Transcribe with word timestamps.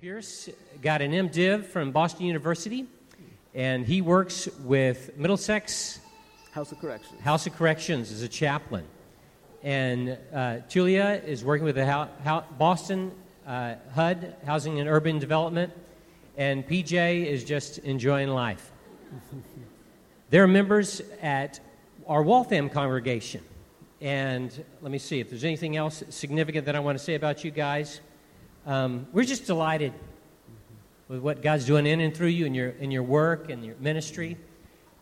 Pierce 0.00 0.48
got 0.80 1.02
an 1.02 1.12
MDiv 1.12 1.66
from 1.66 1.92
Boston 1.92 2.24
University, 2.24 2.86
and 3.54 3.84
he 3.84 4.00
works 4.00 4.48
with 4.60 5.14
Middlesex 5.18 6.00
House 6.52 6.72
of 6.72 6.80
Corrections. 6.80 7.20
House 7.20 7.46
of 7.46 7.54
Corrections 7.54 8.10
as 8.10 8.22
a 8.22 8.28
chaplain. 8.28 8.86
And 9.62 10.16
uh, 10.32 10.60
Julia 10.70 11.20
is 11.26 11.44
working 11.44 11.66
with 11.66 11.74
the 11.74 11.84
Ho- 11.84 12.08
Ho- 12.24 12.44
Boston 12.56 13.12
uh, 13.46 13.74
HUD, 13.94 14.36
Housing 14.46 14.80
and 14.80 14.88
Urban 14.88 15.18
Development, 15.18 15.70
and 16.38 16.66
PJ 16.66 17.26
is 17.26 17.44
just 17.44 17.76
enjoying 17.80 18.30
life. 18.30 18.72
They're 20.30 20.46
members 20.46 21.02
at 21.20 21.60
our 22.06 22.22
Waltham 22.22 22.70
congregation. 22.70 23.42
And 24.00 24.64
let 24.80 24.90
me 24.92 24.98
see 24.98 25.20
if 25.20 25.28
there's 25.28 25.44
anything 25.44 25.76
else 25.76 26.02
significant 26.08 26.64
that 26.64 26.74
I 26.74 26.80
want 26.80 26.96
to 26.96 27.04
say 27.04 27.16
about 27.16 27.44
you 27.44 27.50
guys. 27.50 28.00
Um, 28.66 29.06
we're 29.12 29.24
just 29.24 29.46
delighted 29.46 29.94
with 31.08 31.20
what 31.20 31.40
God's 31.40 31.64
doing 31.64 31.86
in 31.86 32.00
and 32.00 32.14
through 32.14 32.28
you 32.28 32.44
in 32.44 32.54
your, 32.54 32.68
in 32.68 32.90
your 32.90 33.02
work 33.02 33.48
and 33.48 33.64
your 33.64 33.74
ministry. 33.76 34.36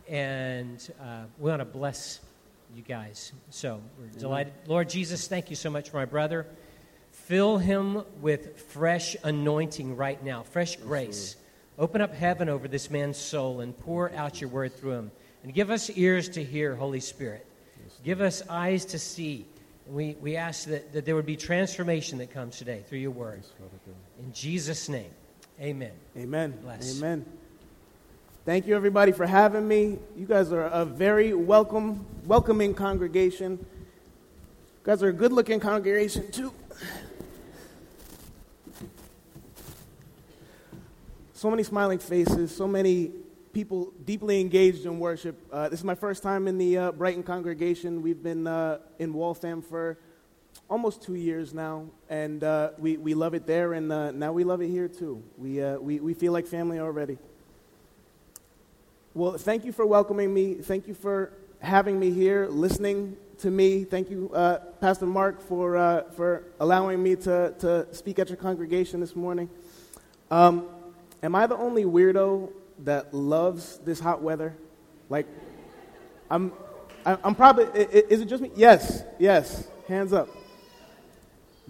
And 0.09 0.81
uh, 1.01 1.25
we 1.39 1.51
want 1.51 1.61
to 1.61 1.65
bless 1.65 2.21
you 2.75 2.83
guys. 2.83 3.33
So 3.51 3.81
we're 3.99 4.19
delighted. 4.19 4.53
Lord 4.67 4.89
Jesus, 4.89 5.27
thank 5.27 5.51
you 5.51 5.57
so 5.57 5.71
much 5.71 5.91
for 5.91 5.97
my 5.97 6.05
brother. 6.05 6.47
Fill 7.11 7.59
him 7.59 8.05
with 8.21 8.61
fresh 8.61 9.17
anointing 9.25 9.97
right 9.97 10.23
now, 10.23 10.45
fresh 10.45 10.77
grace. 10.77 11.37
Open 11.79 12.01
up 12.01 12.15
heaven 12.15 12.49
over 12.49 12.69
this 12.69 12.91
man's 12.91 13.19
soul 13.19 13.61
and 13.61 13.77
pour 13.77 14.13
out 14.13 14.41
your 14.41 14.51
word 14.51 14.75
through 14.77 14.93
him. 14.93 15.11
And 15.43 15.53
give 15.53 15.71
us 15.71 15.91
ears 15.91 16.29
to 16.31 16.45
hear, 16.45 16.77
Holy 16.77 17.01
Spirit. 17.01 17.45
Give 18.05 18.21
us 18.21 18.43
eyes 18.49 18.85
to 18.87 18.99
see. 18.99 19.47
And 19.89 19.97
we, 19.97 20.17
we 20.21 20.37
ask 20.37 20.67
that, 20.67 20.93
that 20.93 21.07
there 21.07 21.17
would 21.17 21.25
be 21.25 21.37
transformation 21.37 22.19
that 22.19 22.31
comes 22.31 22.59
today 22.59 22.85
through 22.87 22.99
your 22.99 23.11
word. 23.11 23.43
In 24.19 24.33
Jesus' 24.35 24.87
name, 24.91 25.11
amen. 25.59 25.93
Amen. 26.15 26.59
Bless. 26.63 26.99
Amen. 26.99 27.25
Thank 28.45 28.67
you, 28.67 28.77
everybody, 28.77 29.13
for 29.13 29.27
having 29.27 29.67
me. 29.67 29.99
You 30.15 30.27
guys 30.27 30.53
are 30.53 30.65
a 30.65 30.85
very 30.85 31.33
welcome, 31.33 32.05
welcoming 32.27 32.75
congregation. 32.75 33.53
You 33.53 34.85
guys 34.85 35.03
are 35.03 35.09
a 35.09 35.13
good-looking 35.13 35.61
congregation 35.61 36.31
too. 36.31 36.53
So 41.33 41.49
many 41.51 41.63
smiling 41.63 41.99
faces, 41.99 42.55
so 42.55 42.69
many 42.69 43.13
people 43.53 43.93
deeply 44.05 44.41
engaged 44.41 44.85
in 44.85 44.99
worship. 44.99 45.37
Uh, 45.53 45.69
this 45.69 45.81
is 45.81 45.85
my 45.85 45.95
first 45.95 46.23
time 46.23 46.49
in 46.49 46.59
the 46.59 46.77
uh, 46.77 46.93
Brighton 46.93 47.23
congregation. 47.23 48.03
We've 48.03 48.23
been 48.23 48.47
uh, 48.47 48.79
in 48.99 49.13
Waltham 49.13 49.63
for 49.63 49.99
almost 50.69 51.03
two 51.03 51.15
years 51.15 51.55
now, 51.55 51.87
and 52.09 52.45
uh, 52.45 52.71
we, 52.79 52.97
we 52.97 53.15
love 53.15 53.35
it 53.35 53.47
there, 53.47 53.73
and 53.73 53.91
uh, 53.91 54.11
now 54.11 54.33
we 54.33 54.45
love 54.45 54.61
it 54.61 54.69
here 54.69 54.89
too. 54.89 55.23
We, 55.37 55.63
uh, 55.63 55.79
we, 55.79 56.01
we 56.01 56.15
feel 56.15 56.33
like 56.33 56.47
family 56.47 56.79
already. 56.79 57.19
Well, 59.15 59.39
thank 59.39 59.65
you 59.65 59.73
for 59.73 59.87
welcoming 59.87 60.33
me. 60.33 60.55
Thank 60.55 60.87
you 60.87 60.95
for 60.95 61.33
having 61.61 61.99
me 61.99 62.11
here, 62.11 62.49
listening 62.49 63.17
to 63.39 63.51
me. 63.51 63.85
Thank 63.85 64.11
you, 64.11 64.31
Pastor 64.81 65.07
Mark, 65.07 65.41
for, 65.41 66.05
for 66.17 66.45
allowing 66.61 67.03
me 67.03 67.17
to, 67.17 67.55
to 67.59 67.87
speak 67.93 68.19
at 68.19 68.29
your 68.29 68.37
congregation 68.37 69.01
this 69.01 69.17
morning. 69.17 69.49
Um, 70.31 70.67
am 71.23 71.35
I 71.35 71.47
the 71.47 71.57
only 71.57 71.85
weirdo 71.85 72.53
that 72.81 73.13
loves 73.15 73.79
this 73.79 74.01
hot 74.01 74.23
weather? 74.23 74.57
Like, 75.09 75.27
I'm, 76.31 76.53
I'm 77.05 77.35
probably, 77.35 77.65
is 77.83 78.21
it 78.21 78.27
just 78.27 78.43
me? 78.43 78.51
Yes, 78.55 79.03
yes, 79.19 79.67
hands 79.87 80.13
up. 80.13 80.29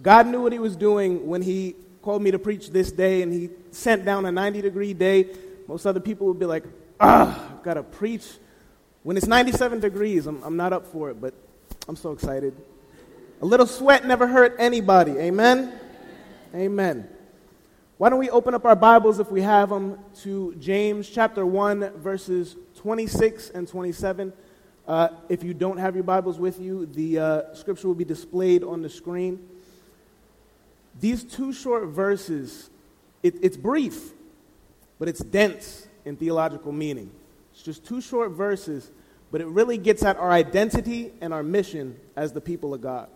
God 0.01 0.27
knew 0.27 0.41
what 0.41 0.51
he 0.51 0.59
was 0.59 0.75
doing 0.75 1.27
when 1.27 1.41
he 1.41 1.75
called 2.01 2.21
me 2.21 2.31
to 2.31 2.39
preach 2.39 2.69
this 2.69 2.91
day 2.91 3.21
and 3.21 3.33
he 3.33 3.49
sent 3.71 4.05
down 4.05 4.25
a 4.25 4.31
90 4.31 4.61
degree 4.61 4.93
day. 4.93 5.27
Most 5.67 5.85
other 5.85 5.99
people 5.99 6.27
would 6.27 6.39
be 6.39 6.45
like, 6.45 6.63
ah, 6.99 7.53
gotta 7.63 7.83
preach. 7.83 8.25
When 9.03 9.17
it's 9.17 9.27
97 9.27 9.79
degrees, 9.79 10.27
I'm, 10.27 10.41
I'm 10.43 10.57
not 10.57 10.73
up 10.73 10.87
for 10.87 11.09
it, 11.09 11.21
but 11.21 11.33
I'm 11.87 11.95
so 11.95 12.11
excited. 12.11 12.55
A 13.41 13.45
little 13.45 13.65
sweat 13.65 14.05
never 14.05 14.27
hurt 14.27 14.55
anybody. 14.59 15.13
Amen? 15.13 15.79
Amen. 16.53 17.07
Why 17.99 18.09
don't 18.09 18.19
we 18.19 18.29
open 18.29 18.53
up 18.53 18.63
our 18.63 18.77
Bibles, 18.77 19.19
if 19.19 19.29
we 19.29 19.41
have 19.41 19.67
them, 19.67 19.99
to 20.21 20.55
James 20.55 21.09
chapter 21.09 21.45
1, 21.45 21.97
verses 21.97 22.55
26 22.77 23.49
and 23.49 23.67
27. 23.67 24.31
Uh, 24.87 25.09
if 25.27 25.43
you 25.43 25.53
don't 25.53 25.75
have 25.75 25.95
your 25.95 26.05
Bibles 26.05 26.39
with 26.39 26.61
you, 26.61 26.85
the 26.85 27.19
uh, 27.19 27.53
scripture 27.53 27.89
will 27.89 27.95
be 27.95 28.05
displayed 28.05 28.63
on 28.63 28.81
the 28.81 28.89
screen. 28.89 29.45
These 30.97 31.25
two 31.25 31.51
short 31.51 31.89
verses, 31.89 32.69
it, 33.21 33.35
it's 33.41 33.57
brief, 33.57 34.13
but 34.97 35.09
it's 35.09 35.19
dense 35.19 35.85
in 36.05 36.15
theological 36.15 36.71
meaning. 36.71 37.11
It's 37.51 37.63
just 37.63 37.85
two 37.85 37.99
short 37.99 38.31
verses, 38.31 38.89
but 39.29 39.41
it 39.41 39.47
really 39.47 39.77
gets 39.77 40.03
at 40.03 40.15
our 40.15 40.31
identity 40.31 41.11
and 41.19 41.33
our 41.33 41.43
mission 41.43 41.99
as 42.15 42.31
the 42.31 42.39
people 42.39 42.73
of 42.73 42.79
God. 42.79 43.09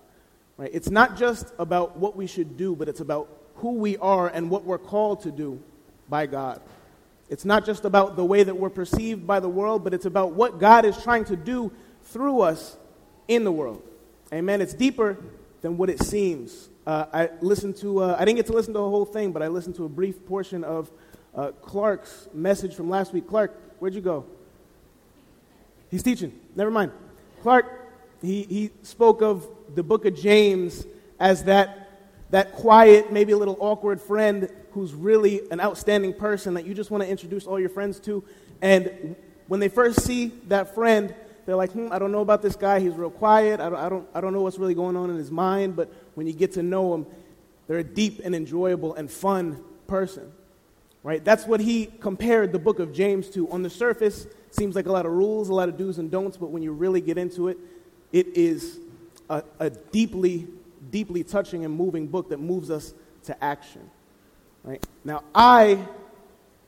Right? 0.57 0.69
It's 0.73 0.89
not 0.89 1.17
just 1.17 1.53
about 1.57 1.97
what 1.97 2.15
we 2.15 2.27
should 2.27 2.57
do, 2.57 2.75
but 2.75 2.87
it's 2.87 2.99
about 2.99 3.29
who 3.55 3.73
we 3.75 3.97
are 3.97 4.27
and 4.27 4.49
what 4.49 4.65
we're 4.65 4.77
called 4.77 5.23
to 5.23 5.31
do 5.31 5.61
by 6.09 6.25
God. 6.25 6.61
It's 7.29 7.45
not 7.45 7.65
just 7.65 7.85
about 7.85 8.15
the 8.15 8.25
way 8.25 8.43
that 8.43 8.55
we're 8.55 8.69
perceived 8.69 9.25
by 9.25 9.39
the 9.39 9.49
world, 9.49 9.83
but 9.83 9.93
it's 9.93 10.05
about 10.05 10.33
what 10.33 10.59
God 10.59 10.85
is 10.85 11.01
trying 11.01 11.25
to 11.25 11.35
do 11.35 11.71
through 12.03 12.41
us 12.41 12.77
in 13.27 13.43
the 13.43 13.51
world. 13.51 13.81
Amen. 14.31 14.61
It's 14.61 14.73
deeper 14.73 15.17
than 15.61 15.77
what 15.77 15.89
it 15.89 16.01
seems. 16.03 16.69
Uh, 16.85 17.05
I 17.13 17.29
listened 17.41 17.77
to. 17.77 18.03
Uh, 18.03 18.15
I 18.19 18.25
didn't 18.25 18.35
get 18.35 18.47
to 18.47 18.53
listen 18.53 18.73
to 18.73 18.79
the 18.79 18.89
whole 18.89 19.05
thing, 19.05 19.31
but 19.31 19.41
I 19.41 19.47
listened 19.47 19.75
to 19.75 19.85
a 19.85 19.89
brief 19.89 20.25
portion 20.25 20.63
of 20.63 20.91
uh, 21.33 21.51
Clark's 21.61 22.27
message 22.33 22.75
from 22.75 22.89
last 22.89 23.13
week. 23.13 23.27
Clark, 23.27 23.79
where'd 23.79 23.93
you 23.93 24.01
go? 24.01 24.25
He's 25.89 26.03
teaching. 26.03 26.37
Never 26.55 26.71
mind. 26.71 26.91
Clark, 27.41 27.65
he, 28.21 28.43
he 28.43 28.71
spoke 28.81 29.21
of 29.21 29.47
the 29.75 29.83
book 29.83 30.05
of 30.05 30.15
James 30.15 30.85
as 31.19 31.45
that, 31.45 31.89
that 32.31 32.53
quiet, 32.53 33.11
maybe 33.11 33.31
a 33.31 33.37
little 33.37 33.57
awkward 33.59 34.01
friend 34.01 34.49
who's 34.71 34.93
really 34.93 35.41
an 35.51 35.59
outstanding 35.59 36.13
person 36.13 36.55
that 36.55 36.65
you 36.65 36.73
just 36.73 36.91
want 36.91 37.03
to 37.03 37.09
introduce 37.09 37.45
all 37.45 37.59
your 37.59 37.69
friends 37.69 37.99
to. 38.01 38.23
And 38.61 39.15
when 39.47 39.59
they 39.59 39.69
first 39.69 40.01
see 40.01 40.27
that 40.47 40.73
friend, 40.73 41.13
they're 41.45 41.55
like, 41.55 41.71
hmm, 41.71 41.89
I 41.91 41.99
don't 41.99 42.11
know 42.11 42.21
about 42.21 42.41
this 42.41 42.55
guy. 42.55 42.79
He's 42.79 42.93
real 42.93 43.11
quiet. 43.11 43.59
I 43.59 43.69
don't, 43.69 43.79
I, 43.79 43.89
don't, 43.89 44.07
I 44.15 44.21
don't 44.21 44.33
know 44.33 44.41
what's 44.41 44.57
really 44.57 44.73
going 44.73 44.95
on 44.95 45.09
in 45.09 45.17
his 45.17 45.31
mind. 45.31 45.75
But 45.75 45.93
when 46.15 46.25
you 46.25 46.33
get 46.33 46.53
to 46.53 46.63
know 46.63 46.93
him, 46.93 47.05
they're 47.67 47.79
a 47.79 47.83
deep 47.83 48.21
and 48.23 48.33
enjoyable 48.33 48.95
and 48.95 49.09
fun 49.09 49.63
person 49.87 50.31
right? 51.03 51.23
That's 51.23 51.45
what 51.45 51.59
he 51.59 51.87
compared 51.99 52.51
the 52.51 52.59
book 52.59 52.79
of 52.79 52.93
James 52.93 53.29
to. 53.31 53.49
On 53.51 53.61
the 53.61 53.69
surface, 53.69 54.25
seems 54.51 54.75
like 54.75 54.85
a 54.85 54.91
lot 54.91 55.05
of 55.05 55.11
rules, 55.11 55.49
a 55.49 55.53
lot 55.53 55.69
of 55.69 55.77
do's 55.77 55.99
and 55.99 56.09
don'ts, 56.09 56.37
but 56.37 56.49
when 56.49 56.63
you 56.63 56.71
really 56.71 57.01
get 57.01 57.17
into 57.17 57.49
it, 57.49 57.57
it 58.11 58.37
is 58.37 58.79
a, 59.33 59.43
a 59.59 59.69
deeply, 59.69 60.47
deeply 60.91 61.23
touching 61.23 61.65
and 61.65 61.75
moving 61.75 62.07
book 62.07 62.29
that 62.29 62.39
moves 62.39 62.69
us 62.69 62.93
to 63.25 63.43
action, 63.43 63.89
right? 64.63 64.85
Now, 65.03 65.23
I 65.33 65.85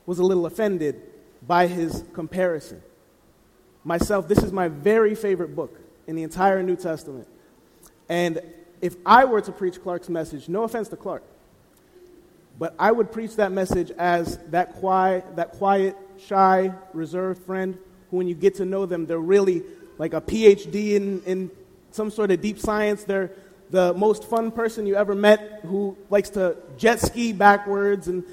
was 0.05 0.19
a 0.19 0.23
little 0.23 0.45
offended 0.45 1.01
by 1.45 1.67
his 1.67 2.03
comparison. 2.13 2.81
Myself, 3.83 4.27
this 4.27 4.39
is 4.39 4.51
my 4.51 4.67
very 4.67 5.15
favorite 5.15 5.55
book 5.55 5.79
in 6.07 6.15
the 6.15 6.23
entire 6.23 6.63
New 6.63 6.75
Testament. 6.75 7.27
And 8.09 8.41
if 8.81 8.95
I 9.05 9.25
were 9.25 9.41
to 9.41 9.51
preach 9.51 9.81
Clark's 9.81 10.09
message, 10.09 10.49
no 10.49 10.63
offense 10.63 10.89
to 10.89 10.95
Clark, 10.95 11.23
but 12.57 12.73
I 12.79 12.91
would 12.91 13.11
preach 13.11 13.35
that 13.35 13.51
message 13.51 13.91
as 13.91 14.37
that 14.49 14.75
quiet, 14.75 15.35
that 15.35 15.51
quiet, 15.51 15.95
shy, 16.17 16.71
reserved 16.93 17.43
friend 17.43 17.77
who, 18.09 18.17
when 18.17 18.27
you 18.27 18.35
get 18.35 18.55
to 18.55 18.65
know 18.65 18.85
them, 18.85 19.05
they're 19.05 19.19
really 19.19 19.63
like 19.97 20.13
a 20.13 20.21
PhD 20.21 20.93
in, 20.93 21.21
in 21.23 21.51
some 21.95 22.11
sort 22.11 22.29
of 22.31 22.41
deep 22.41 22.59
science. 22.59 23.03
They're 23.03 23.31
the 23.69 23.93
most 23.93 24.25
fun 24.25 24.51
person 24.51 24.85
you 24.85 24.95
ever 24.95 25.15
met 25.15 25.61
who 25.63 25.97
likes 26.09 26.29
to 26.31 26.57
jet 26.77 26.99
ski 26.99 27.33
backwards 27.33 28.07
and 28.07 28.23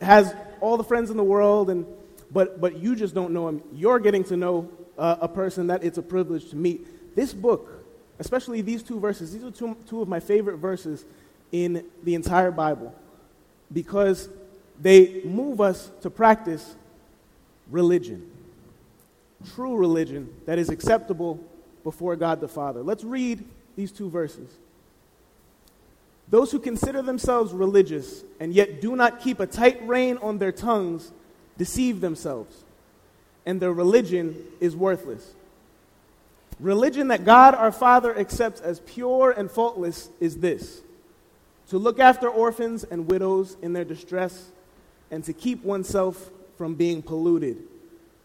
has 0.00 0.34
all 0.60 0.76
the 0.76 0.84
friends 0.84 1.10
in 1.10 1.16
the 1.16 1.24
world. 1.24 1.68
And, 1.68 1.84
but, 2.30 2.60
but 2.60 2.78
you 2.78 2.96
just 2.96 3.14
don't 3.14 3.32
know 3.32 3.48
him. 3.48 3.62
You're 3.72 3.98
getting 3.98 4.24
to 4.24 4.36
know 4.36 4.70
uh, 4.96 5.16
a 5.20 5.28
person 5.28 5.66
that 5.66 5.84
it's 5.84 5.98
a 5.98 6.02
privilege 6.02 6.50
to 6.50 6.56
meet. 6.56 7.14
This 7.14 7.32
book, 7.32 7.84
especially 8.18 8.62
these 8.62 8.82
two 8.82 8.98
verses, 9.00 9.32
these 9.32 9.44
are 9.44 9.50
two, 9.50 9.76
two 9.88 10.00
of 10.00 10.08
my 10.08 10.20
favorite 10.20 10.56
verses 10.56 11.04
in 11.52 11.84
the 12.04 12.14
entire 12.14 12.50
Bible 12.50 12.94
because 13.72 14.28
they 14.80 15.22
move 15.24 15.60
us 15.60 15.90
to 16.02 16.10
practice 16.10 16.76
religion. 17.70 18.30
True 19.54 19.76
religion 19.76 20.32
that 20.46 20.58
is 20.58 20.68
acceptable 20.68 21.44
before 21.84 22.16
God 22.16 22.40
the 22.40 22.48
Father. 22.48 22.82
Let's 22.82 23.04
read 23.04 23.44
these 23.76 23.92
two 23.92 24.10
verses. 24.10 24.50
Those 26.28 26.52
who 26.52 26.58
consider 26.58 27.00
themselves 27.00 27.52
religious 27.52 28.22
and 28.38 28.52
yet 28.52 28.80
do 28.80 28.94
not 28.96 29.20
keep 29.20 29.40
a 29.40 29.46
tight 29.46 29.86
rein 29.86 30.18
on 30.18 30.38
their 30.38 30.52
tongues 30.52 31.10
deceive 31.56 32.00
themselves, 32.00 32.64
and 33.44 33.60
their 33.60 33.72
religion 33.72 34.44
is 34.60 34.76
worthless. 34.76 35.34
Religion 36.60 37.08
that 37.08 37.24
God 37.24 37.54
our 37.54 37.72
Father 37.72 38.16
accepts 38.18 38.60
as 38.60 38.80
pure 38.80 39.30
and 39.30 39.50
faultless 39.50 40.10
is 40.20 40.38
this 40.38 40.82
to 41.68 41.78
look 41.78 42.00
after 42.00 42.28
orphans 42.28 42.84
and 42.84 43.10
widows 43.10 43.56
in 43.60 43.74
their 43.74 43.84
distress 43.84 44.50
and 45.10 45.22
to 45.24 45.32
keep 45.32 45.62
oneself 45.62 46.30
from 46.56 46.74
being 46.74 47.02
polluted 47.02 47.58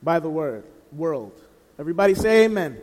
by 0.01 0.19
the 0.19 0.29
word, 0.29 0.63
world. 0.91 1.33
Everybody 1.77 2.15
say 2.15 2.45
amen. 2.45 2.79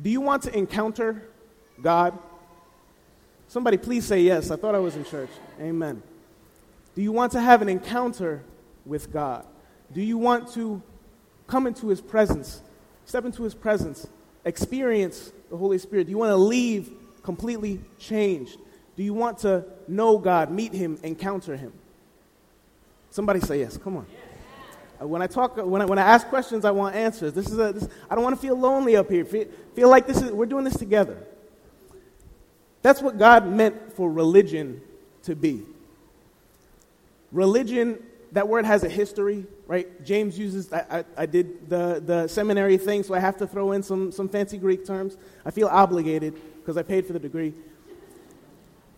Do 0.00 0.10
you 0.10 0.20
want 0.20 0.42
to 0.44 0.56
encounter 0.56 1.22
God? 1.80 2.18
Somebody 3.48 3.76
please 3.76 4.04
say 4.04 4.22
yes. 4.22 4.50
I 4.50 4.56
thought 4.56 4.74
I 4.74 4.78
was 4.78 4.96
in 4.96 5.04
church. 5.04 5.30
Amen. 5.60 6.02
Do 6.94 7.02
you 7.02 7.12
want 7.12 7.32
to 7.32 7.40
have 7.40 7.62
an 7.62 7.68
encounter 7.68 8.42
with 8.84 9.12
God? 9.12 9.46
Do 9.92 10.00
you 10.00 10.18
want 10.18 10.52
to 10.54 10.82
come 11.46 11.66
into 11.66 11.88
his 11.88 12.00
presence, 12.00 12.62
step 13.04 13.24
into 13.24 13.42
his 13.42 13.54
presence, 13.54 14.06
experience 14.44 15.32
the 15.50 15.56
Holy 15.56 15.78
Spirit? 15.78 16.04
Do 16.04 16.10
you 16.10 16.18
want 16.18 16.30
to 16.30 16.36
leave 16.36 16.90
completely 17.22 17.80
changed? 17.98 18.58
Do 18.96 19.02
you 19.02 19.14
want 19.14 19.38
to 19.38 19.64
know 19.88 20.18
God, 20.18 20.50
meet 20.50 20.72
him, 20.72 20.98
encounter 21.02 21.56
him? 21.56 21.72
Somebody 23.10 23.40
say 23.40 23.60
yes. 23.60 23.76
Come 23.76 23.96
on. 23.98 24.06
Uh, 24.06 24.31
when 25.06 25.22
I 25.22 25.26
talk, 25.26 25.56
when 25.56 25.82
I, 25.82 25.84
when 25.84 25.98
I 25.98 26.02
ask 26.02 26.26
questions, 26.28 26.64
I 26.64 26.70
want 26.70 26.94
answers. 26.94 27.32
This 27.32 27.46
is 27.46 27.58
a, 27.58 27.72
this, 27.72 27.88
I 28.10 28.14
don't 28.14 28.24
want 28.24 28.36
to 28.36 28.42
feel 28.42 28.56
lonely 28.56 28.96
up 28.96 29.10
here. 29.10 29.24
Feel, 29.24 29.46
feel 29.74 29.88
like 29.88 30.06
this 30.06 30.20
is, 30.20 30.30
we're 30.30 30.46
doing 30.46 30.64
this 30.64 30.76
together. 30.76 31.18
That's 32.82 33.00
what 33.00 33.16
God 33.16 33.46
meant 33.46 33.94
for 33.94 34.10
religion 34.10 34.80
to 35.22 35.36
be. 35.36 35.62
Religion, 37.30 38.02
that 38.32 38.48
word 38.48 38.64
has 38.64 38.84
a 38.84 38.88
history, 38.88 39.46
right? 39.66 40.04
James 40.04 40.38
uses, 40.38 40.72
I, 40.72 40.84
I, 40.90 41.04
I, 41.16 41.26
did 41.26 41.70
the, 41.70 42.02
the 42.04 42.28
seminary 42.28 42.76
thing, 42.76 43.02
so 43.02 43.14
I 43.14 43.20
have 43.20 43.36
to 43.38 43.46
throw 43.46 43.72
in 43.72 43.82
some, 43.82 44.12
some 44.12 44.28
fancy 44.28 44.58
Greek 44.58 44.84
terms. 44.84 45.16
I 45.44 45.50
feel 45.50 45.68
obligated 45.68 46.34
because 46.60 46.76
I 46.76 46.82
paid 46.82 47.06
for 47.06 47.12
the 47.12 47.18
degree. 47.18 47.54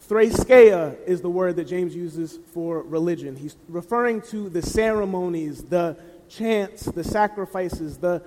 Threskeia 0.08 0.96
is 1.06 1.22
the 1.22 1.30
word 1.30 1.56
that 1.56 1.64
James 1.64 1.94
uses 1.94 2.38
for 2.52 2.82
religion. 2.82 3.36
He's 3.36 3.56
referring 3.68 4.20
to 4.22 4.50
the 4.50 4.60
ceremonies, 4.60 5.62
the 5.64 5.96
chants, 6.28 6.84
the 6.84 7.04
sacrifices, 7.04 7.96
the 7.96 8.22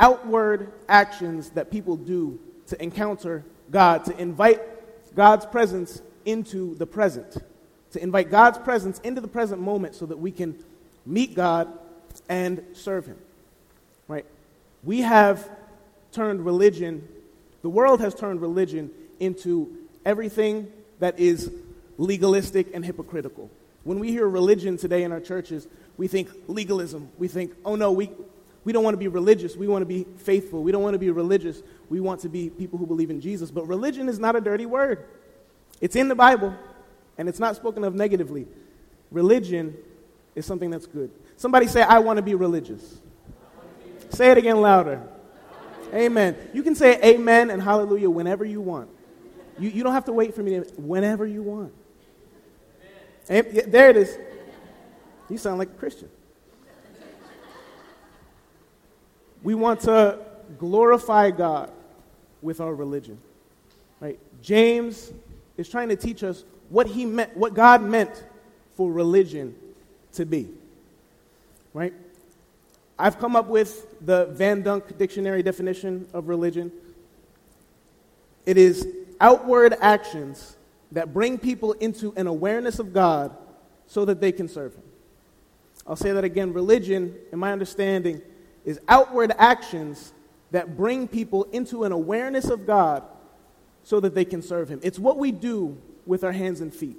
outward 0.00 0.72
actions 0.88 1.50
that 1.50 1.70
people 1.70 1.96
do 1.96 2.38
to 2.68 2.82
encounter 2.82 3.44
God, 3.70 4.04
to 4.06 4.18
invite 4.18 4.62
God's 5.14 5.44
presence 5.44 6.00
into 6.24 6.74
the 6.76 6.86
present, 6.86 7.36
to 7.92 8.02
invite 8.02 8.30
God's 8.30 8.58
presence 8.58 8.98
into 9.00 9.20
the 9.20 9.28
present 9.28 9.60
moment 9.60 9.94
so 9.94 10.06
that 10.06 10.18
we 10.18 10.30
can 10.30 10.56
meet 11.04 11.34
God 11.34 11.68
and 12.28 12.64
serve 12.72 13.06
Him. 13.06 13.18
Right? 14.06 14.24
We 14.82 15.02
have 15.02 15.50
turned 16.12 16.44
religion, 16.44 17.06
the 17.60 17.68
world 17.68 18.00
has 18.00 18.14
turned 18.14 18.40
religion 18.40 18.90
into 19.20 19.76
everything 20.06 20.72
that 21.00 21.18
is 21.18 21.50
legalistic 21.96 22.74
and 22.74 22.84
hypocritical. 22.84 23.50
When 23.84 23.98
we 23.98 24.10
hear 24.10 24.28
religion 24.28 24.76
today 24.76 25.02
in 25.02 25.12
our 25.12 25.20
churches, 25.20 25.66
we 25.96 26.08
think 26.08 26.28
legalism. 26.46 27.10
We 27.18 27.28
think, 27.28 27.54
oh 27.64 27.74
no, 27.74 27.92
we, 27.92 28.10
we 28.64 28.72
don't 28.72 28.84
want 28.84 28.94
to 28.94 28.98
be 28.98 29.08
religious. 29.08 29.56
We 29.56 29.68
want 29.68 29.82
to 29.82 29.86
be 29.86 30.04
faithful. 30.18 30.62
We 30.62 30.72
don't 30.72 30.82
want 30.82 30.94
to 30.94 30.98
be 30.98 31.10
religious. 31.10 31.62
We 31.88 32.00
want 32.00 32.20
to 32.20 32.28
be 32.28 32.50
people 32.50 32.78
who 32.78 32.86
believe 32.86 33.10
in 33.10 33.20
Jesus. 33.20 33.50
But 33.50 33.66
religion 33.66 34.08
is 34.08 34.18
not 34.18 34.36
a 34.36 34.40
dirty 34.40 34.66
word. 34.66 35.04
It's 35.80 35.96
in 35.96 36.08
the 36.08 36.14
Bible, 36.14 36.54
and 37.16 37.28
it's 37.28 37.38
not 37.38 37.56
spoken 37.56 37.84
of 37.84 37.94
negatively. 37.94 38.46
Religion 39.10 39.76
is 40.34 40.44
something 40.44 40.70
that's 40.70 40.86
good. 40.86 41.10
Somebody 41.36 41.66
say, 41.66 41.82
I 41.82 42.00
want 42.00 42.18
to 42.18 42.22
be 42.22 42.34
religious. 42.34 43.00
Say 44.10 44.30
it 44.30 44.38
again 44.38 44.60
louder. 44.60 45.02
Amen. 45.94 46.36
You 46.52 46.62
can 46.62 46.74
say 46.74 47.00
amen 47.02 47.50
and 47.50 47.62
hallelujah 47.62 48.10
whenever 48.10 48.44
you 48.44 48.60
want. 48.60 48.90
You, 49.58 49.70
you 49.70 49.82
don't 49.82 49.92
have 49.92 50.04
to 50.06 50.12
wait 50.12 50.34
for 50.34 50.42
me 50.42 50.60
to, 50.60 50.62
whenever 50.76 51.26
you 51.26 51.42
want. 51.42 51.72
And, 53.28 53.46
yeah, 53.52 53.62
there 53.66 53.90
it 53.90 53.96
is. 53.96 54.18
You 55.28 55.36
sound 55.36 55.58
like 55.58 55.68
a 55.68 55.74
Christian. 55.74 56.08
We 59.42 59.54
want 59.54 59.80
to 59.80 60.18
glorify 60.58 61.30
God 61.30 61.70
with 62.42 62.60
our 62.60 62.74
religion. 62.74 63.18
Right? 64.00 64.18
James 64.42 65.12
is 65.56 65.68
trying 65.68 65.88
to 65.88 65.96
teach 65.96 66.22
us 66.22 66.44
what 66.68 66.86
he 66.86 67.04
meant, 67.04 67.36
what 67.36 67.54
God 67.54 67.82
meant 67.82 68.24
for 68.76 68.90
religion 68.90 69.54
to 70.12 70.24
be. 70.24 70.48
Right? 71.74 71.92
I've 72.98 73.18
come 73.18 73.36
up 73.36 73.46
with 73.46 74.04
the 74.04 74.26
Van 74.26 74.62
Dunk 74.62 74.98
dictionary 74.98 75.42
definition 75.42 76.08
of 76.12 76.28
religion. 76.28 76.72
It 78.46 78.56
is 78.56 78.88
outward 79.20 79.74
actions 79.80 80.56
that 80.92 81.12
bring 81.12 81.38
people 81.38 81.72
into 81.72 82.12
an 82.16 82.26
awareness 82.26 82.78
of 82.78 82.92
God 82.92 83.36
so 83.86 84.04
that 84.04 84.20
they 84.20 84.32
can 84.32 84.48
serve 84.48 84.74
Him. 84.74 84.82
I'll 85.86 85.96
say 85.96 86.12
that 86.12 86.24
again. 86.24 86.52
Religion, 86.52 87.14
in 87.32 87.38
my 87.38 87.52
understanding, 87.52 88.20
is 88.64 88.80
outward 88.88 89.32
actions 89.38 90.12
that 90.50 90.76
bring 90.76 91.08
people 91.08 91.44
into 91.44 91.84
an 91.84 91.92
awareness 91.92 92.46
of 92.46 92.66
God 92.66 93.02
so 93.82 94.00
that 94.00 94.14
they 94.14 94.24
can 94.24 94.42
serve 94.42 94.68
Him. 94.68 94.80
It's 94.82 94.98
what 94.98 95.18
we 95.18 95.32
do 95.32 95.80
with 96.06 96.24
our 96.24 96.32
hands 96.32 96.60
and 96.60 96.72
feet, 96.72 96.96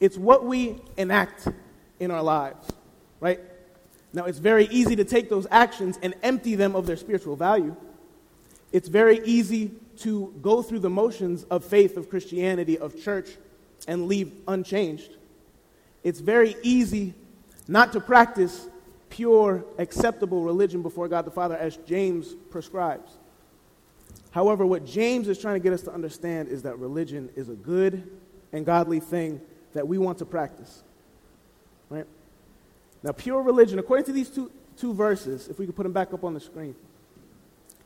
it's 0.00 0.16
what 0.16 0.44
we 0.44 0.76
enact 0.96 1.48
in 1.98 2.10
our 2.10 2.22
lives, 2.22 2.70
right? 3.20 3.40
Now, 4.12 4.24
it's 4.24 4.38
very 4.38 4.66
easy 4.66 4.96
to 4.96 5.04
take 5.04 5.28
those 5.28 5.46
actions 5.50 5.98
and 6.02 6.14
empty 6.22 6.56
them 6.56 6.74
of 6.74 6.86
their 6.86 6.96
spiritual 6.96 7.36
value. 7.36 7.76
It's 8.72 8.88
very 8.88 9.20
easy 9.24 9.70
to 10.00 10.34
go 10.42 10.62
through 10.62 10.80
the 10.80 10.90
motions 10.90 11.44
of 11.44 11.64
faith, 11.64 11.96
of 11.96 12.10
Christianity, 12.10 12.78
of 12.78 13.00
church, 13.00 13.30
and 13.86 14.06
leave 14.06 14.32
unchanged. 14.48 15.16
It's 16.02 16.20
very 16.20 16.56
easy 16.62 17.14
not 17.68 17.92
to 17.92 18.00
practice 18.00 18.68
pure, 19.10 19.64
acceptable 19.78 20.42
religion 20.42 20.82
before 20.82 21.08
God 21.08 21.24
the 21.24 21.30
Father 21.30 21.56
as 21.56 21.76
James 21.78 22.34
prescribes. 22.50 23.12
However, 24.30 24.64
what 24.64 24.86
James 24.86 25.28
is 25.28 25.38
trying 25.38 25.54
to 25.54 25.60
get 25.60 25.72
us 25.72 25.82
to 25.82 25.92
understand 25.92 26.48
is 26.48 26.62
that 26.62 26.78
religion 26.78 27.28
is 27.36 27.48
a 27.48 27.54
good 27.54 28.08
and 28.52 28.64
godly 28.64 29.00
thing 29.00 29.40
that 29.72 29.86
we 29.86 29.98
want 29.98 30.18
to 30.18 30.24
practice. 30.24 30.82
Right? 31.88 32.06
Now, 33.02 33.12
pure 33.12 33.42
religion, 33.42 33.78
according 33.78 34.06
to 34.06 34.12
these 34.12 34.28
two, 34.28 34.50
two 34.76 34.94
verses, 34.94 35.48
if 35.48 35.58
we 35.58 35.66
could 35.66 35.76
put 35.76 35.82
them 35.82 35.92
back 35.92 36.12
up 36.14 36.22
on 36.22 36.34
the 36.34 36.40
screen, 36.40 36.74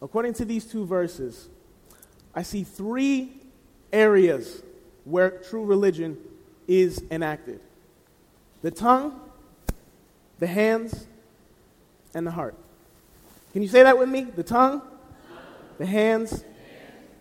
according 0.02 0.34
to 0.34 0.44
these 0.44 0.64
two 0.67 0.84
verses, 0.84 1.49
I 2.34 2.42
see 2.42 2.64
three 2.64 3.32
areas 3.92 4.62
where 5.04 5.31
true 5.31 5.64
religion 5.64 6.19
is 6.66 7.02
enacted 7.10 7.60
the 8.62 8.70
tongue, 8.70 9.20
the 10.38 10.46
hands, 10.46 11.06
and 12.14 12.26
the 12.26 12.31
heart. 12.31 12.55
Can 13.53 13.60
you 13.60 13.69
say 13.69 13.82
that 13.82 13.98
with 13.98 14.08
me? 14.08 14.22
The 14.22 14.43
tongue, 14.43 14.81
the 15.79 15.84
hands, 15.84 16.43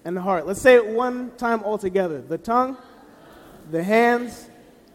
and 0.05 0.15
the 0.15 0.22
heart. 0.22 0.48
Let's 0.48 0.62
say 0.62 0.75
it 0.75 0.88
one 0.88 1.32
time 1.38 1.62
all 1.63 1.77
together. 1.77 2.22
The 2.22 2.38
tongue, 2.38 2.77
the 3.72 3.84
hands, 3.84 4.48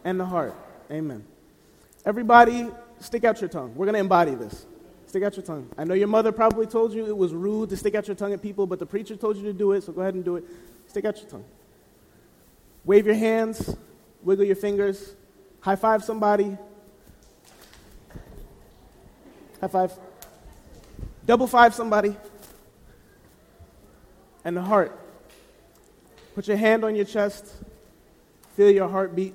and 0.04 0.18
the 0.18 0.25
heart. 0.25 0.54
Amen. 0.90 1.22
Everybody, 2.06 2.68
stick 3.00 3.25
out 3.25 3.42
your 3.42 3.50
tongue. 3.50 3.75
We're 3.75 3.84
going 3.84 3.94
to 3.94 4.00
embody 4.00 4.34
this. 4.34 4.64
Stick 5.08 5.22
out 5.22 5.34
your 5.36 5.44
tongue. 5.44 5.66
I 5.78 5.84
know 5.84 5.94
your 5.94 6.06
mother 6.06 6.30
probably 6.32 6.66
told 6.66 6.92
you 6.92 7.06
it 7.06 7.16
was 7.16 7.32
rude 7.32 7.70
to 7.70 7.78
stick 7.78 7.94
out 7.94 8.06
your 8.06 8.14
tongue 8.14 8.34
at 8.34 8.42
people, 8.42 8.66
but 8.66 8.78
the 8.78 8.84
preacher 8.84 9.16
told 9.16 9.38
you 9.38 9.42
to 9.44 9.54
do 9.54 9.72
it, 9.72 9.82
so 9.82 9.90
go 9.90 10.02
ahead 10.02 10.12
and 10.12 10.22
do 10.22 10.36
it. 10.36 10.44
Stick 10.86 11.06
out 11.06 11.16
your 11.16 11.30
tongue. 11.30 11.46
Wave 12.84 13.06
your 13.06 13.14
hands, 13.14 13.74
wiggle 14.22 14.44
your 14.44 14.54
fingers, 14.54 15.14
high 15.60 15.76
five 15.76 16.04
somebody. 16.04 16.58
High 19.62 19.68
five. 19.68 19.98
Double 21.24 21.46
five 21.46 21.74
somebody. 21.74 22.14
And 24.44 24.54
the 24.54 24.62
heart. 24.62 24.98
Put 26.34 26.48
your 26.48 26.58
hand 26.58 26.84
on 26.84 26.94
your 26.94 27.06
chest. 27.06 27.46
Feel 28.56 28.70
your 28.70 28.88
heartbeat. 28.88 29.34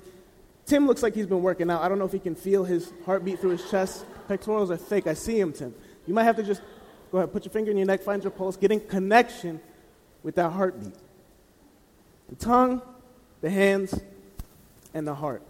Tim 0.67 0.85
looks 0.85 1.01
like 1.01 1.15
he's 1.15 1.25
been 1.25 1.41
working 1.41 1.71
out. 1.71 1.81
I 1.81 1.89
don't 1.89 1.97
know 1.97 2.05
if 2.05 2.11
he 2.11 2.19
can 2.19 2.35
feel 2.35 2.63
his 2.63 2.93
heartbeat 3.07 3.39
through 3.39 3.51
his 3.51 3.69
chest. 3.71 4.05
Pectorals 4.27 4.71
are 4.71 4.77
thick. 4.77 5.07
I 5.07 5.13
see 5.13 5.39
him, 5.39 5.53
Tim. 5.53 5.73
You 6.05 6.13
might 6.13 6.23
have 6.23 6.35
to 6.37 6.43
just 6.43 6.61
go 7.11 7.19
ahead, 7.19 7.31
put 7.31 7.45
your 7.45 7.51
finger 7.51 7.71
in 7.71 7.77
your 7.77 7.85
neck, 7.85 8.01
find 8.01 8.23
your 8.23 8.31
pulse, 8.31 8.57
get 8.57 8.71
in 8.71 8.79
connection 8.79 9.61
with 10.23 10.35
that 10.35 10.49
heartbeat. 10.49 10.95
The 12.29 12.35
tongue, 12.35 12.81
the 13.41 13.49
hands, 13.49 13.99
and 14.93 15.07
the 15.07 15.15
heart. 15.15 15.43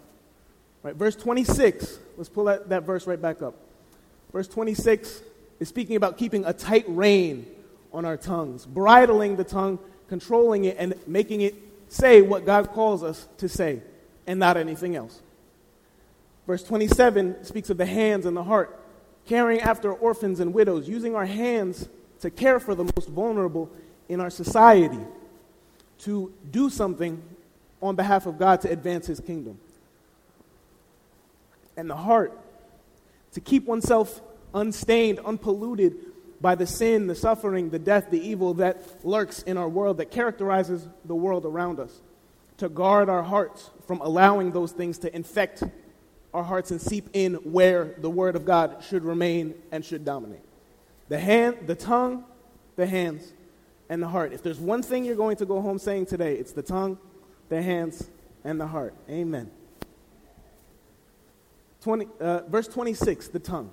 Right, 0.81 0.95
verse 0.95 1.15
26, 1.15 1.99
let's 2.17 2.29
pull 2.29 2.45
that, 2.45 2.69
that 2.69 2.83
verse 2.83 3.07
right 3.07 3.21
back 3.21 3.41
up. 3.41 3.55
Verse 4.33 4.47
26 4.47 5.21
is 5.59 5.69
speaking 5.69 5.95
about 5.95 6.17
keeping 6.17 6.43
a 6.43 6.51
tight 6.51 6.85
rein 6.87 7.45
on 7.93 8.03
our 8.03 8.17
tongues, 8.17 8.65
bridling 8.65 9.37
the 9.37 9.43
tongue, 9.43 9.79
controlling 10.09 10.65
it, 10.65 10.75
and 10.77 10.95
making 11.07 11.41
it 11.41 11.55
say 11.87 12.21
what 12.21 12.45
God 12.45 12.71
calls 12.71 13.03
us 13.03 13.27
to 13.37 13.47
say, 13.47 13.81
and 14.27 14.39
not 14.39 14.57
anything 14.57 14.95
else. 14.95 15.21
Verse 16.45 16.63
27 16.63 17.45
speaks 17.45 17.69
of 17.69 17.77
the 17.77 17.85
hands 17.85 18.25
and 18.25 18.35
the 18.35 18.43
heart, 18.43 18.79
caring 19.25 19.61
after 19.61 19.93
orphans 19.93 20.39
and 20.39 20.53
widows, 20.53 20.87
using 20.87 21.15
our 21.15 21.25
hands 21.25 21.87
to 22.19 22.29
care 22.29 22.59
for 22.59 22.75
the 22.75 22.83
most 22.83 23.07
vulnerable 23.09 23.69
in 24.09 24.19
our 24.19 24.29
society, 24.29 24.99
to 25.99 26.33
do 26.51 26.69
something 26.69 27.21
on 27.81 27.95
behalf 27.95 28.25
of 28.25 28.37
God 28.37 28.61
to 28.61 28.69
advance 28.69 29.07
his 29.07 29.19
kingdom. 29.19 29.59
and 31.75 31.89
the 31.89 31.95
heart, 31.95 32.37
to 33.31 33.41
keep 33.41 33.65
oneself 33.65 34.21
unstained, 34.53 35.19
unpolluted 35.25 35.95
by 36.39 36.53
the 36.53 36.67
sin, 36.67 37.07
the 37.07 37.15
suffering, 37.15 37.71
the 37.71 37.79
death, 37.79 38.11
the 38.11 38.21
evil 38.21 38.53
that 38.53 38.79
lurks 39.03 39.41
in 39.43 39.57
our 39.57 39.67
world, 39.67 39.97
that 39.97 40.11
characterizes 40.11 40.87
the 41.05 41.15
world 41.15 41.45
around 41.45 41.79
us, 41.79 42.01
to 42.57 42.69
guard 42.69 43.09
our 43.09 43.23
hearts 43.23 43.71
from 43.87 44.01
allowing 44.01 44.51
those 44.51 44.71
things 44.71 44.99
to 44.99 45.15
infect 45.15 45.63
our 46.33 46.43
hearts 46.43 46.71
and 46.71 46.81
seep 46.81 47.09
in 47.13 47.35
where 47.35 47.95
the 47.99 48.09
Word 48.09 48.35
of 48.35 48.45
God 48.45 48.83
should 48.87 49.03
remain 49.03 49.53
and 49.71 49.85
should 49.85 50.03
dominate. 50.03 50.43
The 51.09 51.19
hand, 51.19 51.67
the 51.67 51.75
tongue, 51.75 52.25
the 52.75 52.87
hands, 52.87 53.33
and 53.89 54.01
the 54.01 54.07
heart. 54.07 54.33
If 54.33 54.41
there's 54.41 54.59
one 54.59 54.81
thing 54.81 55.05
you're 55.05 55.15
going 55.15 55.37
to 55.37 55.45
go 55.45 55.61
home 55.61 55.77
saying 55.77 56.07
today, 56.07 56.35
it's 56.35 56.53
the 56.53 56.63
tongue, 56.63 56.97
the 57.49 57.61
hands, 57.61 58.09
and 58.43 58.59
the 58.59 58.67
heart. 58.67 58.95
Amen. 59.09 59.51
20, 61.81 62.07
uh, 62.19 62.41
verse 62.47 62.67
26, 62.67 63.27
the 63.27 63.39
tongue. 63.39 63.69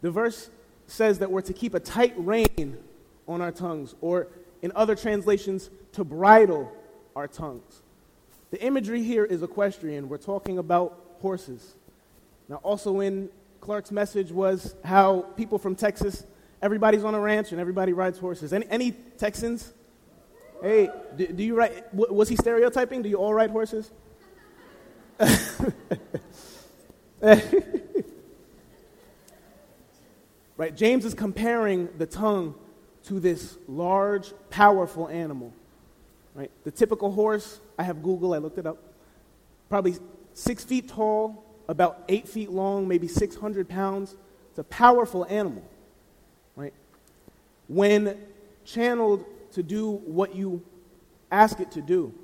The 0.00 0.10
verse 0.10 0.50
says 0.86 1.18
that 1.18 1.30
we're 1.30 1.42
to 1.42 1.52
keep 1.52 1.74
a 1.74 1.80
tight 1.80 2.14
rein 2.16 2.78
on 3.26 3.40
our 3.42 3.52
tongues, 3.52 3.94
or 4.00 4.28
in 4.62 4.72
other 4.74 4.96
translations, 4.96 5.70
to 5.92 6.02
bridle 6.02 6.72
our 7.14 7.28
tongues. 7.28 7.82
The 8.50 8.62
imagery 8.62 9.02
here 9.02 9.24
is 9.24 9.42
equestrian. 9.42 10.08
We're 10.08 10.16
talking 10.18 10.58
about 10.58 11.16
horses. 11.20 11.74
Now, 12.48 12.56
also 12.56 13.00
in 13.00 13.28
Clark's 13.60 13.90
message 13.92 14.32
was 14.32 14.74
how 14.84 15.22
people 15.36 15.58
from 15.58 15.74
Texas, 15.74 16.24
everybody's 16.62 17.04
on 17.04 17.14
a 17.14 17.20
ranch 17.20 17.52
and 17.52 17.60
everybody 17.60 17.92
rides 17.92 18.18
horses. 18.18 18.52
Any, 18.52 18.66
any 18.70 18.92
Texans? 18.92 19.72
Hey, 20.62 20.90
do, 21.16 21.26
do 21.26 21.42
you 21.42 21.54
ride? 21.54 21.84
Was 21.92 22.28
he 22.28 22.36
stereotyping? 22.36 23.02
Do 23.02 23.08
you 23.08 23.16
all 23.16 23.34
ride 23.34 23.50
horses? 23.50 23.90
right? 30.56 30.74
James 30.74 31.04
is 31.04 31.14
comparing 31.14 31.88
the 31.98 32.06
tongue 32.06 32.54
to 33.04 33.20
this 33.20 33.58
large, 33.66 34.32
powerful 34.50 35.08
animal. 35.08 35.52
Right? 36.38 36.52
The 36.62 36.70
typical 36.70 37.10
horse, 37.10 37.58
I 37.76 37.82
have 37.82 38.00
Google, 38.00 38.32
I 38.32 38.38
looked 38.38 38.58
it 38.58 38.66
up, 38.66 38.78
probably 39.68 39.96
six 40.34 40.62
feet 40.62 40.88
tall, 40.88 41.44
about 41.66 42.04
eight 42.08 42.28
feet 42.28 42.48
long, 42.48 42.86
maybe 42.86 43.08
600 43.08 43.68
pounds. 43.68 44.14
It's 44.50 44.60
a 44.60 44.64
powerful 44.64 45.26
animal. 45.28 45.68
Right? 46.54 46.72
When 47.66 48.16
channeled 48.64 49.24
to 49.54 49.64
do 49.64 49.90
what 49.90 50.36
you 50.36 50.62
ask 51.32 51.58
it 51.58 51.72
to 51.72 51.82
do, 51.82 52.14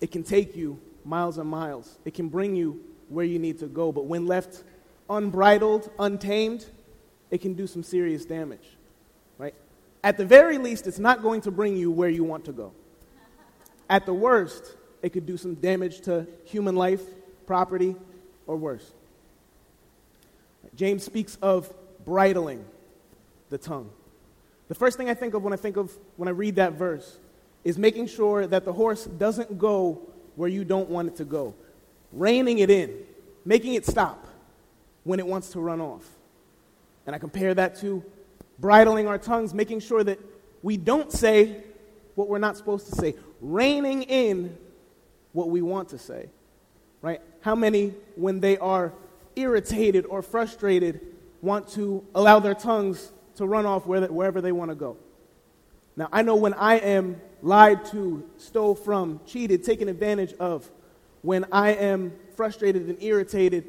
it 0.00 0.10
can 0.10 0.24
take 0.24 0.56
you 0.56 0.80
miles 1.04 1.38
and 1.38 1.48
miles. 1.48 1.98
It 2.04 2.14
can 2.14 2.28
bring 2.28 2.56
you 2.56 2.82
where 3.08 3.24
you 3.24 3.38
need 3.38 3.60
to 3.60 3.66
go. 3.66 3.92
But 3.92 4.06
when 4.06 4.26
left 4.26 4.64
unbridled, 5.08 5.88
untamed, 6.00 6.66
it 7.30 7.42
can 7.42 7.54
do 7.54 7.68
some 7.68 7.84
serious 7.84 8.24
damage. 8.24 8.76
Right? 9.38 9.54
At 10.02 10.16
the 10.16 10.26
very 10.26 10.58
least, 10.58 10.88
it's 10.88 10.98
not 10.98 11.22
going 11.22 11.42
to 11.42 11.52
bring 11.52 11.76
you 11.76 11.92
where 11.92 12.08
you 12.08 12.24
want 12.24 12.44
to 12.46 12.52
go. 12.52 12.72
At 13.88 14.06
the 14.06 14.14
worst, 14.14 14.74
it 15.02 15.10
could 15.10 15.26
do 15.26 15.36
some 15.36 15.54
damage 15.54 16.00
to 16.02 16.26
human 16.44 16.76
life, 16.76 17.02
property, 17.46 17.94
or 18.46 18.56
worse. 18.56 18.90
James 20.74 21.04
speaks 21.04 21.38
of 21.40 21.72
bridling 22.04 22.64
the 23.50 23.58
tongue. 23.58 23.90
The 24.68 24.74
first 24.74 24.96
thing 24.96 25.08
I 25.08 25.14
think 25.14 25.34
of 25.34 25.42
when 25.42 25.52
I 25.52 25.56
think 25.56 25.76
of 25.76 25.96
when 26.16 26.28
I 26.28 26.32
read 26.32 26.56
that 26.56 26.72
verse 26.72 27.18
is 27.64 27.78
making 27.78 28.08
sure 28.08 28.46
that 28.46 28.64
the 28.64 28.72
horse 28.72 29.04
doesn't 29.04 29.58
go 29.58 30.00
where 30.34 30.48
you 30.48 30.64
don't 30.64 30.88
want 30.88 31.08
it 31.08 31.16
to 31.16 31.24
go. 31.24 31.54
Reining 32.12 32.58
it 32.58 32.70
in, 32.70 32.96
making 33.44 33.74
it 33.74 33.86
stop 33.86 34.26
when 35.04 35.18
it 35.18 35.26
wants 35.26 35.50
to 35.50 35.60
run 35.60 35.80
off. 35.80 36.04
And 37.06 37.14
I 37.14 37.18
compare 37.18 37.54
that 37.54 37.76
to 37.80 38.04
bridling 38.58 39.06
our 39.06 39.18
tongues, 39.18 39.54
making 39.54 39.80
sure 39.80 40.02
that 40.02 40.18
we 40.62 40.76
don't 40.76 41.12
say 41.12 41.62
what 42.16 42.28
we're 42.28 42.38
not 42.38 42.56
supposed 42.56 42.86
to 42.88 42.96
say, 42.96 43.14
reining 43.40 44.02
in 44.02 44.56
what 45.32 45.48
we 45.48 45.62
want 45.62 45.90
to 45.90 45.98
say. 45.98 46.28
Right? 47.02 47.20
How 47.42 47.54
many, 47.54 47.94
when 48.16 48.40
they 48.40 48.58
are 48.58 48.92
irritated 49.36 50.06
or 50.06 50.22
frustrated, 50.22 51.00
want 51.42 51.68
to 51.68 52.04
allow 52.14 52.40
their 52.40 52.54
tongues 52.54 53.12
to 53.36 53.46
run 53.46 53.66
off 53.66 53.86
wherever 53.86 54.40
they 54.40 54.50
want 54.50 54.70
to 54.72 54.74
go? 54.74 54.96
Now, 55.96 56.08
I 56.10 56.22
know 56.22 56.36
when 56.36 56.54
I 56.54 56.78
am 56.78 57.20
lied 57.42 57.84
to, 57.86 58.28
stole 58.38 58.74
from, 58.74 59.20
cheated, 59.26 59.62
taken 59.62 59.88
advantage 59.88 60.34
of, 60.40 60.68
when 61.22 61.46
I 61.52 61.70
am 61.72 62.12
frustrated 62.34 62.88
and 62.88 63.02
irritated, 63.02 63.66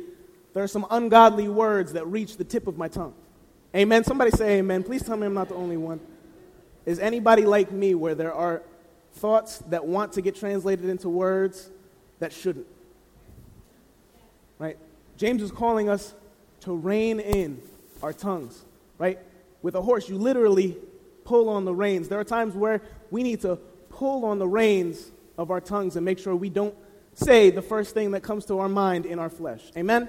there 0.53 0.63
are 0.63 0.67
some 0.67 0.85
ungodly 0.89 1.47
words 1.47 1.93
that 1.93 2.07
reach 2.07 2.37
the 2.37 2.43
tip 2.43 2.67
of 2.67 2.77
my 2.77 2.87
tongue. 2.87 3.13
Amen. 3.75 4.03
Somebody 4.03 4.31
say 4.31 4.57
amen. 4.59 4.83
Please 4.83 5.03
tell 5.03 5.17
me 5.17 5.25
I'm 5.25 5.33
not 5.33 5.49
the 5.49 5.55
only 5.55 5.77
one. 5.77 5.99
Is 6.87 6.99
anybody 6.99 7.43
like 7.43 7.69
me 7.69 7.95
where 7.95 8.15
there 8.15 8.33
are 8.33 8.63
thoughts 9.15 9.57
that 9.67 9.85
want 9.85 10.13
to 10.13 10.21
get 10.21 10.35
translated 10.35 10.85
into 10.85 11.09
words 11.09 11.69
that 12.19 12.31
shouldn't? 12.31 12.65
Right? 14.57 14.77
James 15.17 15.41
is 15.41 15.51
calling 15.51 15.89
us 15.89 16.15
to 16.61 16.73
rein 16.73 17.19
in 17.19 17.61
our 18.01 18.13
tongues, 18.13 18.63
right? 18.97 19.19
With 19.61 19.75
a 19.75 19.81
horse, 19.81 20.07
you 20.07 20.17
literally 20.17 20.77
pull 21.25 21.49
on 21.49 21.65
the 21.65 21.75
reins. 21.75 22.07
There 22.07 22.21
are 22.21 22.23
times 22.23 22.55
where 22.55 22.81
we 23.11 23.21
need 23.21 23.41
to 23.41 23.57
pull 23.89 24.23
on 24.23 24.39
the 24.39 24.47
reins 24.47 25.11
of 25.37 25.51
our 25.51 25.59
tongues 25.59 25.97
and 25.97 26.05
make 26.05 26.19
sure 26.19 26.37
we 26.37 26.49
don't 26.49 26.75
say 27.15 27.49
the 27.49 27.61
first 27.61 27.93
thing 27.93 28.11
that 28.11 28.23
comes 28.23 28.45
to 28.45 28.59
our 28.59 28.69
mind 28.69 29.05
in 29.05 29.19
our 29.19 29.29
flesh. 29.29 29.73
Amen? 29.75 30.07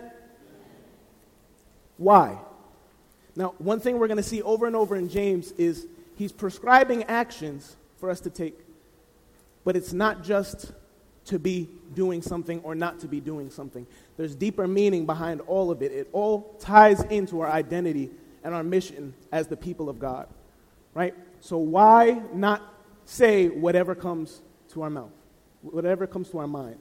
Why? 1.96 2.38
Now, 3.34 3.54
one 3.58 3.80
thing 3.80 3.98
we're 3.98 4.06
going 4.06 4.18
to 4.18 4.22
see 4.22 4.42
over 4.42 4.68
and 4.68 4.76
over 4.76 4.94
in 4.94 5.08
James 5.08 5.50
is 5.52 5.88
he's 6.18 6.32
prescribing 6.32 7.04
actions 7.04 7.76
for 7.98 8.10
us 8.10 8.20
to 8.20 8.30
take, 8.30 8.58
but 9.64 9.76
it's 9.76 9.92
not 9.92 10.24
just 10.24 10.72
to 11.26 11.38
be 11.38 11.68
doing 11.94 12.22
something 12.22 12.60
or 12.60 12.74
not 12.74 13.00
to 13.00 13.08
be 13.08 13.20
doing 13.20 13.50
something. 13.50 13.86
There's 14.16 14.34
deeper 14.34 14.66
meaning 14.66 15.06
behind 15.06 15.40
all 15.42 15.70
of 15.70 15.82
it. 15.82 15.92
It 15.92 16.08
all 16.12 16.56
ties 16.58 17.02
into 17.04 17.40
our 17.40 17.50
identity 17.50 18.10
and 18.42 18.54
our 18.54 18.62
mission 18.62 19.14
as 19.30 19.46
the 19.46 19.56
people 19.56 19.88
of 19.88 19.98
God, 19.98 20.26
right? 20.94 21.14
So, 21.40 21.58
why 21.58 22.20
not 22.32 22.62
say 23.04 23.48
whatever 23.48 23.94
comes 23.94 24.40
to 24.70 24.82
our 24.82 24.90
mouth, 24.90 25.12
whatever 25.62 26.06
comes 26.06 26.30
to 26.30 26.38
our 26.38 26.46
mind, 26.46 26.78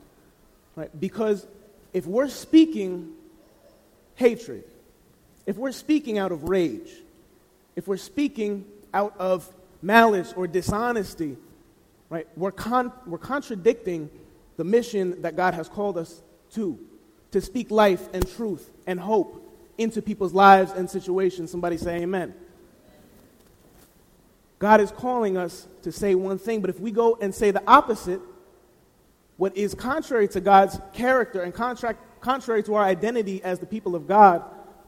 right? 0.75 0.89
Because 0.99 1.45
if 1.93 2.05
we're 2.05 2.29
speaking 2.29 3.13
hatred, 4.15 4.63
if 5.45 5.57
we're 5.57 5.71
speaking 5.71 6.17
out 6.17 6.31
of 6.31 6.49
rage, 6.49 6.89
if 7.75 7.87
we're 7.87 7.97
speaking 7.97 8.65
out 8.93 9.15
of 9.17 9.51
malice 9.81 10.33
or 10.35 10.47
dishonesty, 10.47 11.37
right, 12.09 12.27
we're, 12.35 12.51
con- 12.51 12.91
we're 13.05 13.17
contradicting 13.17 14.09
the 14.57 14.63
mission 14.63 15.21
that 15.21 15.35
God 15.35 15.53
has 15.53 15.69
called 15.69 15.97
us 15.97 16.21
to, 16.51 16.79
to 17.31 17.41
speak 17.41 17.71
life 17.71 18.07
and 18.13 18.27
truth 18.35 18.69
and 18.85 18.99
hope 18.99 19.43
into 19.77 20.01
people's 20.01 20.33
lives 20.33 20.71
and 20.71 20.89
situations. 20.89 21.51
Somebody 21.51 21.77
say 21.77 22.01
amen. 22.01 22.33
God 24.59 24.81
is 24.81 24.89
calling 24.89 25.37
us 25.37 25.67
to 25.83 25.91
say 25.91 26.15
one 26.15 26.39
thing, 26.39 26.61
but 26.61 26.71
if 26.71 26.79
we 26.79 26.91
go 26.91 27.17
and 27.21 27.33
say 27.33 27.51
the 27.51 27.61
opposite, 27.67 28.21
what 29.37 29.55
is 29.55 29.75
contrary 29.75 30.27
to 30.29 30.41
God's 30.41 30.79
character 30.93 31.43
and 31.43 31.53
contract, 31.53 31.99
contrary 32.21 32.63
to 32.63 32.73
our 32.73 32.83
identity 32.83 33.43
as 33.43 33.59
the 33.59 33.67
people 33.67 33.95
of 33.95 34.07
God, 34.07 34.43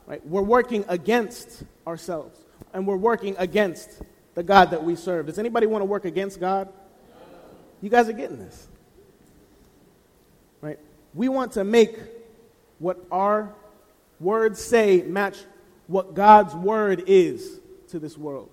right, 0.08 0.26
we're 0.26 0.42
working 0.42 0.86
against 0.88 1.64
ourselves 1.86 2.40
and 2.74 2.86
we're 2.86 2.98
working 2.98 3.36
against 3.38 4.02
the 4.36 4.44
God 4.44 4.72
that 4.72 4.84
we 4.84 4.96
serve. 4.96 5.26
Does 5.26 5.40
anybody 5.40 5.68
want 5.68 5.82
to 5.82 5.86
work 5.86 6.06
against 6.06 6.40
God? 6.40 6.70
You 7.82 7.90
guys 7.90 8.10
are 8.10 8.14
getting 8.14 8.38
this. 8.38 8.68
Right? 10.62 10.80
We 11.14 11.30
want 11.30 11.54
to 11.54 11.64
make 11.64 11.98
what 12.78 12.98
our 13.12 13.54
words 14.20 14.64
say 14.64 15.02
match 15.02 15.38
what 15.88 16.14
God's 16.14 16.54
word 16.54 17.04
is 17.08 17.60
to 17.90 18.00
this 18.00 18.18
world. 18.18 18.50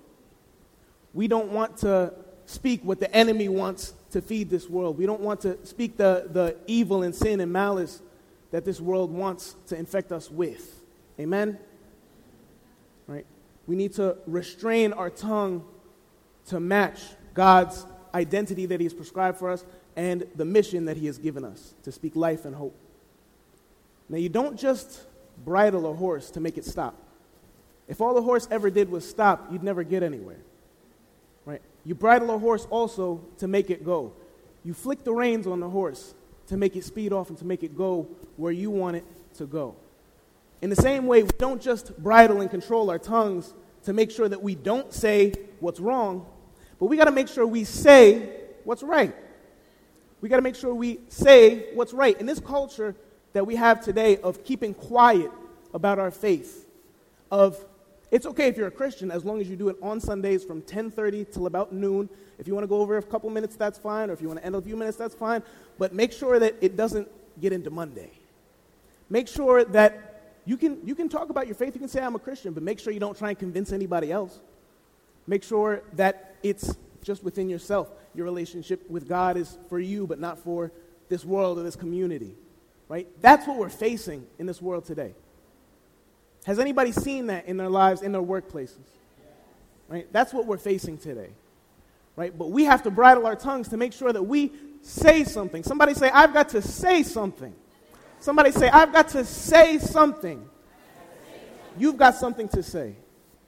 We 1.13 1.27
don't 1.27 1.51
want 1.51 1.77
to 1.77 2.13
speak 2.45 2.83
what 2.83 2.99
the 2.99 3.13
enemy 3.13 3.49
wants 3.49 3.93
to 4.11 4.21
feed 4.21 4.49
this 4.49 4.69
world. 4.69 4.97
We 4.97 5.05
don't 5.05 5.21
want 5.21 5.41
to 5.41 5.63
speak 5.65 5.97
the, 5.97 6.27
the 6.31 6.57
evil 6.65 7.03
and 7.03 7.13
sin 7.13 7.39
and 7.41 7.51
malice 7.51 8.01
that 8.51 8.65
this 8.65 8.79
world 8.79 9.11
wants 9.11 9.55
to 9.67 9.77
infect 9.77 10.11
us 10.11 10.31
with. 10.31 10.81
Amen? 11.19 11.59
Right? 13.05 13.25
We 13.67 13.75
need 13.75 13.93
to 13.95 14.17
restrain 14.25 14.93
our 14.93 15.09
tongue 15.09 15.63
to 16.47 16.59
match 16.59 17.01
God's 17.33 17.85
identity 18.13 18.65
that 18.65 18.79
He 18.79 18.85
has 18.85 18.93
prescribed 18.93 19.37
for 19.37 19.51
us 19.51 19.63
and 19.95 20.25
the 20.35 20.45
mission 20.45 20.85
that 20.85 20.97
He 20.97 21.05
has 21.07 21.17
given 21.17 21.43
us 21.43 21.73
to 21.83 21.91
speak 21.91 22.15
life 22.15 22.45
and 22.45 22.55
hope. 22.55 22.75
Now, 24.09 24.17
you 24.17 24.29
don't 24.29 24.57
just 24.57 25.01
bridle 25.43 25.89
a 25.91 25.93
horse 25.93 26.31
to 26.31 26.39
make 26.39 26.57
it 26.57 26.65
stop. 26.65 26.95
If 27.87 28.01
all 28.01 28.13
the 28.13 28.21
horse 28.21 28.47
ever 28.49 28.69
did 28.69 28.89
was 28.89 29.07
stop, 29.07 29.51
you'd 29.51 29.63
never 29.63 29.83
get 29.83 30.01
anywhere. 30.01 30.39
Right? 31.45 31.61
You 31.85 31.95
bridle 31.95 32.33
a 32.33 32.37
horse 32.37 32.65
also 32.69 33.21
to 33.37 33.47
make 33.47 33.69
it 33.69 33.85
go. 33.85 34.13
You 34.63 34.73
flick 34.73 35.03
the 35.03 35.13
reins 35.13 35.47
on 35.47 35.59
the 35.59 35.69
horse 35.69 36.13
to 36.47 36.57
make 36.57 36.75
it 36.75 36.83
speed 36.83 37.13
off 37.13 37.29
and 37.29 37.37
to 37.39 37.45
make 37.45 37.63
it 37.63 37.77
go 37.77 38.07
where 38.37 38.51
you 38.51 38.71
want 38.71 38.97
it 38.97 39.05
to 39.35 39.45
go. 39.45 39.75
In 40.61 40.69
the 40.69 40.75
same 40.75 41.05
way, 41.05 41.23
we 41.23 41.29
don't 41.37 41.61
just 41.61 41.97
bridle 41.97 42.41
and 42.41 42.49
control 42.49 42.89
our 42.89 42.99
tongues 42.99 43.53
to 43.83 43.93
make 43.93 44.11
sure 44.11 44.27
that 44.27 44.41
we 44.41 44.55
don't 44.55 44.91
say 44.93 45.33
what's 45.59 45.79
wrong, 45.79 46.25
but 46.79 46.87
we 46.87 46.97
got 46.97 47.05
to 47.05 47.11
make 47.11 47.27
sure 47.27 47.45
we 47.45 47.63
say 47.63 48.29
what's 48.63 48.83
right. 48.83 49.15
We 50.19 50.29
got 50.29 50.37
to 50.37 50.41
make 50.41 50.55
sure 50.55 50.73
we 50.73 50.99
say 51.09 51.73
what's 51.73 51.93
right. 51.93 52.19
In 52.19 52.25
this 52.25 52.39
culture 52.39 52.95
that 53.33 53.45
we 53.45 53.55
have 53.55 53.83
today 53.83 54.17
of 54.17 54.43
keeping 54.43 54.73
quiet 54.73 55.31
about 55.73 55.99
our 55.99 56.11
faith, 56.11 56.65
of 57.29 57.63
it's 58.09 58.25
okay 58.25 58.47
if 58.47 58.57
you're 58.57 58.67
a 58.67 58.71
Christian 58.71 59.11
as 59.11 59.25
long 59.25 59.41
as 59.41 59.49
you 59.49 59.55
do 59.55 59.69
it 59.69 59.77
on 59.81 59.99
Sundays 59.99 60.43
from 60.43 60.61
10:30 60.61 61.31
till 61.31 61.45
about 61.45 61.71
noon. 61.71 62.09
If 62.39 62.47
you 62.47 62.53
want 62.53 62.63
to 62.63 62.67
go 62.67 62.81
over 62.81 62.97
a 62.97 63.03
couple 63.03 63.29
minutes, 63.29 63.55
that's 63.55 63.77
fine, 63.77 64.09
or 64.09 64.13
if 64.13 64.21
you 64.21 64.27
want 64.27 64.39
to 64.39 64.45
end 64.45 64.55
a 64.55 64.61
few 64.61 64.75
minutes, 64.75 64.97
that's 64.97 65.15
fine. 65.15 65.43
But 65.77 65.93
make 65.93 66.11
sure 66.11 66.39
that 66.39 66.55
it 66.61 66.77
doesn't 66.77 67.09
get 67.39 67.53
into 67.53 67.69
Monday. 67.69 68.11
Make 69.09 69.27
sure 69.27 69.63
that 69.65 70.06
you 70.47 70.55
can, 70.55 70.79
you 70.85 70.95
can 70.95 71.09
talk 71.09 71.29
about 71.29 71.45
your 71.45 71.55
faith. 71.55 71.75
You 71.75 71.79
can 71.81 71.89
say, 71.89 72.01
I'm 72.01 72.15
a 72.15 72.19
Christian, 72.19 72.53
but 72.53 72.63
make 72.63 72.79
sure 72.79 72.93
you 72.93 73.01
don't 73.01 73.17
try 73.17 73.29
and 73.29 73.37
convince 73.37 73.73
anybody 73.73 74.13
else. 74.13 74.39
Make 75.27 75.43
sure 75.43 75.83
that 75.93 76.35
it's 76.41 76.73
just 77.03 77.21
within 77.21 77.49
yourself. 77.49 77.89
Your 78.15 78.23
relationship 78.23 78.89
with 78.89 79.09
God 79.09 79.35
is 79.35 79.57
for 79.67 79.77
you, 79.77 80.07
but 80.07 80.19
not 80.19 80.39
for 80.39 80.71
this 81.09 81.25
world 81.25 81.59
or 81.59 81.63
this 81.63 81.75
community. 81.75 82.33
Right? 82.87 83.09
That's 83.21 83.45
what 83.45 83.57
we're 83.57 83.67
facing 83.67 84.25
in 84.39 84.45
this 84.45 84.61
world 84.61 84.85
today. 84.85 85.13
Has 86.45 86.59
anybody 86.59 86.93
seen 86.93 87.27
that 87.27 87.45
in 87.45 87.57
their 87.57 87.69
lives, 87.69 88.01
in 88.01 88.13
their 88.13 88.21
workplaces? 88.21 88.79
Right? 89.89 90.07
That's 90.13 90.33
what 90.33 90.45
we're 90.45 90.57
facing 90.57 90.97
today. 90.97 91.31
Right? 92.15 92.35
But 92.35 92.51
we 92.51 92.63
have 92.63 92.83
to 92.83 92.89
bridle 92.89 93.27
our 93.27 93.35
tongues 93.35 93.67
to 93.69 93.77
make 93.77 93.91
sure 93.91 94.13
that 94.13 94.23
we 94.23 94.53
say 94.81 95.25
something. 95.25 95.61
Somebody 95.63 95.93
say, 95.93 96.09
I've 96.09 96.33
got 96.33 96.47
to 96.49 96.61
say 96.61 97.03
something. 97.03 97.53
Somebody 98.19 98.51
say, 98.51 98.69
I've 98.69 98.91
got 98.91 99.09
to 99.09 99.23
say 99.23 99.77
something. 99.77 100.49
You've 101.77 101.97
got 101.97 102.15
something 102.15 102.47
to 102.49 102.63
say. 102.63 102.95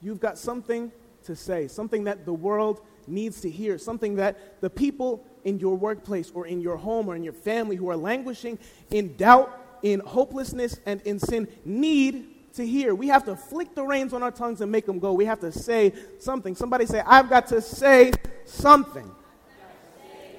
You've 0.00 0.20
got 0.20 0.38
something 0.38 0.92
to 1.24 1.36
say, 1.36 1.68
something 1.68 2.04
that 2.04 2.24
the 2.24 2.32
world 2.32 2.80
needs 3.06 3.40
to 3.42 3.50
hear, 3.50 3.76
something 3.78 4.16
that 4.16 4.60
the 4.60 4.70
people 4.70 5.26
in 5.44 5.58
your 5.58 5.76
workplace 5.76 6.30
or 6.34 6.46
in 6.46 6.60
your 6.60 6.76
home 6.76 7.08
or 7.08 7.16
in 7.16 7.22
your 7.22 7.32
family 7.32 7.76
who 7.76 7.90
are 7.90 7.96
languishing 7.96 8.58
in 8.90 9.16
doubt, 9.16 9.50
in 9.82 10.00
hopelessness, 10.00 10.80
and 10.86 11.00
in 11.02 11.18
sin 11.18 11.48
need 11.64 12.52
to 12.54 12.66
hear. 12.66 12.94
We 12.94 13.08
have 13.08 13.24
to 13.24 13.36
flick 13.36 13.74
the 13.74 13.82
reins 13.82 14.12
on 14.12 14.22
our 14.22 14.30
tongues 14.30 14.60
and 14.60 14.70
make 14.70 14.86
them 14.86 14.98
go. 14.98 15.12
We 15.12 15.24
have 15.26 15.40
to 15.40 15.52
say 15.52 15.92
something. 16.18 16.54
Somebody 16.54 16.86
say, 16.86 17.02
I've 17.06 17.28
got 17.28 17.46
to 17.48 17.60
say 17.60 18.12
something. 18.44 19.10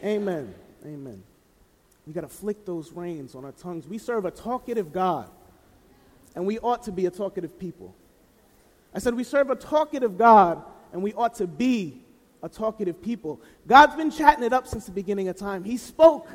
Amen. 0.03 0.53
Amen. 0.85 1.23
We 2.07 2.13
got 2.13 2.21
to 2.21 2.27
flick 2.27 2.65
those 2.65 2.91
reins 2.91 3.35
on 3.35 3.45
our 3.45 3.51
tongues. 3.51 3.87
We 3.87 3.97
serve 3.97 4.25
a 4.25 4.31
talkative 4.31 4.91
God, 4.91 5.29
and 6.35 6.45
we 6.45 6.59
ought 6.59 6.83
to 6.83 6.91
be 6.91 7.05
a 7.05 7.11
talkative 7.11 7.59
people. 7.59 7.95
I 8.93 8.99
said, 8.99 9.13
we 9.13 9.23
serve 9.23 9.49
a 9.49 9.55
talkative 9.55 10.17
God, 10.17 10.61
and 10.91 11.01
we 11.03 11.13
ought 11.13 11.35
to 11.35 11.47
be 11.47 12.01
a 12.43 12.49
talkative 12.49 13.01
people. 13.01 13.39
God's 13.67 13.95
been 13.95 14.11
chatting 14.11 14.43
it 14.43 14.51
up 14.51 14.67
since 14.67 14.85
the 14.85 14.91
beginning 14.91 15.27
of 15.27 15.37
time. 15.37 15.63
He 15.63 15.77
spoke 15.77 16.27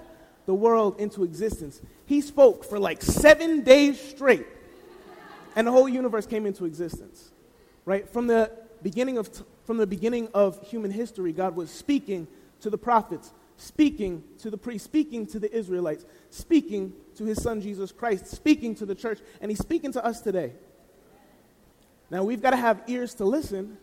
the 0.46 0.54
world 0.54 1.00
into 1.00 1.24
existence. 1.24 1.82
He 2.06 2.20
spoke 2.20 2.64
for 2.64 2.78
like 2.78 3.02
seven 3.02 3.62
days 3.62 4.00
straight, 4.00 4.46
and 5.56 5.66
the 5.66 5.72
whole 5.72 5.88
universe 5.88 6.26
came 6.26 6.46
into 6.46 6.64
existence. 6.64 7.32
Right? 7.84 8.08
From 8.08 8.26
the 8.26 8.50
beginning 8.82 9.18
of, 9.18 9.32
t- 9.32 9.44
from 9.64 9.76
the 9.76 9.86
beginning 9.86 10.28
of 10.32 10.60
human 10.66 10.90
history, 10.90 11.32
God 11.32 11.56
was 11.56 11.70
speaking 11.70 12.28
to 12.60 12.70
the 12.70 12.78
prophets, 12.78 13.32
speaking 13.56 14.22
to 14.38 14.50
the 14.50 14.58
priests, 14.58 14.84
speaking 14.84 15.26
to 15.26 15.38
the 15.38 15.52
Israelites, 15.54 16.04
speaking 16.30 16.92
to 17.16 17.24
his 17.24 17.42
son 17.42 17.60
Jesus 17.60 17.92
Christ, 17.92 18.26
speaking 18.26 18.74
to 18.76 18.86
the 18.86 18.94
church, 18.94 19.20
and 19.40 19.50
he's 19.50 19.58
speaking 19.58 19.92
to 19.92 20.04
us 20.04 20.20
today. 20.20 20.52
Now, 22.10 22.22
we've 22.22 22.42
got 22.42 22.50
to 22.50 22.56
have 22.56 22.82
ears 22.86 23.14
to 23.14 23.24
listen, 23.24 23.78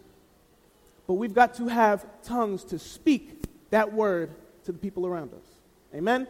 but 1.08 1.16
we've 1.16 1.34
got 1.34 1.56
to 1.56 1.68
have 1.68 2.06
tongues 2.24 2.64
to 2.66 2.80
speak 2.80 3.44
that 3.72 3.92
word 3.92 4.32
to 4.66 4.72
the 4.72 4.78
people 4.78 5.06
around 5.06 5.34
us. 5.34 5.46
Amen? 5.94 6.28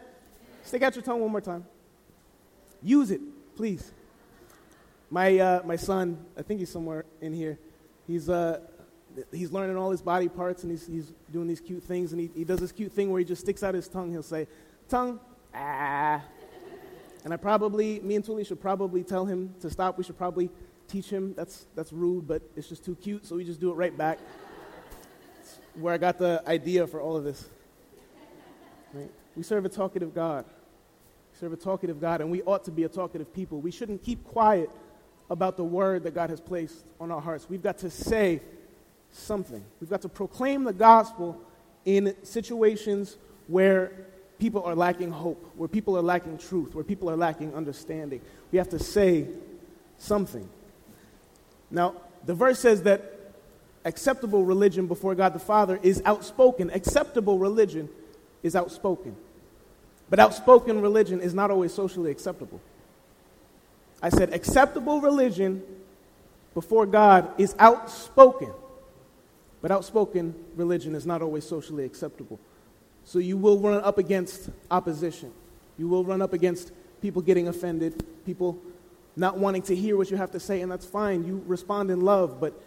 Stick 0.64 0.82
out 0.82 0.94
your 0.96 1.04
tongue 1.04 1.20
one 1.20 1.30
more 1.30 1.40
time. 1.40 1.64
Use 2.82 3.10
it, 3.10 3.20
please. 3.56 3.92
My, 5.10 5.38
uh, 5.38 5.62
my 5.64 5.76
son, 5.76 6.18
I 6.36 6.42
think 6.42 6.60
he's 6.60 6.72
somewhere 6.72 7.04
in 7.20 7.32
here, 7.32 7.58
he's, 8.06 8.28
uh, 8.28 8.60
he's 9.32 9.52
learning 9.52 9.76
all 9.76 9.90
his 9.90 10.02
body 10.02 10.28
parts 10.28 10.62
and 10.62 10.70
he's, 10.72 10.86
he's 10.86 11.12
doing 11.32 11.46
these 11.46 11.60
cute 11.60 11.82
things. 11.82 12.12
And 12.12 12.20
he, 12.20 12.30
he 12.34 12.44
does 12.44 12.60
this 12.60 12.72
cute 12.72 12.92
thing 12.92 13.10
where 13.10 13.18
he 13.18 13.24
just 13.24 13.42
sticks 13.42 13.62
out 13.62 13.74
his 13.74 13.88
tongue. 13.88 14.10
He'll 14.10 14.22
say, 14.22 14.46
Tongue, 14.88 15.20
ah. 15.54 16.22
And 17.24 17.32
I 17.32 17.36
probably, 17.36 18.00
me 18.00 18.16
and 18.16 18.24
Tuli 18.24 18.44
should 18.44 18.60
probably 18.60 19.02
tell 19.02 19.24
him 19.24 19.54
to 19.60 19.70
stop. 19.70 19.96
We 19.96 20.04
should 20.04 20.18
probably 20.18 20.50
teach 20.88 21.08
him. 21.08 21.32
That's, 21.34 21.66
that's 21.74 21.92
rude, 21.92 22.28
but 22.28 22.42
it's 22.54 22.68
just 22.68 22.84
too 22.84 22.94
cute, 22.96 23.24
so 23.24 23.36
we 23.36 23.44
just 23.44 23.60
do 23.60 23.70
it 23.70 23.74
right 23.74 23.96
back. 23.96 24.18
where 25.74 25.94
I 25.94 25.98
got 25.98 26.18
the 26.18 26.42
idea 26.46 26.86
for 26.86 27.00
all 27.00 27.16
of 27.16 27.24
this. 27.24 27.48
Right? 28.92 29.10
We 29.34 29.42
serve 29.42 29.64
a 29.64 29.70
talkative 29.70 30.14
God. 30.14 30.44
We 31.32 31.38
serve 31.38 31.52
a 31.54 31.56
talkative 31.56 32.00
God, 32.00 32.20
and 32.20 32.30
we 32.30 32.42
ought 32.42 32.64
to 32.64 32.70
be 32.70 32.84
a 32.84 32.88
talkative 32.88 33.32
people. 33.32 33.60
We 33.60 33.70
shouldn't 33.70 34.02
keep 34.02 34.22
quiet 34.24 34.70
about 35.30 35.56
the 35.56 35.64
word 35.64 36.04
that 36.04 36.14
God 36.14 36.28
has 36.28 36.40
placed 36.40 36.84
on 37.00 37.10
our 37.10 37.20
hearts. 37.20 37.48
We've 37.48 37.62
got 37.62 37.78
to 37.78 37.90
say 37.90 38.42
something. 39.14 39.64
We've 39.80 39.90
got 39.90 40.02
to 40.02 40.08
proclaim 40.08 40.64
the 40.64 40.72
gospel 40.72 41.40
in 41.84 42.14
situations 42.22 43.16
where 43.46 43.92
people 44.38 44.62
are 44.64 44.74
lacking 44.74 45.10
hope, 45.10 45.50
where 45.56 45.68
people 45.68 45.96
are 45.96 46.02
lacking 46.02 46.38
truth, 46.38 46.74
where 46.74 46.84
people 46.84 47.08
are 47.10 47.16
lacking 47.16 47.54
understanding. 47.54 48.20
We 48.50 48.58
have 48.58 48.68
to 48.70 48.78
say 48.78 49.28
something. 49.98 50.48
Now, 51.70 51.94
the 52.26 52.34
verse 52.34 52.58
says 52.58 52.82
that 52.82 53.12
acceptable 53.84 54.44
religion 54.44 54.86
before 54.86 55.14
God 55.14 55.34
the 55.34 55.38
Father 55.38 55.78
is 55.82 56.02
outspoken. 56.04 56.70
Acceptable 56.70 57.38
religion 57.38 57.88
is 58.42 58.56
outspoken. 58.56 59.16
But 60.10 60.18
outspoken 60.18 60.80
religion 60.80 61.20
is 61.20 61.34
not 61.34 61.50
always 61.50 61.72
socially 61.72 62.10
acceptable. 62.10 62.60
I 64.02 64.10
said 64.10 64.34
acceptable 64.34 65.00
religion 65.00 65.62
before 66.52 66.86
God 66.86 67.32
is 67.38 67.54
outspoken. 67.58 68.52
But 69.64 69.72
outspoken 69.72 70.34
religion 70.56 70.94
is 70.94 71.06
not 71.06 71.22
always 71.22 71.42
socially 71.42 71.86
acceptable. 71.86 72.38
So 73.02 73.18
you 73.18 73.38
will 73.38 73.58
run 73.58 73.82
up 73.82 73.96
against 73.96 74.50
opposition. 74.70 75.32
You 75.78 75.88
will 75.88 76.04
run 76.04 76.20
up 76.20 76.34
against 76.34 76.70
people 77.00 77.22
getting 77.22 77.48
offended, 77.48 78.04
people 78.26 78.60
not 79.16 79.38
wanting 79.38 79.62
to 79.62 79.74
hear 79.74 79.96
what 79.96 80.10
you 80.10 80.18
have 80.18 80.32
to 80.32 80.38
say, 80.38 80.60
and 80.60 80.70
that's 80.70 80.84
fine. 80.84 81.24
You 81.24 81.42
respond 81.46 81.90
in 81.90 82.02
love, 82.02 82.38
but 82.40 82.62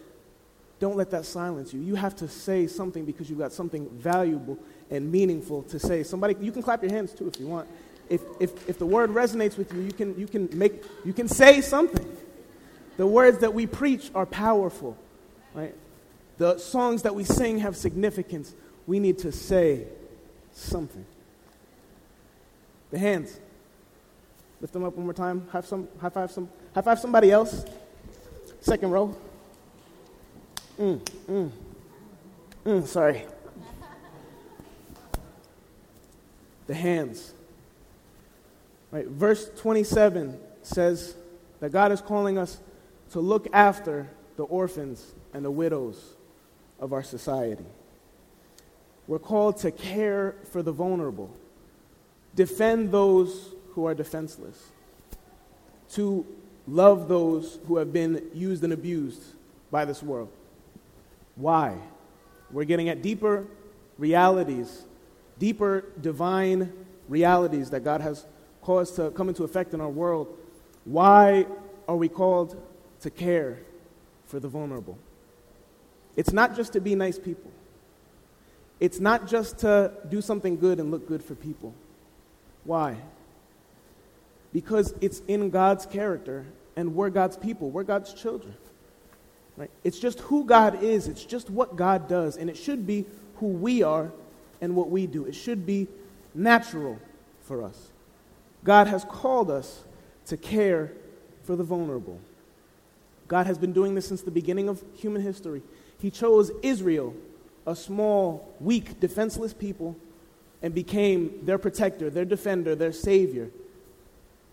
don't 0.80 0.96
let 0.96 1.12
that 1.12 1.24
silence 1.24 1.72
you. 1.72 1.80
You 1.80 1.94
have 1.94 2.16
to 2.16 2.26
say 2.26 2.66
something 2.66 3.04
because 3.04 3.30
you've 3.30 3.38
got 3.38 3.52
something 3.52 3.88
valuable 3.90 4.58
and 4.90 5.08
meaningful 5.08 5.62
to 5.62 5.78
say. 5.78 6.02
Somebody, 6.02 6.34
you 6.40 6.50
can 6.50 6.64
clap 6.64 6.82
your 6.82 6.90
hands 6.90 7.12
too 7.12 7.28
if 7.28 7.38
you 7.38 7.46
want. 7.46 7.68
If, 8.08 8.22
if, 8.40 8.68
if 8.68 8.76
the 8.80 8.86
word 8.86 9.10
resonates 9.10 9.56
with 9.56 9.72
you, 9.72 9.82
you 9.82 9.92
can, 9.92 10.18
you, 10.18 10.26
can 10.26 10.48
make, 10.52 10.82
you 11.04 11.12
can 11.12 11.28
say 11.28 11.60
something. 11.60 12.16
The 12.96 13.06
words 13.06 13.38
that 13.38 13.54
we 13.54 13.68
preach 13.68 14.10
are 14.16 14.26
powerful, 14.26 14.98
right? 15.54 15.76
The 16.38 16.56
songs 16.58 17.02
that 17.02 17.14
we 17.14 17.24
sing 17.24 17.58
have 17.58 17.76
significance. 17.76 18.54
We 18.86 19.00
need 19.00 19.18
to 19.18 19.32
say 19.32 19.84
something. 20.52 21.04
The 22.90 22.98
hands. 22.98 23.38
Lift 24.60 24.72
them 24.72 24.84
up 24.84 24.96
one 24.96 25.04
more 25.04 25.12
time. 25.12 25.46
High, 25.50 25.60
some, 25.60 25.88
high, 26.00 26.08
five, 26.08 26.30
some, 26.30 26.48
high 26.74 26.80
five 26.80 26.98
somebody 27.00 27.32
else. 27.32 27.64
Second 28.60 28.90
row. 28.90 29.16
Mm, 30.78 31.00
mm, 31.28 31.50
mm, 32.64 32.86
sorry. 32.86 33.24
The 36.68 36.74
hands. 36.74 37.32
Right, 38.92 39.06
verse 39.06 39.50
27 39.58 40.38
says 40.62 41.16
that 41.60 41.70
God 41.70 41.92
is 41.92 42.00
calling 42.00 42.38
us 42.38 42.58
to 43.10 43.20
look 43.20 43.48
after 43.52 44.08
the 44.36 44.44
orphans 44.44 45.14
and 45.34 45.44
the 45.44 45.50
widows 45.50 46.14
of 46.78 46.92
our 46.92 47.02
society. 47.02 47.64
We're 49.06 49.18
called 49.18 49.56
to 49.58 49.70
care 49.70 50.36
for 50.50 50.62
the 50.62 50.72
vulnerable, 50.72 51.34
defend 52.34 52.92
those 52.92 53.54
who 53.70 53.86
are 53.86 53.94
defenseless, 53.94 54.70
to 55.92 56.26
love 56.66 57.08
those 57.08 57.58
who 57.66 57.78
have 57.78 57.92
been 57.92 58.28
used 58.34 58.62
and 58.64 58.72
abused 58.72 59.22
by 59.70 59.84
this 59.84 60.02
world. 60.02 60.30
Why? 61.36 61.76
We're 62.50 62.64
getting 62.64 62.88
at 62.88 63.02
deeper 63.02 63.46
realities, 63.96 64.84
deeper 65.38 65.84
divine 66.00 66.72
realities 67.08 67.70
that 67.70 67.84
God 67.84 68.00
has 68.00 68.26
caused 68.62 68.96
to 68.96 69.10
come 69.10 69.28
into 69.28 69.44
effect 69.44 69.72
in 69.72 69.80
our 69.80 69.88
world. 69.88 70.36
Why 70.84 71.46
are 71.86 71.96
we 71.96 72.08
called 72.08 72.60
to 73.00 73.10
care 73.10 73.60
for 74.26 74.40
the 74.40 74.48
vulnerable? 74.48 74.98
It's 76.18 76.34
not 76.34 76.54
just 76.54 76.74
to 76.74 76.80
be 76.82 76.94
nice 76.94 77.18
people. 77.18 77.50
It's 78.78 79.00
not 79.00 79.26
just 79.26 79.60
to 79.60 79.92
do 80.10 80.20
something 80.20 80.58
good 80.58 80.78
and 80.78 80.90
look 80.90 81.08
good 81.08 81.24
for 81.24 81.34
people. 81.34 81.74
Why? 82.64 82.98
because 84.52 84.94
it's 85.00 85.20
in 85.28 85.50
God's 85.50 85.86
character 85.86 86.46
and 86.76 86.94
we're 86.94 87.10
God's 87.10 87.36
people, 87.36 87.70
we're 87.70 87.84
God's 87.84 88.14
children. 88.14 88.54
Right? 89.56 89.70
It's 89.82 89.98
just 89.98 90.20
who 90.20 90.44
God 90.44 90.82
is, 90.82 91.08
it's 91.08 91.24
just 91.24 91.50
what 91.50 91.76
God 91.76 92.08
does, 92.08 92.36
and 92.36 92.48
it 92.48 92.56
should 92.56 92.86
be 92.86 93.04
who 93.36 93.48
we 93.48 93.82
are 93.82 94.12
and 94.60 94.76
what 94.76 94.90
we 94.90 95.06
do. 95.06 95.24
It 95.24 95.34
should 95.34 95.66
be 95.66 95.88
natural 96.34 96.98
for 97.42 97.62
us. 97.62 97.88
God 98.62 98.86
has 98.86 99.04
called 99.04 99.50
us 99.50 99.82
to 100.26 100.36
care 100.36 100.92
for 101.42 101.56
the 101.56 101.64
vulnerable. 101.64 102.20
God 103.26 103.46
has 103.46 103.58
been 103.58 103.72
doing 103.72 103.94
this 103.94 104.06
since 104.06 104.22
the 104.22 104.30
beginning 104.30 104.68
of 104.68 104.82
human 104.94 105.22
history. 105.22 105.62
He 106.00 106.10
chose 106.10 106.50
Israel, 106.62 107.14
a 107.66 107.74
small, 107.74 108.54
weak, 108.60 109.00
defenseless 109.00 109.52
people, 109.52 109.96
and 110.62 110.74
became 110.74 111.44
their 111.44 111.58
protector, 111.58 112.10
their 112.10 112.24
defender, 112.24 112.74
their 112.74 112.92
savior. 112.92 113.50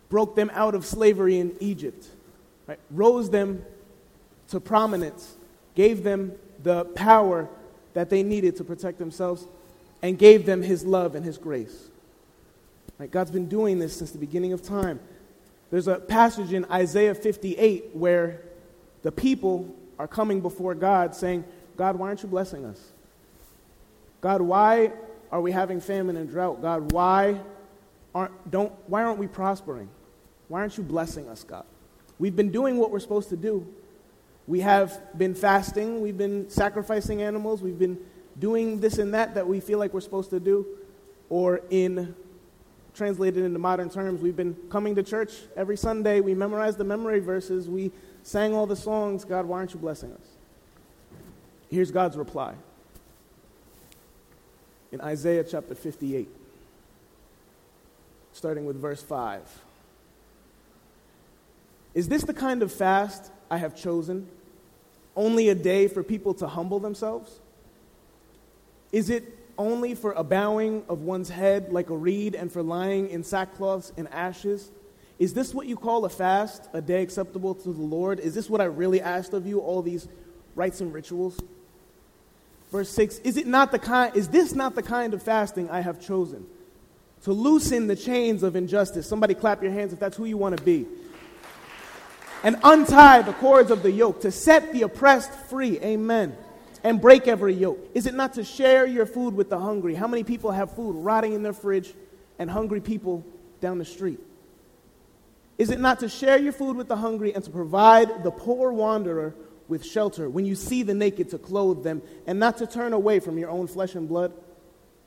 Broke 0.09 0.35
them 0.35 0.51
out 0.53 0.75
of 0.75 0.85
slavery 0.85 1.39
in 1.39 1.55
Egypt, 1.59 2.07
right? 2.67 2.79
rose 2.91 3.29
them 3.29 3.65
to 4.49 4.59
prominence, 4.59 5.35
gave 5.75 6.03
them 6.03 6.33
the 6.63 6.85
power 6.85 7.47
that 7.93 8.09
they 8.09 8.23
needed 8.23 8.55
to 8.57 8.63
protect 8.63 8.99
themselves, 8.99 9.47
and 10.01 10.19
gave 10.19 10.45
them 10.45 10.61
his 10.61 10.85
love 10.85 11.15
and 11.15 11.25
his 11.25 11.37
grace. 11.37 11.89
Right? 12.99 13.09
God's 13.09 13.31
been 13.31 13.47
doing 13.47 13.79
this 13.79 13.95
since 13.97 14.11
the 14.11 14.17
beginning 14.17 14.53
of 14.53 14.61
time. 14.61 14.99
There's 15.71 15.87
a 15.87 15.95
passage 15.95 16.53
in 16.53 16.65
Isaiah 16.65 17.15
58 17.15 17.89
where 17.93 18.41
the 19.01 19.11
people 19.11 19.75
are 19.97 20.07
coming 20.07 20.41
before 20.41 20.75
God 20.75 21.15
saying, 21.15 21.43
God, 21.77 21.97
why 21.97 22.07
aren't 22.07 22.23
you 22.23 22.29
blessing 22.29 22.65
us? 22.65 22.79
God, 24.21 24.41
why 24.41 24.91
are 25.31 25.41
we 25.41 25.51
having 25.51 25.79
famine 25.81 26.17
and 26.17 26.29
drought? 26.29 26.61
God, 26.61 26.91
why 26.91 27.39
aren't, 28.13 28.51
don't, 28.51 28.71
why 28.87 29.03
aren't 29.03 29.19
we 29.19 29.27
prospering? 29.27 29.89
Why 30.47 30.61
aren't 30.61 30.77
you 30.77 30.83
blessing 30.83 31.27
us, 31.27 31.43
God? 31.43 31.65
We've 32.17 32.35
been 32.35 32.51
doing 32.51 32.77
what 32.77 32.91
we're 32.91 32.99
supposed 32.99 33.29
to 33.29 33.37
do. 33.37 33.67
We 34.47 34.61
have 34.61 35.17
been 35.17 35.33
fasting, 35.33 36.01
we've 36.01 36.17
been 36.17 36.49
sacrificing 36.49 37.21
animals, 37.23 37.63
we've 37.63 37.79
been 37.79 37.97
doing 38.37 38.79
this 38.79 38.99
and 38.99 39.13
that 39.13 39.33
that 39.35 39.47
we 39.47 39.59
feel 39.59 39.79
like 39.79 39.93
we're 39.93 40.01
supposed 40.01 40.29
to 40.29 40.39
do. 40.39 40.65
Or, 41.29 41.61
in 41.71 42.15
translated 42.93 43.43
into 43.43 43.59
modern 43.59 43.89
terms, 43.89 44.21
we've 44.21 44.35
been 44.35 44.55
coming 44.69 44.95
to 44.95 45.03
church 45.03 45.33
every 45.55 45.75
Sunday, 45.75 46.21
we 46.21 46.33
memorize 46.33 46.77
the 46.77 46.83
memory 46.83 47.19
verses, 47.19 47.67
we 47.67 47.91
sang 48.25 48.55
all 48.55 48.65
the 48.65 48.75
songs. 48.75 49.23
God, 49.23 49.45
why 49.45 49.59
aren't 49.59 49.73
you 49.73 49.79
blessing 49.79 50.11
us? 50.11 50.27
Here's 51.69 51.91
God's 51.91 52.17
reply 52.17 52.55
in 54.91 54.99
Isaiah 54.99 55.43
chapter 55.43 55.75
58, 55.75 56.27
starting 58.33 58.65
with 58.65 58.81
verse 58.81 59.01
5. 59.01 59.41
Is 61.93 62.07
this 62.07 62.23
the 62.23 62.33
kind 62.33 62.63
of 62.63 62.73
fast 62.73 63.31
I 63.49 63.57
have 63.57 63.75
chosen? 63.75 64.27
Only 65.15 65.49
a 65.49 65.55
day 65.55 65.87
for 65.87 66.01
people 66.01 66.33
to 66.35 66.47
humble 66.47 66.79
themselves? 66.79 67.39
Is 68.91 69.09
it 69.09 69.37
only 69.57 69.93
for 69.93 70.13
a 70.13 70.23
bowing 70.23 70.83
of 70.89 71.01
one's 71.01 71.29
head 71.29 71.71
like 71.71 71.89
a 71.89 71.95
reed 71.95 72.33
and 72.33 72.51
for 72.51 72.63
lying 72.63 73.09
in 73.09 73.21
sackcloths 73.21 73.91
and 73.97 74.07
ashes? 74.11 74.71
Is 75.17 75.33
this 75.33 75.53
what 75.53 75.67
you 75.67 75.77
call 75.77 76.05
a 76.05 76.09
fast, 76.09 76.67
a 76.73 76.81
day 76.81 77.01
acceptable 77.01 77.55
to 77.55 77.73
the 77.73 77.81
Lord? 77.81 78.19
Is 78.19 78.35
this 78.35 78.49
what 78.49 78.61
I 78.61 78.65
really 78.65 79.01
asked 79.01 79.33
of 79.33 79.47
you, 79.47 79.59
all 79.59 79.81
these 79.81 80.07
rites 80.55 80.81
and 80.81 80.93
rituals? 80.93 81.39
Verse 82.71 82.89
6 82.89 83.19
Is, 83.19 83.37
it 83.37 83.47
not 83.47 83.71
the 83.71 83.79
kind, 83.79 84.15
is 84.15 84.27
this 84.27 84.53
not 84.53 84.75
the 84.75 84.83
kind 84.83 85.13
of 85.13 85.23
fasting 85.23 85.69
I 85.69 85.81
have 85.81 86.01
chosen? 86.01 86.45
To 87.23 87.31
loosen 87.31 87.87
the 87.87 87.95
chains 87.95 88.43
of 88.43 88.55
injustice. 88.55 89.07
Somebody 89.07 89.33
clap 89.33 89.63
your 89.63 89.71
hands 89.71 89.93
if 89.93 89.99
that's 89.99 90.17
who 90.17 90.25
you 90.25 90.37
want 90.37 90.57
to 90.57 90.63
be 90.63 90.85
and 92.45 92.57
untie 92.63 93.23
the 93.23 93.33
cords 93.33 93.71
of 93.71 93.81
the 93.81 93.91
yoke, 93.91 94.21
to 94.21 94.31
set 94.31 94.71
the 94.71 94.83
oppressed 94.83 95.31
free. 95.49 95.79
Amen. 95.79 96.37
And 96.83 97.01
break 97.01 97.27
every 97.27 97.55
yoke. 97.55 97.79
Is 97.95 98.05
it 98.05 98.13
not 98.13 98.33
to 98.33 98.43
share 98.43 98.85
your 98.85 99.07
food 99.07 99.33
with 99.33 99.49
the 99.49 99.57
hungry? 99.57 99.95
How 99.95 100.07
many 100.07 100.23
people 100.23 100.51
have 100.51 100.75
food 100.75 100.93
rotting 100.93 101.33
in 101.33 101.41
their 101.41 101.53
fridge 101.53 101.91
and 102.37 102.47
hungry 102.47 102.81
people 102.81 103.25
down 103.61 103.79
the 103.79 103.85
street? 103.85 104.19
Is 105.57 105.69
it 105.69 105.79
not 105.79 105.99
to 105.99 106.09
share 106.09 106.37
your 106.37 106.51
food 106.51 106.75
with 106.75 106.87
the 106.87 106.97
hungry 106.97 107.33
and 107.33 107.43
to 107.43 107.49
provide 107.49 108.23
the 108.23 108.31
poor 108.31 108.71
wanderer 108.73 109.33
with 109.67 109.85
shelter 109.85 110.29
when 110.29 110.45
you 110.45 110.55
see 110.55 110.83
the 110.83 110.93
naked 110.93 111.29
to 111.29 111.37
clothe 111.37 111.83
them 111.83 112.01
and 112.27 112.39
not 112.39 112.57
to 112.57 112.67
turn 112.67 112.93
away 112.93 113.19
from 113.19 113.37
your 113.37 113.49
own 113.49 113.67
flesh 113.67 113.95
and 113.95 114.07
blood? 114.07 114.33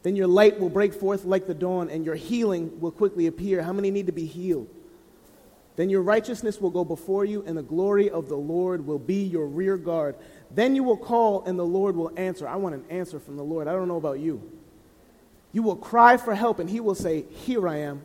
Then 0.02 0.16
your 0.16 0.26
light 0.26 0.58
will 0.58 0.70
break 0.70 0.94
forth 0.94 1.24
like 1.24 1.46
the 1.46 1.54
dawn 1.54 1.90
and 1.90 2.04
your 2.04 2.14
healing 2.14 2.80
will 2.80 2.92
quickly 2.92 3.26
appear. 3.26 3.62
How 3.62 3.72
many 3.72 3.90
need 3.90 4.06
to 4.06 4.12
be 4.12 4.26
healed? 4.26 4.68
Then 5.78 5.90
your 5.90 6.02
righteousness 6.02 6.60
will 6.60 6.70
go 6.70 6.84
before 6.84 7.24
you, 7.24 7.44
and 7.46 7.56
the 7.56 7.62
glory 7.62 8.10
of 8.10 8.28
the 8.28 8.36
Lord 8.36 8.84
will 8.84 8.98
be 8.98 9.22
your 9.22 9.46
rear 9.46 9.76
guard. 9.76 10.16
Then 10.50 10.74
you 10.74 10.82
will 10.82 10.96
call, 10.96 11.44
and 11.44 11.56
the 11.56 11.64
Lord 11.64 11.94
will 11.94 12.10
answer. 12.16 12.48
I 12.48 12.56
want 12.56 12.74
an 12.74 12.84
answer 12.90 13.20
from 13.20 13.36
the 13.36 13.44
Lord. 13.44 13.68
I 13.68 13.72
don't 13.74 13.86
know 13.86 13.96
about 13.96 14.18
you. 14.18 14.42
You 15.52 15.62
will 15.62 15.76
cry 15.76 16.16
for 16.16 16.34
help, 16.34 16.58
and 16.58 16.68
he 16.68 16.80
will 16.80 16.96
say, 16.96 17.26
Here 17.30 17.68
I 17.68 17.76
am. 17.76 18.02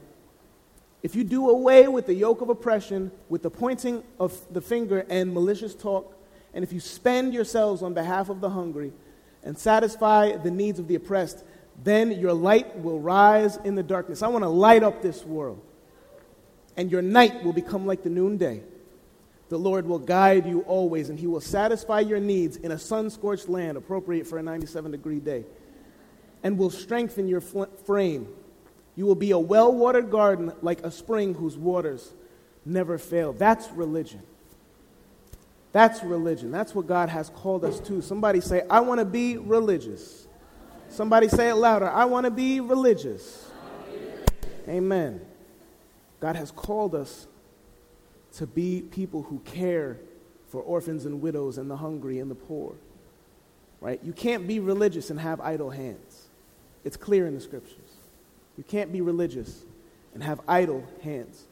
If 1.03 1.15
you 1.15 1.23
do 1.23 1.49
away 1.49 1.87
with 1.87 2.07
the 2.07 2.13
yoke 2.13 2.41
of 2.41 2.49
oppression, 2.49 3.11
with 3.29 3.43
the 3.43 3.51
pointing 3.51 4.03
of 4.19 4.35
the 4.51 4.61
finger 4.61 5.05
and 5.09 5.33
malicious 5.33 5.75
talk, 5.75 6.17
and 6.53 6.63
if 6.63 6.73
you 6.73 6.79
spend 6.79 7.33
yourselves 7.33 7.83
on 7.83 7.93
behalf 7.93 8.29
of 8.29 8.41
the 8.41 8.49
hungry 8.49 8.93
and 9.43 9.57
satisfy 9.57 10.37
the 10.37 10.51
needs 10.51 10.79
of 10.79 10.87
the 10.87 10.95
oppressed, 10.95 11.43
then 11.83 12.11
your 12.11 12.33
light 12.33 12.79
will 12.79 12.99
rise 12.99 13.57
in 13.57 13.75
the 13.75 13.83
darkness. 13.83 14.23
I 14.23 14.27
want 14.27 14.43
to 14.43 14.49
light 14.49 14.81
up 14.81 15.01
this 15.01 15.23
world 15.23 15.61
and 16.77 16.91
your 16.91 17.01
night 17.01 17.43
will 17.43 17.53
become 17.53 17.85
like 17.85 18.03
the 18.03 18.09
noonday. 18.09 18.63
The 19.49 19.57
Lord 19.57 19.85
will 19.85 19.99
guide 19.99 20.45
you 20.45 20.61
always, 20.61 21.09
and 21.09 21.19
He 21.19 21.27
will 21.27 21.41
satisfy 21.41 21.99
your 21.99 22.19
needs 22.19 22.57
in 22.57 22.71
a 22.71 22.79
sun 22.79 23.09
scorched 23.09 23.49
land 23.49 23.77
appropriate 23.77 24.25
for 24.25 24.39
a 24.39 24.43
97 24.43 24.91
degree 24.91 25.19
day, 25.19 25.45
and 26.41 26.57
will 26.57 26.71
strengthen 26.71 27.27
your 27.27 27.41
frame. 27.41 28.27
You 28.95 29.05
will 29.05 29.15
be 29.15 29.31
a 29.31 29.39
well 29.39 29.73
watered 29.73 30.11
garden 30.11 30.51
like 30.61 30.83
a 30.83 30.91
spring 30.91 31.33
whose 31.33 31.57
waters 31.57 32.11
never 32.65 32.97
fail. 32.97 33.33
That's 33.33 33.69
religion. 33.71 34.21
That's 35.71 36.03
religion. 36.03 36.51
That's 36.51 36.75
what 36.75 36.87
God 36.87 37.09
has 37.09 37.29
called 37.29 37.65
us 37.65 37.79
to. 37.81 38.01
Somebody 38.01 38.41
say, 38.41 38.61
I 38.69 38.81
want 38.81 38.99
to 38.99 39.05
be 39.05 39.37
religious. 39.37 40.27
Somebody 40.89 41.27
say 41.27 41.49
it 41.49 41.55
louder. 41.55 41.89
I 41.89 42.05
want 42.05 42.25
to 42.25 42.31
be 42.31 42.59
religious. 42.59 43.49
Amen. 44.67 45.21
God 46.19 46.35
has 46.35 46.51
called 46.51 46.93
us 46.93 47.27
to 48.33 48.45
be 48.45 48.81
people 48.81 49.23
who 49.23 49.39
care 49.39 49.97
for 50.49 50.61
orphans 50.61 51.05
and 51.05 51.21
widows 51.21 51.57
and 51.57 51.69
the 51.69 51.75
hungry 51.77 52.19
and 52.19 52.29
the 52.29 52.35
poor. 52.35 52.75
Right? 53.81 53.99
You 54.03 54.13
can't 54.13 54.47
be 54.47 54.59
religious 54.59 55.09
and 55.09 55.19
have 55.19 55.41
idle 55.41 55.71
hands. 55.71 56.27
It's 56.83 56.95
clear 56.95 57.25
in 57.25 57.33
the 57.33 57.41
scriptures. 57.41 57.82
You 58.57 58.63
can't 58.63 58.91
be 58.91 59.01
religious 59.01 59.63
and 60.13 60.23
have 60.23 60.41
idle 60.47 60.85
hands. 61.03 61.43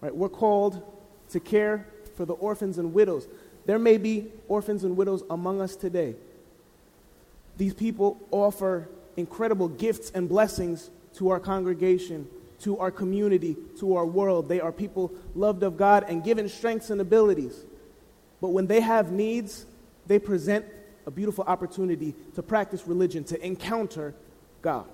Right? 0.00 0.14
We're 0.14 0.28
called 0.28 0.82
to 1.30 1.40
care 1.40 1.86
for 2.16 2.24
the 2.24 2.34
orphans 2.34 2.78
and 2.78 2.94
widows. 2.94 3.26
There 3.66 3.78
may 3.78 3.96
be 3.96 4.30
orphans 4.48 4.84
and 4.84 4.96
widows 4.96 5.22
among 5.30 5.60
us 5.60 5.74
today. 5.74 6.14
These 7.56 7.74
people 7.74 8.18
offer 8.30 8.88
incredible 9.16 9.68
gifts 9.68 10.10
and 10.10 10.28
blessings 10.28 10.90
to 11.14 11.30
our 11.30 11.40
congregation 11.40 12.28
to 12.64 12.78
our 12.78 12.90
community, 12.90 13.56
to 13.78 13.96
our 13.96 14.06
world. 14.06 14.48
They 14.48 14.60
are 14.60 14.72
people 14.72 15.12
loved 15.34 15.62
of 15.62 15.76
God 15.76 16.06
and 16.08 16.24
given 16.24 16.48
strengths 16.48 16.90
and 16.90 17.00
abilities. 17.00 17.64
But 18.40 18.48
when 18.48 18.66
they 18.66 18.80
have 18.80 19.12
needs, 19.12 19.66
they 20.06 20.18
present 20.18 20.64
a 21.06 21.10
beautiful 21.10 21.44
opportunity 21.46 22.14
to 22.34 22.42
practice 22.42 22.86
religion, 22.86 23.22
to 23.24 23.46
encounter 23.46 24.14
God. 24.62 24.86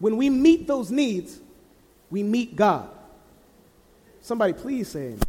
When 0.00 0.16
we 0.16 0.28
meet 0.30 0.66
those 0.66 0.90
needs, 0.90 1.38
we 2.10 2.24
meet 2.24 2.56
God. 2.56 2.88
Somebody 4.20 4.52
please 4.52 4.88
say 4.88 5.08
amen. 5.08 5.20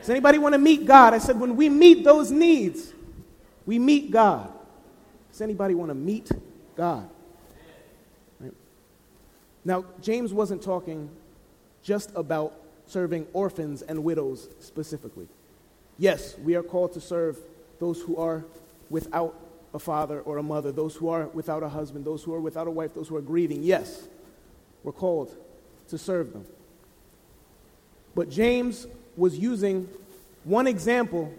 Does 0.00 0.10
anybody 0.10 0.38
want 0.38 0.52
to 0.54 0.58
meet 0.58 0.84
God? 0.84 1.14
I 1.14 1.18
said, 1.18 1.38
when 1.38 1.56
we 1.56 1.68
meet 1.68 2.04
those 2.04 2.30
needs, 2.30 2.92
we 3.64 3.78
meet 3.78 4.10
God. 4.10 4.52
Does 5.30 5.40
anybody 5.40 5.74
want 5.74 5.90
to 5.90 5.94
meet 5.94 6.30
God? 6.76 7.08
Now, 9.64 9.84
James 10.00 10.32
wasn't 10.32 10.60
talking 10.60 11.08
just 11.84 12.10
about 12.16 12.52
serving 12.86 13.28
orphans 13.32 13.82
and 13.82 14.02
widows 14.02 14.48
specifically. 14.58 15.28
Yes, 15.98 16.36
we 16.38 16.56
are 16.56 16.64
called 16.64 16.92
to 16.94 17.00
serve 17.00 17.38
those 17.78 18.02
who 18.02 18.16
are 18.16 18.44
without 18.90 19.36
a 19.74 19.78
father 19.78 20.20
or 20.20 20.38
a 20.38 20.42
mother, 20.42 20.72
those 20.72 20.94
who 20.94 21.08
are 21.08 21.26
without 21.28 21.62
a 21.62 21.68
husband, 21.68 22.04
those 22.04 22.22
who 22.22 22.34
are 22.34 22.40
without 22.40 22.66
a 22.66 22.70
wife, 22.70 22.94
those 22.94 23.08
who 23.08 23.16
are 23.16 23.22
grieving. 23.22 23.62
Yes, 23.62 24.06
we're 24.82 24.92
called 24.92 25.34
to 25.88 25.98
serve 25.98 26.32
them. 26.32 26.46
But 28.14 28.30
James 28.30 28.86
was 29.16 29.38
using 29.38 29.88
one 30.44 30.66
example 30.66 31.32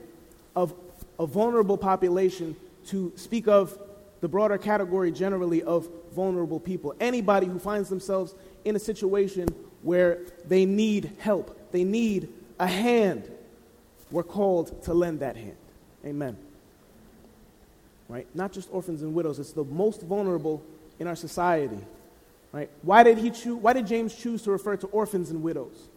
of 0.56 0.74
a 1.20 1.28
vulnerable 1.28 1.78
population 1.78 2.56
to 2.88 3.12
speak 3.16 3.48
of 3.48 3.78
the 4.22 4.28
broader 4.28 4.58
category 4.58 5.12
generally 5.12 5.62
of 5.64 5.88
vulnerable 6.16 6.60
people. 6.60 6.96
Anybody 7.00 7.48
who 7.48 7.60
finds 7.60 7.90
themselves 7.90 8.34
in 8.66 8.76
a 8.76 8.80
situation 8.80 9.48
where 9.82 10.20
they 10.48 10.66
need 10.66 11.12
help, 11.20 11.72
they 11.72 11.84
need 11.84 12.30
a 12.60 12.68
hand, 12.68 13.30
we're 14.12 14.24
called 14.24 14.84
to 14.84 14.94
lend 14.94 15.20
that 15.20 15.36
hand. 15.36 15.58
Amen. 16.06 16.38
Right? 18.10 18.28
Not 18.36 18.52
just 18.52 18.70
orphans 18.72 19.02
and 19.02 19.14
widows, 19.14 19.40
it's 19.40 19.54
the 19.54 19.64
most 19.64 20.02
vulnerable 20.02 20.64
in 21.00 21.08
our 21.08 21.16
society. 21.16 21.80
Right? 22.52 22.70
Why 22.82 23.04
did 23.04 23.18
he 23.18 23.32
choose 23.32 23.56
why 23.56 23.74
did 23.74 23.88
James 23.88 24.14
choose 24.14 24.44
to 24.44 24.52
refer 24.52 24.78
to 24.78 24.88
orphans 24.88 25.30
and 25.32 25.42
widows? 25.42 25.90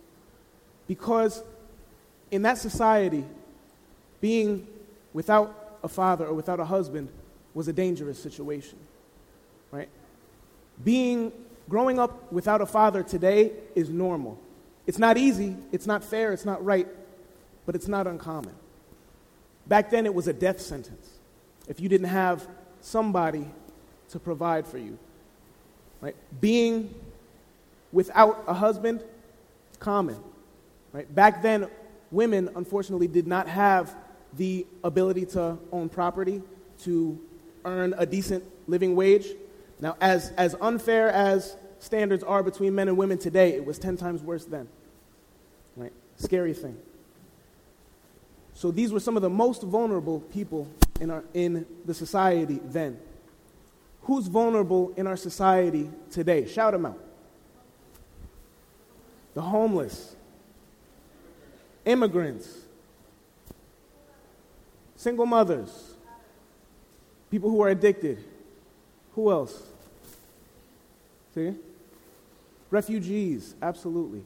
Because 0.87 1.43
in 2.31 2.43
that 2.43 2.59
society, 2.59 3.25
being 4.21 4.67
without 5.13 5.79
a 5.83 5.89
father 5.89 6.27
or 6.27 6.35
without 6.35 6.61
a 6.61 6.65
husband 6.65 7.09
was 7.55 7.69
a 7.69 7.73
dangerous 7.73 8.23
situation. 8.23 8.79
Right? 9.71 9.89
Being 10.83 11.33
growing 11.69 11.99
up 11.99 12.33
without 12.33 12.61
a 12.61 12.67
father 12.67 13.03
today 13.03 13.53
is 13.75 13.91
normal. 13.91 14.39
It's 14.87 14.99
not 14.99 15.19
easy, 15.19 15.57
it's 15.73 15.87
not 15.87 16.05
fair, 16.05 16.33
it's 16.33 16.45
not 16.45 16.65
right, 16.65 16.87
but 17.67 17.75
it's 17.75 17.89
not 17.89 18.07
uncommon. 18.07 18.55
Back 19.67 19.91
then, 19.91 20.07
it 20.07 20.15
was 20.15 20.29
a 20.29 20.33
death 20.33 20.61
sentence 20.61 21.16
if 21.69 21.81
you 21.81 21.89
didn't 21.89 22.09
have 22.09 22.47
somebody 22.81 23.47
to 24.11 24.19
provide 24.19 24.67
for 24.67 24.79
you. 24.79 24.99
Right? 26.01 26.15
Being 26.41 26.95
without 27.93 28.45
a 28.47 28.55
husband, 28.55 29.03
common. 29.79 30.19
Right? 30.93 31.13
Back 31.13 31.43
then, 31.43 31.69
women, 32.11 32.51
unfortunately, 32.55 33.09
did 33.09 33.27
not 33.27 33.49
have 33.49 33.95
the 34.35 34.67
ability 34.85 35.27
to 35.27 35.59
own 35.73 35.89
property, 35.89 36.43
to 36.83 37.19
earn 37.65 37.95
a 37.97 38.07
decent 38.07 38.45
living 38.67 38.95
wage. 38.95 39.27
Now, 39.81 39.97
as, 40.01 40.31
as 40.37 40.55
unfair 40.61 41.09
as 41.09 41.57
standards 41.79 42.23
are 42.23 42.43
between 42.43 42.75
men 42.75 42.89
and 42.89 42.97
women 42.97 43.19
today, 43.19 43.53
it 43.55 43.65
was 43.65 43.79
10 43.79 43.97
times 43.97 44.23
worse 44.23 44.45
then. 44.45 44.69
Right? 45.77 45.93
Scary 46.17 46.55
thing. 46.55 46.77
So 48.55 48.71
these 48.71 48.93
were 48.93 49.01
some 49.01 49.17
of 49.17 49.23
the 49.23 49.31
most 49.31 49.63
vulnerable 49.63 50.21
people 50.21 50.69
in, 51.01 51.11
our, 51.11 51.25
in 51.35 51.67
the 51.85 51.95
society 51.95 52.61
then. 52.65 52.99
Who's 54.03 54.27
vulnerable 54.29 54.93
in 54.97 55.07
our 55.07 55.17
society 55.17 55.91
today? 56.11 56.47
Shout 56.47 56.73
them 56.73 56.87
out. 56.87 56.99
The 59.35 59.43
homeless, 59.43 60.15
immigrants, 61.85 62.49
single 64.95 65.27
mothers, 65.27 65.95
people 67.31 67.51
who 67.51 67.61
are 67.63 67.69
addicted. 67.69 68.25
Who 69.15 69.31
else? 69.31 69.63
See? 71.35 71.55
Refugees, 72.71 73.55
absolutely. 73.61 74.23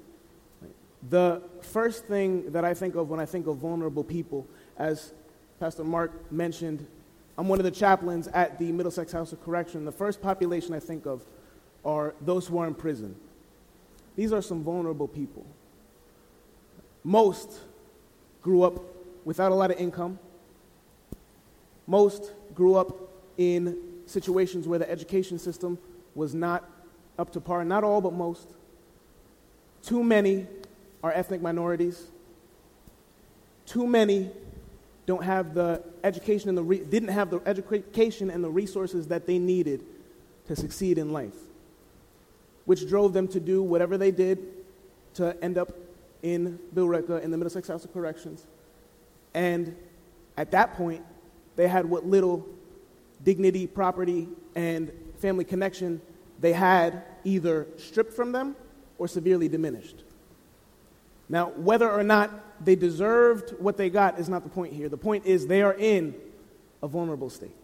The 1.09 1.43
first 1.63 2.05
thing 2.07 2.53
that 2.53 2.65
I 2.65 2.75
think 2.75 2.95
of 2.95 3.09
when 3.09 3.21
I 3.21 3.27
think 3.27 3.47
of 3.47 3.57
vulnerable 3.57 4.05
people, 4.05 4.47
as 4.77 5.13
Pastor 5.61 5.85
Mark 5.85 6.33
mentioned, 6.33 6.87
I'm 7.37 7.47
one 7.47 7.59
of 7.59 7.65
the 7.65 7.71
chaplains 7.71 8.29
at 8.29 8.59
the 8.59 8.73
Middlesex 8.73 9.13
House 9.13 9.33
of 9.35 9.45
Correction. 9.45 9.85
The 9.85 9.93
first 9.93 10.23
population 10.23 10.73
I 10.73 10.81
think 10.81 11.05
of 11.05 11.23
are 11.85 12.15
those 12.23 12.47
who 12.47 12.57
are 12.57 12.67
in 12.67 12.75
prison. 12.75 13.15
These 14.17 14.33
are 14.33 14.41
some 14.41 14.65
vulnerable 14.65 15.07
people. 15.07 15.45
Most 17.05 17.61
grew 18.41 18.63
up 18.63 18.83
without 19.27 19.53
a 19.53 19.55
lot 19.55 19.71
of 19.71 19.79
income. 19.79 20.19
Most 21.87 22.33
grew 22.55 22.77
up 22.77 22.97
in 23.37 23.77
situations 24.07 24.67
where 24.67 24.79
the 24.79 24.91
education 24.91 25.39
system 25.39 25.79
was 26.15 26.35
not 26.35 26.65
up 27.19 27.31
to 27.33 27.41
par. 27.41 27.67
Not 27.67 27.85
all, 27.85 28.01
but 28.01 28.15
most. 28.15 28.49
Too 29.83 30.03
many 30.03 30.47
are 31.05 31.13
ethnic 31.13 31.43
minorities. 31.43 32.07
Too 33.67 33.87
many 33.87 34.31
don't 35.11 35.25
have 35.25 35.55
the 35.55 35.83
education 36.05 36.49
and 36.49 36.57
the 36.57 36.63
re- 36.63 36.85
didn't 36.85 37.09
have 37.09 37.31
the 37.31 37.41
education 37.45 38.31
and 38.31 38.45
the 38.45 38.49
resources 38.49 39.09
that 39.09 39.27
they 39.27 39.41
needed 39.41 39.85
to 40.47 40.55
succeed 40.55 40.99
in 40.99 41.13
life, 41.13 41.35
which 42.65 42.89
drove 42.89 43.13
them 43.13 43.27
to 43.27 43.41
do 43.41 43.61
whatever 43.61 43.99
they 43.99 44.13
did 44.13 44.39
to 45.15 45.37
end 45.43 45.59
up 45.59 45.73
in 46.23 46.61
Billerica 46.77 47.21
in 47.23 47.33
the 47.33 47.37
Middlesex 47.37 47.67
House 47.67 47.85
of 47.85 47.93
Corrections. 47.93 48.47
And 49.35 49.75
at 50.37 50.53
that 50.53 50.77
point, 50.77 51.03
they 51.57 51.67
had 51.67 51.87
what 51.87 52.07
little 52.07 52.47
dignity, 53.25 53.67
property, 53.67 54.29
and 54.55 54.93
family 55.19 55.45
connection 55.45 56.01
they 56.39 56.53
had 56.53 57.03
either 57.25 57.67
stripped 57.79 58.13
from 58.13 58.31
them 58.31 58.55
or 58.97 59.09
severely 59.09 59.49
diminished. 59.49 60.05
Now, 61.31 61.51
whether 61.51 61.89
or 61.89 62.03
not 62.03 62.65
they 62.65 62.75
deserved 62.75 63.55
what 63.61 63.77
they 63.77 63.89
got 63.89 64.19
is 64.19 64.29
not 64.29 64.43
the 64.43 64.51
point 64.51 64.75
here. 64.75 64.89
The 64.89 64.99
point 64.99 65.25
is 65.25 65.47
they 65.47 65.63
are 65.63 65.73
in 65.73 66.15
a 66.83 66.89
vulnerable 66.89 67.31
state. 67.31 67.55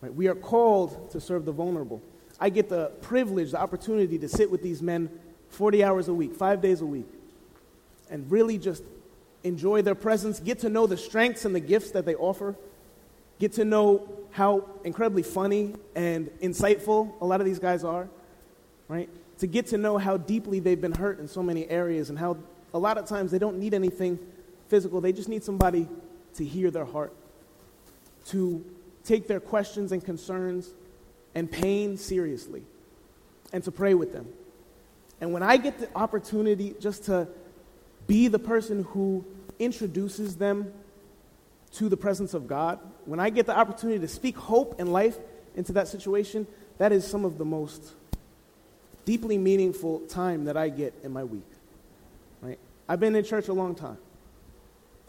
Right? 0.00 0.12
We 0.12 0.26
are 0.26 0.34
called 0.34 1.12
to 1.12 1.20
serve 1.20 1.44
the 1.44 1.52
vulnerable. 1.52 2.02
I 2.40 2.50
get 2.50 2.68
the 2.68 2.88
privilege, 3.00 3.52
the 3.52 3.60
opportunity 3.60 4.18
to 4.18 4.28
sit 4.28 4.50
with 4.50 4.62
these 4.62 4.82
men 4.82 5.08
40 5.50 5.84
hours 5.84 6.08
a 6.08 6.14
week, 6.14 6.34
five 6.34 6.60
days 6.60 6.80
a 6.80 6.86
week, 6.86 7.06
and 8.10 8.28
really 8.30 8.58
just 8.58 8.82
enjoy 9.44 9.80
their 9.80 9.94
presence, 9.94 10.40
get 10.40 10.58
to 10.60 10.68
know 10.68 10.88
the 10.88 10.96
strengths 10.96 11.44
and 11.44 11.54
the 11.54 11.60
gifts 11.60 11.92
that 11.92 12.04
they 12.04 12.16
offer, 12.16 12.56
get 13.38 13.52
to 13.52 13.64
know 13.64 14.10
how 14.32 14.68
incredibly 14.82 15.22
funny 15.22 15.72
and 15.94 16.30
insightful 16.42 17.12
a 17.20 17.24
lot 17.24 17.40
of 17.40 17.46
these 17.46 17.60
guys 17.60 17.84
are, 17.84 18.08
right? 18.88 19.08
To 19.38 19.46
get 19.46 19.66
to 19.68 19.78
know 19.78 19.98
how 19.98 20.16
deeply 20.16 20.60
they've 20.60 20.80
been 20.80 20.94
hurt 20.94 21.18
in 21.18 21.28
so 21.28 21.42
many 21.42 21.68
areas 21.68 22.10
and 22.10 22.18
how 22.18 22.36
a 22.72 22.78
lot 22.78 22.98
of 22.98 23.06
times 23.06 23.30
they 23.30 23.38
don't 23.38 23.58
need 23.58 23.74
anything 23.74 24.18
physical. 24.68 25.00
They 25.00 25.12
just 25.12 25.28
need 25.28 25.44
somebody 25.44 25.88
to 26.34 26.44
hear 26.44 26.70
their 26.70 26.84
heart, 26.84 27.14
to 28.28 28.64
take 29.04 29.26
their 29.26 29.40
questions 29.40 29.92
and 29.92 30.04
concerns 30.04 30.72
and 31.34 31.50
pain 31.50 31.96
seriously, 31.96 32.64
and 33.52 33.62
to 33.64 33.70
pray 33.70 33.94
with 33.94 34.12
them. 34.12 34.26
And 35.20 35.32
when 35.32 35.42
I 35.42 35.56
get 35.56 35.78
the 35.78 35.88
opportunity 35.96 36.74
just 36.80 37.04
to 37.04 37.28
be 38.06 38.28
the 38.28 38.38
person 38.38 38.84
who 38.84 39.24
introduces 39.58 40.36
them 40.36 40.72
to 41.72 41.88
the 41.88 41.96
presence 41.96 42.34
of 42.34 42.46
God, 42.46 42.78
when 43.04 43.20
I 43.20 43.30
get 43.30 43.46
the 43.46 43.56
opportunity 43.56 44.00
to 44.00 44.08
speak 44.08 44.36
hope 44.36 44.78
and 44.78 44.92
life 44.92 45.18
into 45.54 45.72
that 45.72 45.88
situation, 45.88 46.46
that 46.78 46.92
is 46.92 47.06
some 47.06 47.24
of 47.24 47.38
the 47.38 47.44
most 47.44 47.94
deeply 49.06 49.38
meaningful 49.38 50.00
time 50.00 50.44
that 50.44 50.56
I 50.58 50.68
get 50.68 50.92
in 51.02 51.12
my 51.12 51.24
week. 51.24 51.46
Right? 52.42 52.58
I've 52.86 53.00
been 53.00 53.16
in 53.16 53.24
church 53.24 53.48
a 53.48 53.54
long 53.54 53.74
time. 53.74 53.96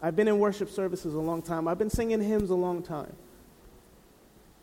I've 0.00 0.16
been 0.16 0.28
in 0.28 0.38
worship 0.38 0.70
services 0.70 1.12
a 1.12 1.20
long 1.20 1.42
time. 1.42 1.68
I've 1.68 1.78
been 1.78 1.90
singing 1.90 2.22
hymns 2.22 2.48
a 2.48 2.54
long 2.54 2.82
time. 2.82 3.12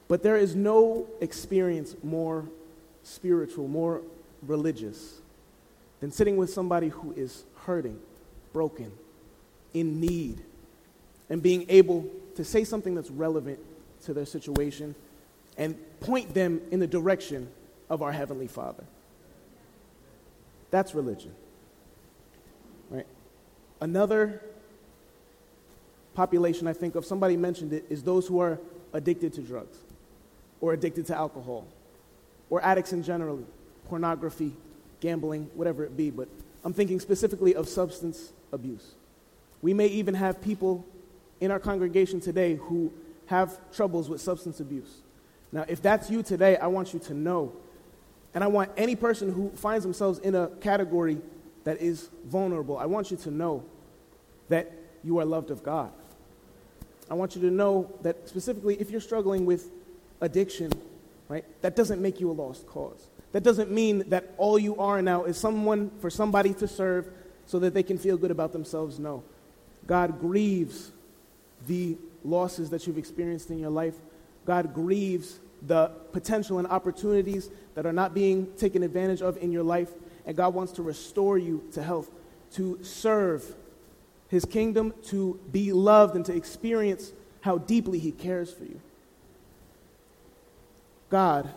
But 0.08 0.24
there 0.24 0.38
is 0.38 0.56
no 0.56 1.08
experience 1.19 1.95
more 2.02 2.45
spiritual, 3.04 3.67
more 3.67 4.02
religious 4.41 5.19
than 6.00 6.12
sitting 6.12 6.38
with 6.38 6.50
somebody 6.50 6.89
who 6.89 7.12
is 7.13 7.43
hurting, 7.65 8.00
broken, 8.54 8.91
in 9.74 10.00
need, 10.00 10.41
and 11.30 11.41
being 11.41 11.65
able 11.67 12.10
to 12.36 12.43
say 12.43 12.63
something 12.63 12.95
that's 12.95 13.12
relevant 13.12 13.60
to 14.04 14.13
their 14.13 14.26
situation 14.26 14.95
and 15.58 15.76
point 16.00 16.34
them 16.34 16.62
in 16.71 16.80
the 16.80 16.88
direction 16.88 17.50
of 17.89 18.02
our 18.02 18.12
Heavenly 18.12 18.48
Father. 18.48 18.84
That's 20.71 20.93
religion. 20.95 21.34
Right? 22.89 23.06
Another 23.82 24.41
population 26.13 26.67
I 26.67 26.73
think 26.73 26.95
of, 26.95 27.06
somebody 27.06 27.38
mentioned 27.38 27.73
it, 27.73 27.86
is 27.89 28.04
those 28.04 28.28
who 28.28 28.39
are 28.39 28.60
addicted 28.93 29.34
to 29.34 29.41
drugs 29.41 29.78
or 30.62 30.73
addicted 30.73 31.06
to 31.08 31.15
alcohol 31.15 31.67
or 32.49 32.63
addicts 32.63 32.93
in 32.93 33.04
general, 33.04 33.43
pornography, 33.88 34.54
gambling, 34.99 35.49
whatever 35.54 35.84
it 35.84 35.95
be. 35.97 36.10
But 36.10 36.28
I'm 36.63 36.73
thinking 36.73 36.99
specifically 36.99 37.56
of 37.56 37.67
substance 37.67 38.32
abuse. 38.51 38.93
We 39.62 39.73
may 39.73 39.88
even 39.88 40.13
have 40.13 40.41
people 40.41 40.86
in 41.41 41.51
our 41.51 41.60
congregation 41.60 42.19
today 42.19 42.56
who 42.56 42.91
have 43.28 43.60
troubles 43.71 44.10
with 44.10 44.21
substance 44.21 44.60
abuse. 44.60 45.01
Now, 45.51 45.65
if 45.67 45.82
that's 45.82 46.10
you 46.10 46.23
today, 46.23 46.58
I 46.58 46.67
want 46.67 46.93
you 46.93 46.99
to 47.01 47.13
know 47.13 47.54
and 48.36 48.43
I 48.43 48.48
want 48.48 48.69
any 48.76 48.95
person 48.95 49.32
who 49.32 49.50
finds 49.56 49.84
themselves 49.84 50.19
in 50.19 50.36
a 50.36 50.48
category 50.60 51.17
that 51.63 51.82
is 51.82 52.10
vulnerable, 52.26 52.78
I 52.78 52.86
want 52.86 53.10
you 53.10 53.17
to 53.17 53.32
know 53.32 53.63
that 54.50 54.71
you 55.04 55.19
are 55.19 55.26
loved 55.26 55.50
of 55.50 55.63
God. 55.63 55.91
I 57.10 57.13
want 57.13 57.36
you 57.36 57.41
to 57.43 57.52
know 57.52 57.91
that 58.02 58.28
specifically 58.28 58.76
if 58.76 58.91
you're 58.91 59.02
struggling 59.02 59.45
with 59.45 59.71
addiction, 60.19 60.71
right, 61.30 61.45
that 61.62 61.76
doesn't 61.76 62.02
make 62.02 62.19
you 62.19 62.30
a 62.30 62.34
lost 62.34 62.67
cause. 62.67 63.08
That 63.32 63.43
doesn't 63.43 63.71
mean 63.71 64.10
that 64.10 64.34
all 64.38 64.60
you 64.60 64.76
are 64.78 65.02
now 65.02 65.24
is 65.24 65.38
someone 65.38 65.91
for 66.00 66.10
somebody 66.10 66.54
to 66.56 66.67
serve 66.67 67.08
so 67.45 67.60
that 67.60 67.74
they 67.74 67.84
can 67.84 67.98
feel 67.98 68.17
good 68.17 68.32
about 68.32 68.52
themselves. 68.52 69.00
No. 69.00 69.24
God 69.88 70.19
grieves 70.19 70.91
the 71.67 71.98
losses 72.24 72.69
that 72.71 72.86
you've 72.86 72.98
experienced 72.98 73.50
in 73.50 73.60
your 73.60 73.69
life. 73.69 73.95
God 74.45 74.74
grieves 74.74 75.39
the 75.67 75.91
potential 76.12 76.60
and 76.60 76.67
opportunities 76.67 77.49
that 77.75 77.86
are 77.86 77.93
not 77.93 78.13
being 78.13 78.47
taken 78.58 78.84
advantage 78.84 79.21
of 79.21 79.38
in 79.38 79.51
your 79.51 79.63
life. 79.63 79.89
and 80.25 80.36
God 80.36 80.54
wants 80.54 80.73
to 80.73 80.82
restore 80.82 81.38
you 81.38 81.63
to 81.73 81.84
health, 81.84 82.10
to 82.54 82.80
serve 82.84 83.56
His 84.28 84.43
kingdom, 84.43 84.93
to 85.08 85.39
be 85.51 85.71
loved, 85.71 86.15
and 86.15 86.25
to 86.25 86.36
experience 86.36 87.12
how 87.41 87.60
deeply 87.60 87.99
He 87.99 88.12
cares 88.12 88.51
for 88.51 88.63
you. 88.63 88.80
God 91.10 91.49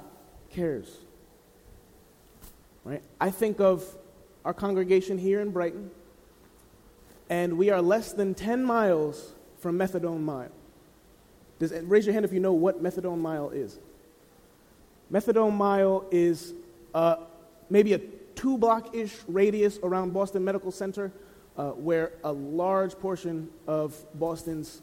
cares. 0.51 0.99
Right? 2.85 3.03
I 3.21 3.31
think 3.31 3.61
of 3.61 3.85
our 4.45 4.55
congregation 4.55 5.19
here 5.19 5.41
in 5.41 5.51
Brighton, 5.51 5.91
and 7.31 7.59
we 7.59 7.71
are 7.71 7.83
less 7.83 8.13
than 8.13 8.35
10 8.35 8.65
miles 8.65 9.33
from 9.59 9.79
Methadone 9.79 10.21
Mile. 10.21 10.51
Does, 11.59 11.73
raise 11.73 12.07
your 12.07 12.13
hand 12.13 12.25
if 12.25 12.33
you 12.33 12.41
know 12.41 12.53
what 12.53 12.83
Methadone 12.83 13.19
Mile 13.19 13.51
is. 13.51 13.79
Methadone 15.13 15.55
Mile 15.55 16.05
is 16.11 16.55
uh, 16.95 17.17
maybe 17.71 17.95
a 17.95 17.99
two 18.35 18.59
block 18.59 18.95
ish 18.95 19.15
radius 19.27 19.79
around 19.83 20.13
Boston 20.13 20.45
Medical 20.45 20.71
Center 20.71 21.13
uh, 21.57 21.71
where 21.71 22.13
a 22.25 22.33
large 22.33 22.99
portion 22.99 23.49
of 23.67 23.95
Boston's 24.15 24.81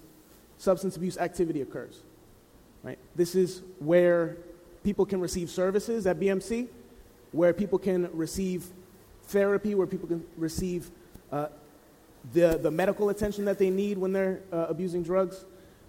substance 0.58 0.98
abuse 0.98 1.18
activity 1.18 1.62
occurs. 1.62 2.02
Right? 2.84 3.00
This 3.16 3.34
is 3.34 3.62
where 3.80 4.38
people 4.84 5.06
can 5.06 5.20
receive 5.20 5.50
services 5.50 6.06
at 6.06 6.20
BMC, 6.20 6.68
where 7.32 7.54
people 7.54 7.80
can 7.80 8.10
receive 8.16 8.66
therapy, 9.24 9.74
where 9.74 9.88
people 9.88 10.08
can 10.08 10.24
receive 10.38 10.92
uh, 11.32 11.48
the, 12.34 12.60
the 12.62 12.72
medical 12.72 13.10
attention 13.10 13.46
that 13.46 13.58
they 13.58 13.70
need 13.70 13.98
when 13.98 14.12
they're 14.14 14.42
uh, 14.52 14.68
abusing 14.70 15.02
drugs. 15.02 15.46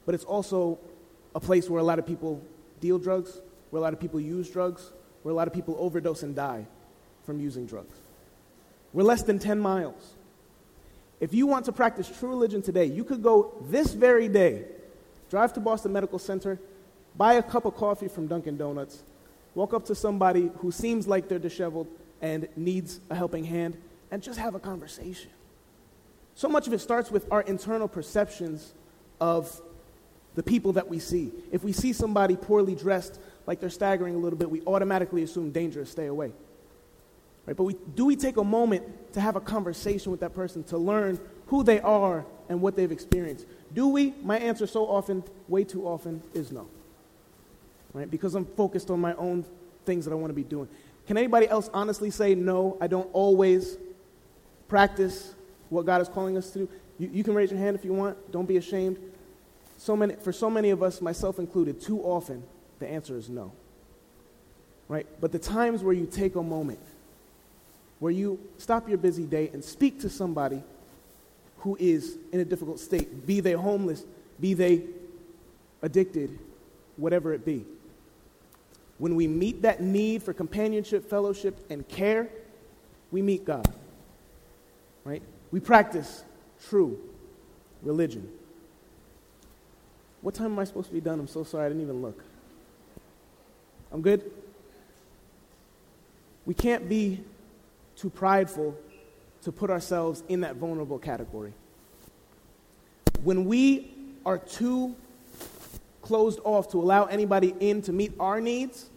But 0.07 0.15
it's 0.15 0.25
also 0.25 0.79
a 1.35 1.41
place 1.41 1.69
where 1.69 1.81
a 1.81 1.85
lot 1.85 1.99
of 1.99 2.07
people 2.07 2.43
deal 2.81 2.99
drugs, 2.99 3.41
where 3.71 3.81
a 3.81 3.83
lot 3.83 3.93
of 3.93 4.01
people 4.01 4.21
use 4.21 4.51
drugs, 4.51 4.91
where 5.23 5.33
a 5.33 5.37
lot 5.37 5.49
of 5.49 5.55
people 5.55 5.77
overdose 5.79 6.23
and 6.23 6.35
die 6.35 6.67
from 7.25 7.41
using 7.41 7.67
drugs. 7.67 7.97
We're 8.93 9.03
less 9.03 9.23
than 9.23 9.39
10 9.39 9.59
miles. 9.59 10.15
If 11.21 11.35
you 11.35 11.47
want 11.47 11.65
to 11.67 11.73
practice 11.73 12.11
true 12.19 12.29
religion 12.29 12.63
today, 12.63 12.85
you 12.85 13.05
could 13.05 13.23
go 13.23 13.55
this 13.69 13.93
very 13.95 14.29
day, 14.29 14.65
drive 15.31 15.53
to 15.55 15.61
Boston 15.61 15.93
Medical 15.93 16.19
Center, 16.19 16.59
buy 17.17 17.35
a 17.35 17.43
cup 17.43 17.65
of 17.65 17.75
coffee 17.75 18.09
from 18.09 18.27
Dunkin' 18.27 18.57
Donuts, 18.57 19.03
walk 19.55 19.73
up 19.73 19.87
to 19.87 19.95
somebody 19.95 20.51
who 20.59 20.71
seems 20.71 21.09
like 21.09 21.29
they're 21.29 21.39
disheveled 21.39 21.89
and 22.21 22.49
needs 22.57 23.01
a 23.11 23.15
helping 23.15 23.45
hand, 23.45 23.77
and 24.11 24.23
just 24.23 24.39
have 24.39 24.55
a 24.55 24.61
conversation. 24.61 25.31
So 26.35 26.49
much 26.49 26.67
of 26.67 26.73
it 26.73 26.81
starts 26.81 27.11
with 27.11 27.27
our 27.33 27.41
internal 27.43 27.89
perceptions 27.89 28.75
of 29.21 29.61
the 30.35 30.43
people 30.43 30.75
that 30.75 30.89
we 30.89 30.99
see. 30.99 31.33
If 31.51 31.65
we 31.65 31.73
see 31.73 31.95
somebody 31.95 32.37
poorly 32.37 32.75
dressed, 32.75 33.19
like 33.47 33.61
they're 33.61 33.71
staggering 33.71 34.15
a 34.15 34.19
little 34.19 34.39
bit, 34.39 34.51
we 34.51 34.63
automatically 34.67 35.23
assume 35.23 35.51
dangerous, 35.51 35.91
stay 35.91 36.07
away. 36.07 36.33
Right? 37.47 37.57
But 37.57 37.65
we, 37.65 37.77
do 37.95 38.05
we 38.05 38.17
take 38.17 38.37
a 38.37 38.45
moment 38.45 39.13
to 39.13 39.21
have 39.21 39.37
a 39.37 39.41
conversation 39.41 40.11
with 40.11 40.21
that 40.21 40.35
person 40.35 40.65
to 40.65 40.79
learn 40.79 41.21
who 41.47 41.63
they 41.63 41.81
are 41.81 42.25
and 42.49 42.61
what 42.61 42.75
they've 42.75 42.91
experienced? 42.91 43.47
Do 43.73 43.89
we? 43.89 44.15
My 44.23 44.39
answer 44.39 44.67
so 44.67 44.87
often, 44.87 45.23
way 45.49 45.63
too 45.63 45.87
often, 45.87 46.23
is 46.35 46.51
no. 46.51 46.67
Right? 47.93 48.11
Because 48.11 48.35
I'm 48.35 48.45
focused 48.45 48.91
on 48.91 49.01
my 49.01 49.15
own 49.15 49.45
things 49.85 50.05
that 50.05 50.11
I 50.11 50.17
want 50.17 50.31
to 50.31 50.35
be 50.35 50.43
doing. 50.43 50.69
Can 51.07 51.17
anybody 51.17 51.49
else 51.49 51.71
honestly 51.73 52.11
say, 52.11 52.35
no, 52.35 52.77
I 52.81 52.89
don't 52.89 53.09
always 53.13 53.79
practice 54.67 55.35
what 55.69 55.87
God 55.87 56.03
is 56.03 56.09
calling 56.09 56.37
us 56.37 56.51
to 56.51 56.61
do? 56.61 56.69
You, 56.99 57.11
you 57.13 57.25
can 57.25 57.35
raise 57.35 57.53
your 57.53 57.61
hand 57.61 57.77
if 57.77 57.85
you 57.85 57.93
want. 57.93 58.33
Don't 58.33 58.47
be 58.47 58.57
ashamed. 58.57 58.99
So 59.79 59.97
many, 59.97 60.15
for 60.17 60.33
so 60.33 60.51
many 60.51 60.71
of 60.71 60.83
us, 60.83 61.01
myself 61.01 61.39
included, 61.39 61.81
too 61.81 62.01
often, 62.01 62.43
the 62.79 62.89
answer 62.89 63.17
is 63.17 63.29
no. 63.29 63.53
Right? 64.89 65.07
But 65.21 65.33
the 65.33 65.39
times 65.39 65.83
where 65.83 65.95
you 65.95 66.07
take 66.07 66.37
a 66.37 66.43
moment 66.43 66.81
where 67.99 68.13
you 68.13 68.39
stop 68.59 68.89
your 68.89 68.99
busy 68.99 69.25
day 69.25 69.51
and 69.53 69.65
speak 69.65 70.01
to 70.01 70.11
somebody 70.11 70.63
who 71.59 71.77
is 71.81 72.19
in 72.33 72.41
a 72.41 72.45
difficult 72.45 72.79
state, 72.79 73.27
be 73.27 73.41
they 73.41 73.53
homeless, 73.53 74.05
be 74.39 74.55
they 74.55 74.83
addicted, 75.83 76.39
whatever 76.97 77.33
it 77.33 77.45
be. 77.45 77.65
When 78.99 79.17
we 79.17 79.27
meet 79.27 79.63
that 79.63 79.81
need 79.81 80.23
for 80.23 80.33
companionship, 80.33 81.09
fellowship, 81.09 81.59
and 81.71 81.87
care, 81.89 82.29
we 83.11 83.23
meet 83.23 83.45
God. 83.45 83.67
Right? 85.05 85.23
We 85.51 85.61
practice 85.61 86.25
true 86.69 86.99
religion. 87.83 88.29
What 90.21 90.35
time 90.35 90.47
am 90.47 90.59
I 90.59 90.65
supposed 90.65 90.89
to 90.89 90.95
be 90.95 91.01
done? 91.01 91.21
I'm 91.21 91.29
so 91.29 91.45
sorry, 91.45 91.67
I 91.67 91.69
didn't 91.69 91.83
even 91.83 92.03
look. 92.03 92.23
I'm 93.93 94.03
good? 94.03 94.31
We 96.45 96.55
can't 96.55 96.89
be 96.89 97.25
too 97.97 98.11
prideful 98.11 98.77
to 99.43 99.53
put 99.53 99.71
ourselves 99.71 100.23
in 100.29 100.41
that 100.43 100.57
vulnerable 100.57 100.99
category. 100.99 101.53
When 103.23 103.45
we 103.45 103.91
are 104.25 104.39
too 104.39 104.95
closed 106.03 106.41
off 106.45 106.71
to 106.73 106.81
allow 106.81 107.05
anybody 107.05 107.55
in 107.61 107.83
to 107.83 107.93
meet 107.93 108.13
our 108.21 108.41
needs, 108.41 108.91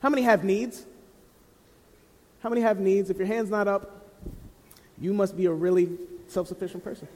how 0.00 0.08
many 0.08 0.22
have 0.22 0.44
needs? 0.44 0.86
How 2.42 2.48
many 2.48 2.62
have 2.62 2.78
needs? 2.78 3.10
If 3.10 3.18
your 3.18 3.26
hand's 3.26 3.50
not 3.50 3.68
up, 3.68 4.08
you 5.00 5.12
must 5.12 5.36
be 5.36 5.46
a 5.46 5.52
really 5.52 5.98
self 6.28 6.48
sufficient 6.48 6.84
person. 6.84 7.08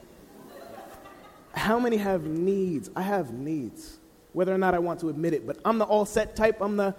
How 1.52 1.78
many 1.78 1.96
have 1.96 2.24
needs? 2.24 2.90
I 2.96 3.02
have 3.02 3.32
needs, 3.32 3.98
whether 4.32 4.54
or 4.54 4.58
not 4.58 4.74
I 4.74 4.78
want 4.78 5.00
to 5.00 5.08
admit 5.08 5.34
it, 5.34 5.46
but 5.46 5.58
I'm 5.64 5.78
the 5.78 5.84
all 5.84 6.04
set 6.04 6.36
type. 6.36 6.60
I'm 6.60 6.76
the, 6.76 6.94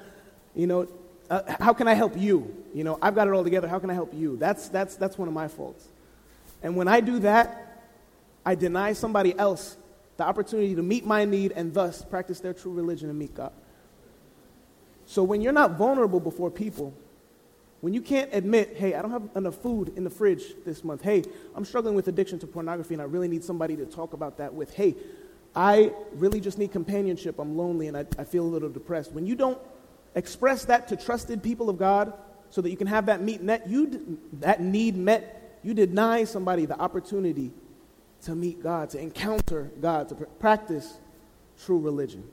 you 0.56 0.68
know, 0.68 0.88
uh, 1.30 1.42
how 1.60 1.74
can 1.74 1.88
I 1.88 1.94
help 1.94 2.18
you? 2.18 2.54
You 2.74 2.84
know, 2.84 3.00
I've 3.02 3.16
got 3.16 3.28
it 3.28 3.34
all 3.34 3.44
together. 3.44 3.68
How 3.68 3.80
can 3.80 3.90
I 3.90 3.94
help 3.94 4.14
you? 4.14 4.38
That's, 4.38 4.68
that's, 4.70 4.96
that's 4.96 5.18
one 5.18 5.28
of 5.28 5.34
my 5.34 5.48
faults. 5.48 5.88
And 6.62 6.76
when 6.76 6.88
I 6.88 7.00
do 7.00 7.20
that, 7.20 7.84
I 8.46 8.56
deny 8.56 8.94
somebody 8.94 9.38
else 9.38 9.78
the 10.18 10.24
opportunity 10.24 10.76
to 10.76 10.84
meet 10.84 11.06
my 11.06 11.26
need 11.26 11.52
and 11.54 11.74
thus 11.74 12.04
practice 12.04 12.40
their 12.40 12.54
true 12.54 12.74
religion 12.74 13.10
and 13.10 13.18
meet 13.18 13.34
God. 13.34 13.54
So 15.06 15.24
when 15.24 15.42
you're 15.42 15.54
not 15.54 15.78
vulnerable 15.78 16.20
before 16.20 16.52
people, 16.52 16.94
when 17.82 17.94
you 17.94 18.02
can't 18.02 18.30
admit, 18.34 18.76
hey, 18.78 18.94
I 18.94 19.02
don't 19.02 19.12
have 19.12 19.30
enough 19.36 19.56
food 19.56 19.94
in 19.98 20.04
the 20.04 20.10
fridge 20.10 20.44
this 20.66 20.84
month. 20.84 21.02
Hey, 21.02 21.24
I'm 21.56 21.66
struggling 21.66 21.96
with 21.96 22.08
addiction 22.08 22.38
to 22.40 22.48
pornography 22.48 22.94
and 22.94 23.02
I 23.02 23.06
really 23.06 23.28
need 23.28 23.44
somebody 23.44 23.76
to 23.78 23.86
talk 23.86 24.14
about 24.14 24.38
that 24.38 24.54
with. 24.54 24.74
Hey, 24.74 24.96
I 25.56 25.92
really 26.14 26.40
just 26.40 26.58
need 26.58 26.72
companionship. 26.72 27.40
I'm 27.40 27.58
lonely 27.58 27.88
and 27.88 27.98
I, 27.98 28.06
I 28.20 28.24
feel 28.24 28.44
a 28.44 28.48
little 28.48 28.70
depressed. 28.70 29.12
When 29.12 29.26
you 29.26 29.36
don't 29.36 29.60
express 30.15 30.65
that 30.65 30.88
to 30.89 30.95
trusted 30.95 31.41
people 31.41 31.69
of 31.69 31.78
God 31.78 32.13
so 32.50 32.62
that 32.62 32.69
you 32.69 32.78
can 32.78 32.88
have 32.88 33.06
that, 33.06 33.21
meet 33.21 33.41
you, 33.67 34.19
that 34.34 34.62
need 34.62 34.97
met, 34.97 35.60
you 35.63 35.74
deny 35.74 36.24
somebody 36.26 36.65
the 36.65 36.80
opportunity 36.80 37.52
to 38.24 38.36
meet 38.36 38.62
God, 38.62 38.89
to 38.91 39.00
encounter 39.00 39.71
God, 39.82 40.10
to 40.10 40.15
pr- 40.15 40.24
practice 40.39 41.00
true 41.63 41.80
religion. 41.80 42.24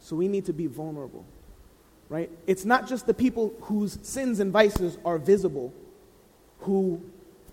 So 0.00 0.16
we 0.16 0.28
need 0.28 0.46
to 0.46 0.52
be 0.52 0.66
vulnerable, 0.66 1.24
right? 2.08 2.30
It's 2.46 2.64
not 2.64 2.88
just 2.88 3.06
the 3.06 3.14
people 3.14 3.54
whose 3.60 3.98
sins 4.02 4.40
and 4.40 4.52
vices 4.52 4.98
are 5.04 5.18
visible 5.18 5.72
who 6.60 7.00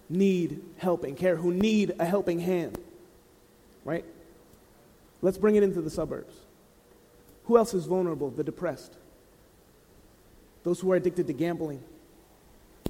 need 0.10 0.62
help 0.78 1.04
and 1.04 1.16
care, 1.16 1.36
who 1.36 1.54
need 1.54 1.96
a 2.00 2.06
helping 2.06 2.40
hand, 2.40 2.80
right? 3.86 4.06
Let's 5.22 5.38
bring 5.38 5.56
it 5.56 5.64
into 5.64 5.82
the 5.82 5.90
suburbs. 5.90 6.34
Who 7.46 7.58
else 7.58 7.74
is 7.74 7.86
vulnerable? 7.86 8.30
The 8.32 8.44
depressed 8.44 8.96
those 10.64 10.80
who 10.80 10.92
are 10.92 10.96
addicted 10.96 11.28
to 11.28 11.34
gambling, 11.34 11.82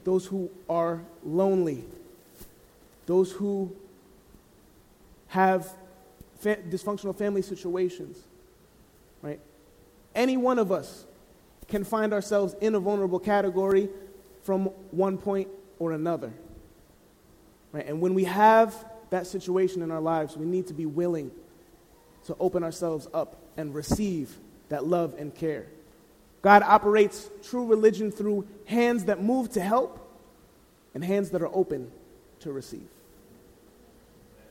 those 0.03 0.25
who 0.25 0.49
are 0.69 1.01
lonely, 1.23 1.83
those 3.05 3.31
who 3.31 3.75
have 5.27 5.71
fa- 6.39 6.57
dysfunctional 6.69 7.15
family 7.15 7.41
situations, 7.41 8.17
right? 9.21 9.39
Any 10.15 10.37
one 10.37 10.59
of 10.59 10.71
us 10.71 11.05
can 11.67 11.83
find 11.83 12.13
ourselves 12.13 12.55
in 12.61 12.75
a 12.75 12.79
vulnerable 12.79 13.19
category 13.19 13.89
from 14.43 14.65
one 14.91 15.17
point 15.17 15.47
or 15.77 15.91
another. 15.91 16.33
Right? 17.71 17.85
And 17.85 18.01
when 18.01 18.13
we 18.13 18.23
have 18.23 18.73
that 19.11 19.27
situation 19.27 19.81
in 19.81 19.91
our 19.91 20.01
lives, 20.01 20.35
we 20.35 20.45
need 20.45 20.67
to 20.67 20.73
be 20.73 20.85
willing 20.85 21.31
to 22.25 22.35
open 22.39 22.63
ourselves 22.63 23.07
up 23.13 23.37
and 23.57 23.73
receive 23.73 24.35
that 24.69 24.85
love 24.85 25.15
and 25.17 25.33
care. 25.33 25.67
God 26.41 26.63
operates 26.63 27.29
true 27.43 27.65
religion 27.65 28.11
through 28.11 28.47
hands 28.65 29.05
that 29.05 29.21
move 29.21 29.51
to 29.51 29.61
help 29.61 30.05
and 30.93 31.03
hands 31.03 31.31
that 31.31 31.41
are 31.41 31.53
open 31.53 31.91
to 32.39 32.51
receive. 32.51 32.87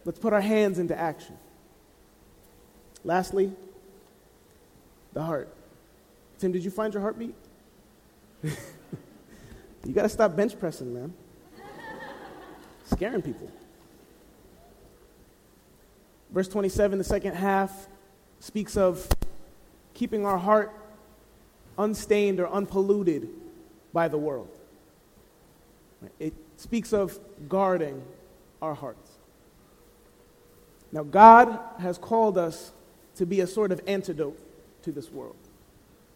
Let's 0.05 0.19
put 0.19 0.33
our 0.33 0.41
hands 0.41 0.79
into 0.79 0.99
action. 0.99 1.37
Lastly, 3.05 3.53
the 5.13 5.23
heart. 5.23 5.49
Tim, 6.39 6.53
did 6.53 6.65
you 6.65 6.71
find 6.71 6.93
your 6.93 7.01
heartbeat? 7.01 7.35
you 8.43 9.93
got 9.93 10.03
to 10.03 10.09
stop 10.09 10.37
bench 10.37 10.59
pressing, 10.59 10.93
man. 10.95 11.13
Scaring 12.85 13.23
people. 13.23 13.51
Verse 16.31 16.49
27, 16.49 16.99
the 16.99 17.05
second 17.05 17.35
half, 17.35 17.89
speaks 18.41 18.77
of 18.77 19.09
keeping 19.95 20.25
our 20.25 20.39
heart 20.39 20.73
unstained 21.79 22.41
or 22.41 22.49
unpolluted 22.49 23.29
by 23.93 24.09
the 24.09 24.19
world. 24.19 24.51
It 26.19 26.35
speaks 26.57 26.93
of 26.93 27.19
guarding 27.49 28.03
our 28.61 28.75
hearts. 28.75 29.13
Now, 30.93 31.03
God 31.03 31.59
has 31.79 31.99
called 31.99 32.39
us 32.39 32.73
to 33.17 33.27
be 33.27 33.41
a 33.41 33.47
sort 33.47 33.73
of 33.73 33.81
antidote 33.87 34.39
to 34.83 34.93
this 34.93 35.11
world. 35.11 35.37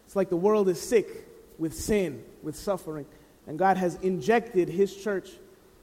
It's 0.05 0.15
like 0.15 0.29
the 0.29 0.35
world 0.35 0.69
is 0.69 0.81
sick 0.81 1.07
with 1.57 1.73
sin, 1.73 2.23
with 2.41 2.55
suffering, 2.55 3.05
and 3.45 3.59
God 3.59 3.77
has 3.77 3.95
injected 4.01 4.69
His 4.69 4.95
church 4.95 5.29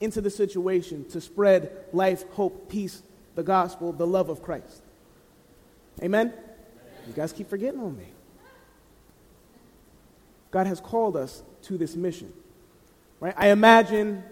into 0.00 0.20
the 0.20 0.30
situation 0.30 1.04
to 1.10 1.20
spread 1.20 1.70
life, 1.92 2.24
hope, 2.30 2.70
peace, 2.70 3.02
the 3.34 3.42
gospel, 3.42 3.92
the 3.92 4.06
love 4.06 4.28
of 4.28 4.42
Christ. 4.42 4.82
Amen? 6.02 6.32
You 7.06 7.12
guys 7.12 7.32
keep 7.32 7.48
forgetting 7.48 7.80
on 7.80 7.96
me. 7.96 8.06
God 10.50 10.66
has 10.66 10.80
called 10.80 11.16
us 11.16 11.42
to 11.62 11.78
this 11.78 11.96
mission. 11.96 12.32
Right? 13.20 13.34
I 13.36 13.48
imagine 13.48 14.22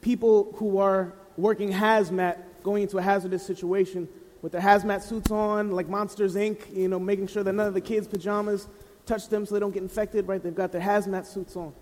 people 0.00 0.52
who 0.56 0.78
are 0.78 1.12
working 1.36 1.72
hazmat 1.72 2.38
going 2.62 2.82
into 2.82 2.98
a 2.98 3.02
hazardous 3.02 3.46
situation 3.46 4.08
with 4.42 4.52
their 4.52 4.60
hazmat 4.60 5.02
suits 5.02 5.30
on, 5.30 5.70
like 5.70 5.88
Monsters 5.88 6.34
Inc., 6.34 6.74
you 6.74 6.88
know, 6.88 6.98
making 6.98 7.28
sure 7.28 7.42
that 7.42 7.52
none 7.52 7.66
of 7.66 7.74
the 7.74 7.80
kids' 7.80 8.06
pajamas 8.06 8.68
touch 9.06 9.28
them 9.28 9.46
so 9.46 9.54
they 9.54 9.60
don't 9.60 9.72
get 9.72 9.82
infected, 9.82 10.26
right? 10.28 10.42
They've 10.42 10.54
got 10.54 10.72
their 10.72 10.80
hazmat 10.80 11.26
suits 11.26 11.56
on. 11.56 11.72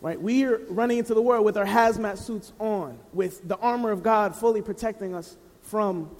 Right? 0.00 0.20
We 0.20 0.44
are 0.44 0.58
running 0.68 0.98
into 0.98 1.14
the 1.14 1.22
world 1.22 1.44
with 1.44 1.56
our 1.56 1.64
hazmat 1.64 2.18
suits 2.18 2.52
on, 2.58 2.98
with 3.12 3.46
the 3.48 3.56
armor 3.56 3.90
of 3.90 4.02
God 4.02 4.36
fully 4.36 4.62
protecting 4.62 5.14
us 5.14 5.36
from 5.62 6.10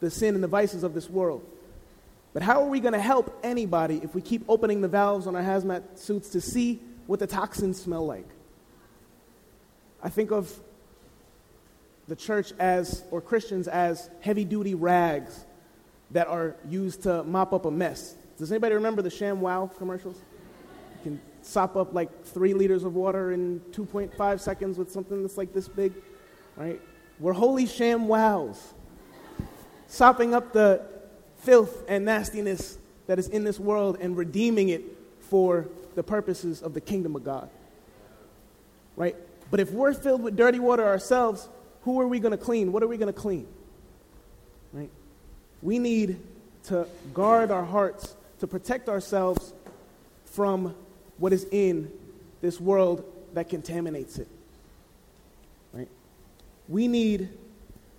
the 0.00 0.10
sin 0.10 0.34
and 0.34 0.44
the 0.44 0.48
vices 0.48 0.82
of 0.82 0.94
this 0.94 1.08
world. 1.08 1.44
But 2.32 2.42
how 2.42 2.62
are 2.62 2.68
we 2.68 2.80
going 2.80 2.94
to 2.94 3.00
help 3.00 3.38
anybody 3.42 4.00
if 4.02 4.14
we 4.14 4.22
keep 4.22 4.44
opening 4.48 4.80
the 4.80 4.88
valves 4.88 5.26
on 5.26 5.36
our 5.36 5.42
hazmat 5.42 5.98
suits 5.98 6.30
to 6.30 6.40
see 6.40 6.80
what 7.06 7.20
the 7.20 7.26
toxins 7.26 7.80
smell 7.80 8.06
like? 8.06 8.28
I 10.02 10.08
think 10.08 10.32
of 10.32 10.52
the 12.08 12.16
church 12.16 12.52
as, 12.58 13.04
or 13.10 13.20
Christians 13.20 13.68
as, 13.68 14.10
heavy 14.20 14.44
duty 14.44 14.74
rags 14.74 15.44
that 16.10 16.26
are 16.26 16.56
used 16.68 17.04
to 17.04 17.22
mop 17.24 17.52
up 17.52 17.64
a 17.64 17.70
mess. 17.70 18.14
Does 18.38 18.50
anybody 18.50 18.74
remember 18.74 19.02
the 19.02 19.08
ShamWow 19.08 19.76
commercials? 19.76 20.16
You 20.16 21.02
can 21.02 21.20
sop 21.42 21.76
up 21.76 21.94
like 21.94 22.24
three 22.24 22.54
liters 22.54 22.84
of 22.84 22.94
water 22.94 23.32
in 23.32 23.60
2.5 23.72 24.40
seconds 24.40 24.78
with 24.78 24.90
something 24.90 25.22
that's 25.22 25.36
like 25.36 25.52
this 25.52 25.68
big, 25.68 25.92
right? 26.56 26.80
We're 27.20 27.32
holy 27.32 27.66
ShamWows, 27.66 28.58
sopping 29.86 30.34
up 30.34 30.52
the 30.52 30.82
filth 31.42 31.84
and 31.88 32.04
nastiness 32.04 32.78
that 33.06 33.18
is 33.18 33.28
in 33.28 33.44
this 33.44 33.60
world 33.60 33.98
and 34.00 34.16
redeeming 34.16 34.68
it 34.68 34.82
for 35.20 35.68
the 35.94 36.02
purposes 36.02 36.62
of 36.62 36.74
the 36.74 36.80
kingdom 36.80 37.16
of 37.16 37.24
God. 37.24 37.50
Right? 38.96 39.16
But 39.50 39.60
if 39.60 39.70
we're 39.70 39.94
filled 39.94 40.22
with 40.22 40.36
dirty 40.36 40.58
water 40.58 40.84
ourselves, 40.84 41.48
who 41.82 42.00
are 42.00 42.06
we 42.06 42.20
going 42.20 42.32
to 42.32 42.42
clean? 42.42 42.72
What 42.72 42.82
are 42.82 42.88
we 42.88 42.96
going 42.96 43.12
to 43.12 43.18
clean? 43.18 43.46
Right? 44.72 44.90
We 45.60 45.78
need 45.78 46.18
to 46.64 46.86
guard 47.12 47.50
our 47.50 47.64
hearts, 47.64 48.14
to 48.40 48.46
protect 48.46 48.88
ourselves 48.88 49.52
from 50.26 50.74
what 51.18 51.32
is 51.32 51.46
in 51.50 51.90
this 52.40 52.60
world 52.60 53.04
that 53.34 53.48
contaminates 53.48 54.18
it. 54.18 54.28
Right? 55.72 55.88
We 56.68 56.88
need 56.88 57.28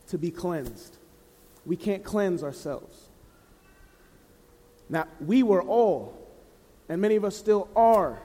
to 0.07 0.17
be 0.17 0.31
cleansed. 0.31 0.97
We 1.65 1.75
can't 1.75 2.03
cleanse 2.03 2.43
ourselves. 2.43 3.02
Now, 4.89 5.07
we 5.19 5.43
were 5.43 5.61
all, 5.61 6.17
and 6.89 7.01
many 7.01 7.15
of 7.15 7.25
us 7.25 7.35
still 7.35 7.69
are, 7.75 8.21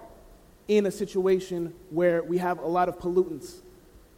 in 0.69 0.85
a 0.85 0.91
situation 0.91 1.75
where 1.91 2.23
we 2.23 2.39
have 2.39 2.59
a 2.59 2.67
lot 2.67 2.89
of 2.91 2.99
pollutants 2.99 3.57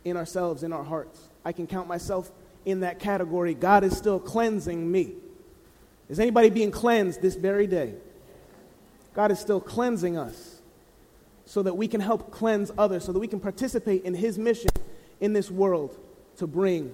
in 0.05 0.17
ourselves, 0.17 0.65
in 0.65 0.73
our 0.73 0.83
hearts. 0.83 1.29
I 1.45 1.53
can 1.53 1.67
count 1.67 1.87
myself 1.87 2.31
in 2.65 2.81
that 2.81 2.99
category. 2.99 3.55
God 3.55 3.85
is 3.85 3.97
still 3.97 4.19
cleansing 4.19 4.91
me. 4.91 5.15
Is 6.09 6.19
anybody 6.19 6.51
being 6.51 6.73
cleansed 6.73 7.23
this 7.23 7.37
very 7.37 7.69
day? 7.69 7.95
God 9.15 9.31
is 9.31 9.39
still 9.39 9.61
cleansing 9.61 10.19
us 10.19 10.61
so 11.45 11.63
that 11.63 11.77
we 11.77 11.87
can 11.87 12.01
help 12.01 12.31
cleanse 12.33 12.71
others, 12.77 13.05
so 13.05 13.13
that 13.13 13.19
we 13.19 13.29
can 13.29 13.41
participate 13.41 14.05
in 14.05 14.15
His 14.15 14.39
mission 14.39 14.71
in 15.21 15.33
this 15.33 15.51
world 15.51 15.97
to 16.37 16.47
bring 16.47 16.93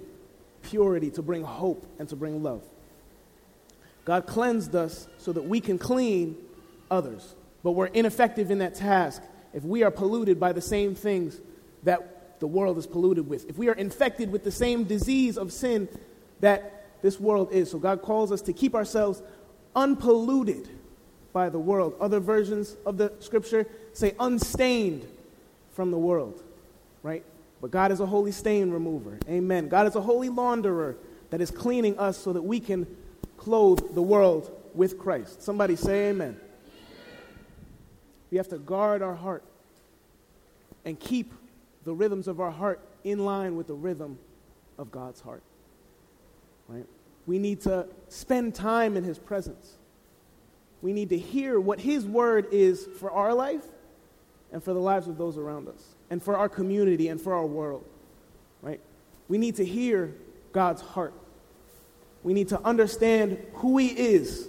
purity, 0.62 1.10
to 1.10 1.22
bring 1.22 1.44
hope, 1.44 1.86
and 1.98 2.08
to 2.08 2.16
bring 2.16 2.42
love. 2.42 2.62
God 4.06 4.26
cleansed 4.26 4.74
us 4.74 5.08
so 5.18 5.32
that 5.32 5.42
we 5.42 5.60
can 5.60 5.78
clean 5.78 6.36
others. 6.90 7.34
But 7.62 7.72
we're 7.72 7.86
ineffective 7.86 8.50
in 8.50 8.58
that 8.58 8.76
task 8.76 9.20
if 9.52 9.64
we 9.64 9.82
are 9.82 9.90
polluted 9.90 10.40
by 10.40 10.52
the 10.52 10.60
same 10.60 10.94
things 10.94 11.38
that 11.82 12.40
the 12.40 12.46
world 12.46 12.78
is 12.78 12.86
polluted 12.86 13.28
with. 13.28 13.50
If 13.50 13.58
we 13.58 13.68
are 13.68 13.74
infected 13.74 14.30
with 14.30 14.44
the 14.44 14.52
same 14.52 14.84
disease 14.84 15.36
of 15.36 15.52
sin 15.52 15.88
that 16.40 17.02
this 17.02 17.18
world 17.18 17.52
is. 17.52 17.70
So 17.70 17.78
God 17.78 18.00
calls 18.00 18.30
us 18.30 18.42
to 18.42 18.52
keep 18.52 18.74
ourselves 18.74 19.22
unpolluted 19.74 20.68
by 21.32 21.48
the 21.48 21.58
world. 21.58 21.94
Other 22.00 22.20
versions 22.20 22.76
of 22.86 22.98
the 22.98 23.12
scripture 23.18 23.66
say 23.92 24.14
unstained 24.20 25.06
from 25.72 25.90
the 25.90 25.98
world, 25.98 26.42
right? 27.02 27.24
But 27.60 27.72
God 27.72 27.90
is 27.90 28.00
a 28.00 28.06
holy 28.06 28.32
stain 28.32 28.70
remover. 28.70 29.18
Amen. 29.28 29.68
God 29.68 29.86
is 29.88 29.96
a 29.96 30.00
holy 30.00 30.28
launderer 30.28 30.94
that 31.30 31.40
is 31.40 31.50
cleaning 31.50 31.98
us 31.98 32.16
so 32.16 32.32
that 32.32 32.42
we 32.42 32.60
can 32.60 32.86
clothe 33.36 33.94
the 33.94 34.02
world 34.02 34.50
with 34.74 34.98
Christ. 34.98 35.42
Somebody 35.42 35.76
say 35.76 36.10
amen. 36.10 36.38
We 38.30 38.38
have 38.38 38.48
to 38.48 38.58
guard 38.58 39.02
our 39.02 39.14
heart 39.14 39.44
and 40.84 40.98
keep 40.98 41.32
the 41.84 41.94
rhythms 41.94 42.28
of 42.28 42.40
our 42.40 42.50
heart 42.50 42.80
in 43.04 43.24
line 43.24 43.56
with 43.56 43.66
the 43.66 43.74
rhythm 43.74 44.18
of 44.78 44.90
God's 44.90 45.20
heart. 45.20 45.42
Right? 46.68 46.86
We 47.26 47.38
need 47.38 47.60
to 47.62 47.86
spend 48.08 48.54
time 48.54 48.96
in 48.96 49.04
His 49.04 49.18
presence. 49.18 49.76
We 50.82 50.92
need 50.92 51.08
to 51.10 51.18
hear 51.18 51.58
what 51.58 51.80
His 51.80 52.04
word 52.04 52.48
is 52.52 52.88
for 52.98 53.10
our 53.10 53.32
life 53.32 53.64
and 54.52 54.62
for 54.62 54.72
the 54.72 54.80
lives 54.80 55.08
of 55.08 55.18
those 55.18 55.36
around 55.36 55.68
us, 55.68 55.82
and 56.08 56.22
for 56.22 56.36
our 56.36 56.48
community 56.48 57.08
and 57.08 57.20
for 57.20 57.34
our 57.34 57.46
world. 57.46 57.84
Right? 58.62 58.80
We 59.28 59.38
need 59.38 59.56
to 59.56 59.64
hear 59.64 60.14
God's 60.52 60.82
heart. 60.82 61.14
We 62.26 62.34
need 62.34 62.48
to 62.48 62.60
understand 62.62 63.38
who 63.54 63.78
He 63.78 63.86
is, 63.86 64.48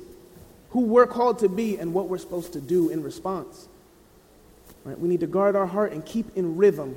who 0.71 0.81
we're 0.81 1.05
called 1.05 1.37
to 1.39 1.47
be, 1.47 1.77
and 1.77 1.93
what 1.93 2.09
we're 2.09 2.17
supposed 2.17 2.53
to 2.53 2.59
do 2.59 2.89
in 2.89 3.03
response. 3.03 3.67
Right? 4.83 4.99
We 4.99 5.07
need 5.07 5.19
to 5.19 5.27
guard 5.27 5.55
our 5.55 5.67
heart 5.67 5.91
and 5.91 6.03
keep 6.03 6.35
in 6.35 6.57
rhythm 6.57 6.95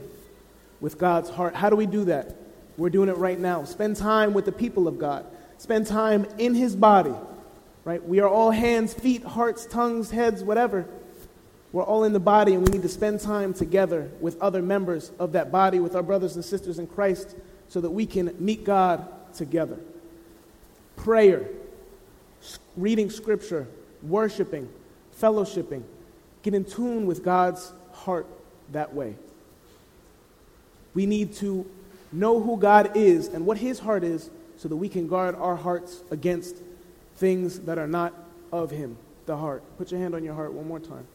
with 0.80 0.96
God's 0.96 1.28
heart. 1.28 1.54
How 1.54 1.68
do 1.68 1.76
we 1.76 1.84
do 1.84 2.06
that? 2.06 2.34
We're 2.78 2.88
doing 2.88 3.10
it 3.10 3.18
right 3.18 3.38
now. 3.38 3.64
Spend 3.64 3.96
time 3.96 4.32
with 4.32 4.46
the 4.46 4.52
people 4.52 4.88
of 4.88 4.98
God. 4.98 5.26
Spend 5.58 5.86
time 5.86 6.26
in 6.38 6.54
His 6.54 6.74
body. 6.74 7.14
Right? 7.84 8.02
We 8.02 8.20
are 8.20 8.28
all 8.28 8.50
hands, 8.50 8.94
feet, 8.94 9.22
hearts, 9.22 9.66
tongues, 9.66 10.10
heads, 10.10 10.42
whatever. 10.42 10.86
We're 11.72 11.84
all 11.84 12.04
in 12.04 12.14
the 12.14 12.20
body, 12.20 12.54
and 12.54 12.66
we 12.66 12.72
need 12.72 12.82
to 12.82 12.88
spend 12.88 13.20
time 13.20 13.52
together 13.52 14.10
with 14.18 14.40
other 14.40 14.62
members 14.62 15.10
of 15.18 15.32
that 15.32 15.52
body, 15.52 15.78
with 15.78 15.94
our 15.94 16.02
brothers 16.02 16.36
and 16.36 16.44
sisters 16.44 16.78
in 16.78 16.86
Christ, 16.86 17.36
so 17.68 17.82
that 17.82 17.90
we 17.90 18.06
can 18.06 18.34
meet 18.38 18.64
God 18.64 19.06
together. 19.34 19.76
Prayer, 21.02 21.48
reading 22.76 23.08
scripture, 23.08 23.66
worshiping, 24.02 24.68
fellowshipping, 25.18 25.82
get 26.42 26.52
in 26.52 26.62
tune 26.62 27.06
with 27.06 27.24
God's 27.24 27.72
heart 27.92 28.26
that 28.72 28.92
way. 28.92 29.16
We 30.92 31.06
need 31.06 31.32
to 31.36 31.64
know 32.12 32.38
who 32.38 32.58
God 32.58 32.98
is 32.98 33.28
and 33.28 33.46
what 33.46 33.56
His 33.56 33.78
heart 33.78 34.04
is 34.04 34.28
so 34.58 34.68
that 34.68 34.76
we 34.76 34.90
can 34.90 35.08
guard 35.08 35.34
our 35.36 35.56
hearts 35.56 36.02
against 36.10 36.56
things 37.16 37.60
that 37.60 37.78
are 37.78 37.86
not 37.86 38.12
of 38.52 38.70
Him, 38.70 38.98
the 39.24 39.38
heart. 39.38 39.62
Put 39.78 39.90
your 39.90 40.00
hand 40.00 40.14
on 40.14 40.22
your 40.22 40.34
heart 40.34 40.52
one 40.52 40.68
more 40.68 40.80
time. 40.80 41.06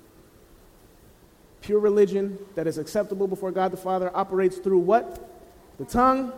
Pure 1.61 1.79
religion 1.79 2.39
that 2.55 2.65
is 2.65 2.79
acceptable 2.79 3.27
before 3.27 3.51
God 3.51 3.69
the 3.69 3.77
Father 3.77 4.09
operates 4.15 4.57
through 4.57 4.79
what? 4.79 5.29
The 5.77 5.85
tongue, 5.85 6.33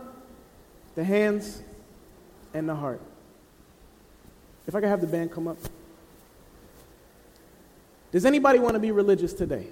the 0.96 1.04
hands, 1.04 1.62
and 2.52 2.68
the 2.68 2.74
heart. 2.74 3.00
If 4.68 4.74
I 4.74 4.80
could 4.80 4.90
have 4.90 5.00
the 5.00 5.06
band 5.06 5.32
come 5.32 5.48
up. 5.48 5.56
Does 8.12 8.26
anybody 8.26 8.58
want 8.58 8.74
to 8.74 8.78
be 8.78 8.90
religious 8.90 9.32
today? 9.32 9.66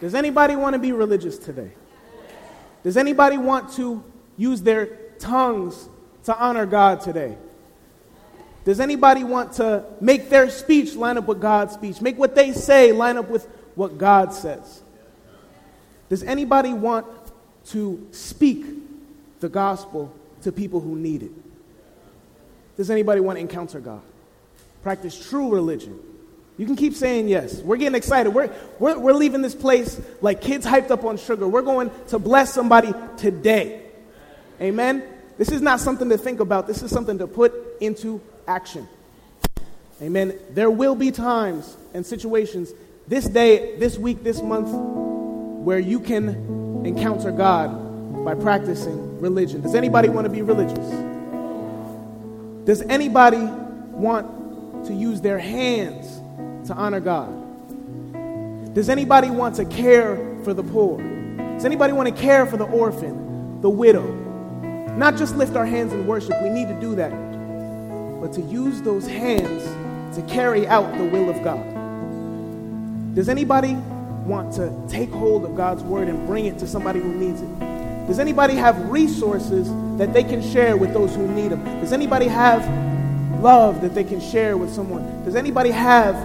Does 0.00 0.14
anybody 0.14 0.56
want 0.56 0.72
to 0.72 0.78
be 0.78 0.92
religious 0.92 1.36
today? 1.38 1.70
Does 2.82 2.96
anybody 2.96 3.36
want 3.36 3.74
to 3.74 4.02
use 4.38 4.62
their 4.62 4.86
tongues 5.18 5.88
to 6.24 6.36
honor 6.36 6.64
God 6.64 7.02
today? 7.02 7.36
Does 8.64 8.80
anybody 8.80 9.22
want 9.22 9.52
to 9.54 9.84
make 10.00 10.30
their 10.30 10.48
speech 10.48 10.94
line 10.94 11.18
up 11.18 11.26
with 11.26 11.40
God's 11.40 11.74
speech? 11.74 12.00
Make 12.00 12.18
what 12.18 12.34
they 12.34 12.52
say 12.52 12.92
line 12.92 13.18
up 13.18 13.28
with 13.28 13.46
what 13.74 13.98
God 13.98 14.32
says? 14.32 14.82
Does 16.08 16.22
anybody 16.22 16.72
want 16.72 17.06
to 17.66 18.06
speak 18.12 18.64
the 19.40 19.48
gospel 19.50 20.14
to 20.42 20.52
people 20.52 20.80
who 20.80 20.96
need 20.96 21.22
it? 21.22 21.32
Does 22.78 22.90
anybody 22.90 23.20
want 23.20 23.36
to 23.36 23.40
encounter 23.40 23.80
God? 23.80 24.00
Practice 24.82 25.28
true 25.28 25.52
religion 25.52 26.00
You 26.56 26.64
can 26.64 26.76
keep 26.76 26.94
saying 26.94 27.28
yes. 27.28 27.60
We're 27.60 27.76
getting 27.76 27.96
excited. 27.96 28.30
We're, 28.30 28.52
we're, 28.78 28.98
we're 28.98 29.12
leaving 29.12 29.42
this 29.42 29.54
place 29.54 30.00
like 30.20 30.40
kids 30.40 30.64
hyped 30.64 30.90
up 30.90 31.04
on 31.04 31.16
sugar. 31.16 31.46
We're 31.46 31.62
going 31.62 31.90
to 32.08 32.18
bless 32.18 32.54
somebody 32.54 32.92
today. 33.16 33.82
Amen? 34.60 35.04
This 35.38 35.50
is 35.50 35.60
not 35.60 35.78
something 35.78 36.08
to 36.08 36.18
think 36.18 36.40
about, 36.40 36.66
this 36.66 36.82
is 36.82 36.90
something 36.90 37.18
to 37.18 37.28
put 37.28 37.54
into 37.80 38.20
action. 38.48 38.88
Amen. 40.02 40.36
There 40.50 40.70
will 40.70 40.96
be 40.96 41.12
times 41.12 41.76
and 41.94 42.04
situations 42.04 42.72
this 43.06 43.26
day, 43.26 43.76
this 43.78 43.96
week, 43.98 44.24
this 44.24 44.42
month 44.42 44.68
where 45.64 45.78
you 45.78 46.00
can 46.00 46.84
encounter 46.84 47.30
God 47.30 48.24
by 48.24 48.34
practicing 48.34 49.20
religion. 49.20 49.60
Does 49.60 49.76
anybody 49.76 50.08
want 50.08 50.24
to 50.24 50.30
be 50.30 50.42
religious? 50.42 51.07
Does 52.68 52.82
anybody 52.82 53.40
want 53.92 54.84
to 54.88 54.92
use 54.92 55.22
their 55.22 55.38
hands 55.38 56.20
to 56.68 56.74
honor 56.74 57.00
God? 57.00 58.74
Does 58.74 58.90
anybody 58.90 59.30
want 59.30 59.56
to 59.56 59.64
care 59.64 60.16
for 60.44 60.52
the 60.52 60.62
poor? 60.62 60.98
Does 61.54 61.64
anybody 61.64 61.94
want 61.94 62.14
to 62.14 62.22
care 62.22 62.44
for 62.44 62.58
the 62.58 62.66
orphan, 62.66 63.62
the 63.62 63.70
widow? 63.70 64.06
Not 64.98 65.16
just 65.16 65.34
lift 65.34 65.56
our 65.56 65.64
hands 65.64 65.94
in 65.94 66.06
worship, 66.06 66.34
we 66.42 66.50
need 66.50 66.68
to 66.68 66.78
do 66.78 66.94
that, 66.96 67.10
but 68.20 68.34
to 68.34 68.42
use 68.42 68.82
those 68.82 69.06
hands 69.06 69.64
to 70.14 70.20
carry 70.30 70.68
out 70.68 70.92
the 70.98 71.04
will 71.04 71.30
of 71.30 71.42
God. 71.42 71.64
Does 73.14 73.30
anybody 73.30 73.76
want 74.26 74.52
to 74.56 74.70
take 74.90 75.08
hold 75.08 75.46
of 75.46 75.56
God's 75.56 75.82
word 75.84 76.08
and 76.08 76.26
bring 76.26 76.44
it 76.44 76.58
to 76.58 76.66
somebody 76.66 77.00
who 77.00 77.14
needs 77.14 77.40
it? 77.40 77.77
Does 78.08 78.18
anybody 78.18 78.54
have 78.54 78.88
resources 78.88 79.68
that 79.98 80.14
they 80.14 80.24
can 80.24 80.42
share 80.42 80.78
with 80.78 80.94
those 80.94 81.14
who 81.14 81.28
need 81.28 81.52
them? 81.52 81.62
Does 81.80 81.92
anybody 81.92 82.26
have 82.26 82.62
love 83.42 83.82
that 83.82 83.94
they 83.94 84.02
can 84.02 84.18
share 84.18 84.56
with 84.56 84.72
someone? 84.72 85.24
Does 85.26 85.36
anybody 85.36 85.70
have 85.70 86.16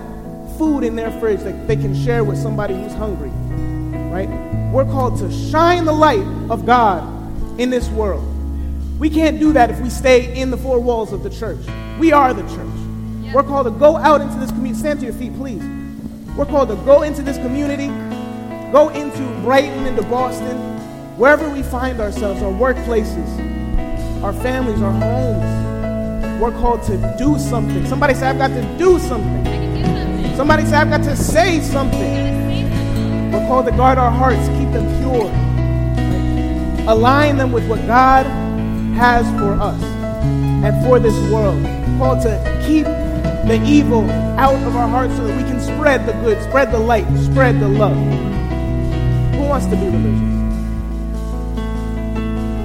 food 0.57 0.85
in 0.85 0.95
their 0.95 1.11
fridge 1.19 1.41
that 1.41 1.67
they 1.67 1.75
can 1.75 1.93
share 1.93 2.23
with 2.23 2.37
somebody 2.37 2.73
who's 2.73 2.93
hungry? 2.93 3.31
Right? 4.09 4.29
We're 4.71 4.85
called 4.85 5.19
to 5.19 5.29
shine 5.29 5.83
the 5.83 5.91
light 5.91 6.25
of 6.49 6.65
God 6.65 7.03
in 7.59 7.69
this 7.69 7.89
world. 7.89 8.25
We 8.97 9.09
can't 9.09 9.37
do 9.37 9.51
that 9.51 9.69
if 9.69 9.81
we 9.81 9.89
stay 9.89 10.39
in 10.39 10.51
the 10.51 10.57
four 10.57 10.79
walls 10.79 11.11
of 11.11 11.21
the 11.21 11.29
church. 11.29 11.59
We 11.99 12.13
are 12.13 12.33
the 12.33 12.43
church. 12.43 12.77
Yep. 13.23 13.35
We're 13.35 13.43
called 13.43 13.67
to 13.67 13.71
go 13.71 13.97
out 13.97 14.21
into 14.21 14.35
this 14.37 14.51
community. 14.51 14.79
Stand 14.79 14.99
to 15.01 15.05
your 15.05 15.15
feet, 15.15 15.35
please. 15.35 15.61
We're 16.37 16.45
called 16.45 16.69
to 16.69 16.75
go 16.77 17.01
into 17.01 17.21
this 17.21 17.35
community, 17.37 17.87
go 18.71 18.87
into 18.89 19.19
Brighton, 19.41 19.85
into 19.85 20.03
Boston, 20.03 20.72
wherever 21.23 21.49
we 21.49 21.63
find 21.63 22.01
ourselves, 22.01 22.41
our 22.41 22.51
workplaces, 22.51 24.23
our 24.23 24.33
families, 24.33 24.81
our 24.81 24.91
homes. 24.91 26.41
We're 26.41 26.51
called 26.51 26.83
to 26.83 27.15
do 27.17 27.39
something. 27.39 27.85
Somebody 27.85 28.13
say, 28.13 28.27
I've 28.27 28.37
got 28.37 28.49
to 28.49 28.77
do 28.77 28.99
something. 28.99 30.35
Somebody 30.35 30.65
say, 30.65 30.75
I've 30.75 30.89
got 30.89 31.01
to 31.03 31.15
say 31.15 31.61
something. 31.61 33.31
We're 33.31 33.47
called 33.47 33.67
to 33.67 33.71
guard 33.71 33.99
our 33.99 34.11
hearts, 34.11 34.45
keep 34.49 34.69
them 34.73 34.85
pure, 34.99 35.29
right? 35.29 36.85
align 36.89 37.37
them 37.37 37.53
with 37.53 37.69
what 37.69 37.79
God 37.87 38.25
has 38.97 39.25
for 39.39 39.53
us 39.53 39.81
and 39.81 40.85
for 40.85 40.99
this 40.99 41.17
world. 41.31 41.63
We're 41.63 41.97
called 41.99 42.21
to 42.23 42.63
keep 42.67 42.83
the 42.83 43.63
evil 43.65 44.11
out 44.37 44.61
of 44.67 44.75
our 44.75 44.89
hearts 44.89 45.15
so 45.15 45.25
that 45.25 45.37
we 45.41 45.49
can 45.49 45.61
spread 45.61 46.05
the 46.05 46.11
good, 46.21 46.43
spread 46.43 46.73
the 46.73 46.79
light, 46.79 47.05
spread 47.15 47.61
the 47.61 47.69
love. 47.69 47.95
Who 47.95 49.43
wants 49.47 49.67
to 49.67 49.77
be 49.77 49.85
religious? 49.85 50.32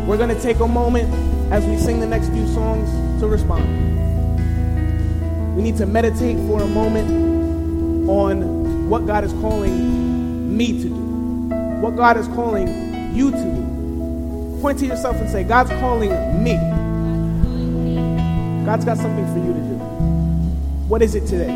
We're 0.09 0.17
going 0.17 0.35
to 0.35 0.41
take 0.41 0.59
a 0.61 0.67
moment 0.67 1.13
as 1.53 1.67
we 1.67 1.77
sing 1.77 2.01
the 2.01 2.07
next 2.07 2.31
few 2.31 2.47
songs 2.55 2.89
to 3.21 3.27
respond. 3.29 3.67
We 5.55 5.63
need 5.63 5.77
to 5.77 5.85
meditate 5.85 6.39
for 6.49 6.63
a 6.63 6.67
moment 6.67 8.09
on 8.09 8.89
what 8.89 9.05
God 9.07 9.23
is 9.23 9.35
calling 9.35 10.57
me 10.57 10.83
to 10.83 10.89
do, 10.89 10.95
what 11.83 11.95
God 11.95 12.17
is 12.17 12.27
calling 12.29 12.69
you 13.15 13.31
to 13.33 13.37
do. 13.37 14.59
Point 14.63 14.79
to 14.79 14.87
yourself 14.87 15.17
and 15.17 15.29
say, 15.29 15.45
God's 15.45 15.69
calling 15.73 16.09
me. 16.43 16.55
God's 18.65 18.87
got 18.87 18.97
something 18.97 19.27
for 19.27 19.41
you 19.41 19.53
to 19.53 19.61
do. 19.61 19.75
What 20.89 21.03
is 21.03 21.17
it 21.17 21.27
today? 21.27 21.53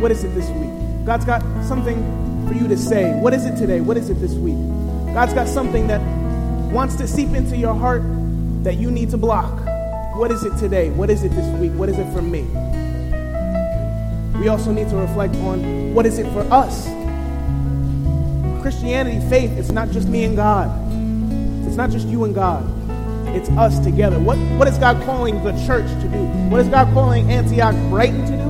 What 0.00 0.10
is 0.10 0.22
it 0.22 0.34
this 0.34 0.50
week? 0.50 1.06
God's 1.06 1.24
got 1.24 1.40
something 1.64 1.96
for 2.46 2.52
you 2.52 2.68
to 2.68 2.76
say. 2.76 3.18
What 3.20 3.32
is 3.32 3.46
it 3.46 3.56
today? 3.56 3.80
What 3.80 3.96
is 3.96 4.10
it 4.10 4.20
this 4.20 4.34
week? 4.34 4.58
God's 5.14 5.32
got 5.32 5.48
something 5.48 5.86
that 5.86 6.02
wants 6.74 6.96
to 6.96 7.06
seep 7.06 7.28
into 7.28 7.56
your 7.56 7.72
heart 7.72 8.02
that 8.64 8.74
you 8.74 8.90
need 8.90 9.08
to 9.08 9.16
block. 9.16 9.60
What 10.16 10.32
is 10.32 10.42
it 10.42 10.58
today? 10.58 10.90
What 10.90 11.08
is 11.08 11.22
it 11.22 11.28
this 11.28 11.60
week? 11.60 11.70
What 11.74 11.88
is 11.88 11.96
it 11.96 12.12
for 12.12 12.20
me? 12.20 12.42
We 14.40 14.48
also 14.48 14.72
need 14.72 14.88
to 14.88 14.96
reflect 14.96 15.36
on 15.36 15.94
what 15.94 16.04
is 16.04 16.18
it 16.18 16.26
for 16.32 16.40
us? 16.52 16.86
Christianity, 18.60 19.20
faith, 19.30 19.52
it's 19.52 19.70
not 19.70 19.90
just 19.90 20.08
me 20.08 20.24
and 20.24 20.34
God. 20.34 20.68
It's 21.64 21.76
not 21.76 21.90
just 21.90 22.08
you 22.08 22.24
and 22.24 22.34
God. 22.34 22.68
It's 23.36 23.50
us 23.50 23.78
together. 23.78 24.18
What, 24.18 24.36
what 24.58 24.66
is 24.66 24.76
God 24.76 25.00
calling 25.04 25.44
the 25.44 25.52
church 25.66 25.86
to 26.02 26.08
do? 26.08 26.24
What 26.50 26.60
is 26.60 26.66
God 26.66 26.92
calling 26.92 27.30
Antioch 27.30 27.76
Brighton 27.88 28.26
to 28.26 28.36
do? 28.36 28.48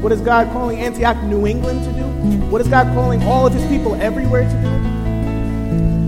What 0.00 0.12
is 0.12 0.20
God 0.20 0.46
calling 0.52 0.78
Antioch 0.78 1.20
New 1.24 1.44
England 1.44 1.84
to 1.84 1.92
do? 1.92 2.04
What 2.46 2.60
is 2.60 2.68
God 2.68 2.86
calling 2.94 3.20
all 3.24 3.48
of 3.48 3.52
his 3.52 3.66
people 3.66 3.96
everywhere 3.96 4.42
to 4.42 4.62
do? 4.62 4.73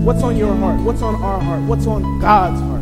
What's 0.07 0.23
on 0.23 0.37
your 0.37 0.55
heart? 0.55 0.79
What's 0.83 1.01
on 1.01 1.15
our 1.21 1.37
heart? 1.37 1.61
What's 1.63 1.85
on 1.85 2.19
God's 2.21 2.61
heart? 2.61 2.81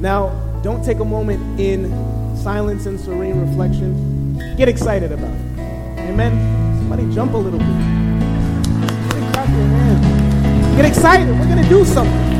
Now, 0.00 0.30
don't 0.62 0.82
take 0.82 1.00
a 1.00 1.04
moment 1.04 1.60
in 1.60 1.92
silence 2.34 2.86
and 2.86 2.98
serene 2.98 3.38
reflection. 3.38 4.56
Get 4.56 4.70
excited 4.70 5.12
about 5.12 5.28
it. 5.28 5.58
Amen. 6.08 6.32
Somebody 6.78 7.14
jump 7.14 7.34
a 7.34 7.36
little 7.36 7.58
bit. 7.58 7.68
Get 10.76 10.86
excited. 10.86 11.28
We're 11.28 11.44
going 11.44 11.62
to 11.62 11.68
do 11.68 11.84
something. 11.84 12.32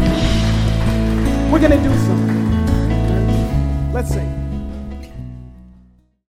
We're 1.53 1.61
going 1.61 1.73
to 1.73 1.83
do 1.83 1.95
something. 2.07 3.93
Let's 3.93 4.09
sing. 4.09 4.42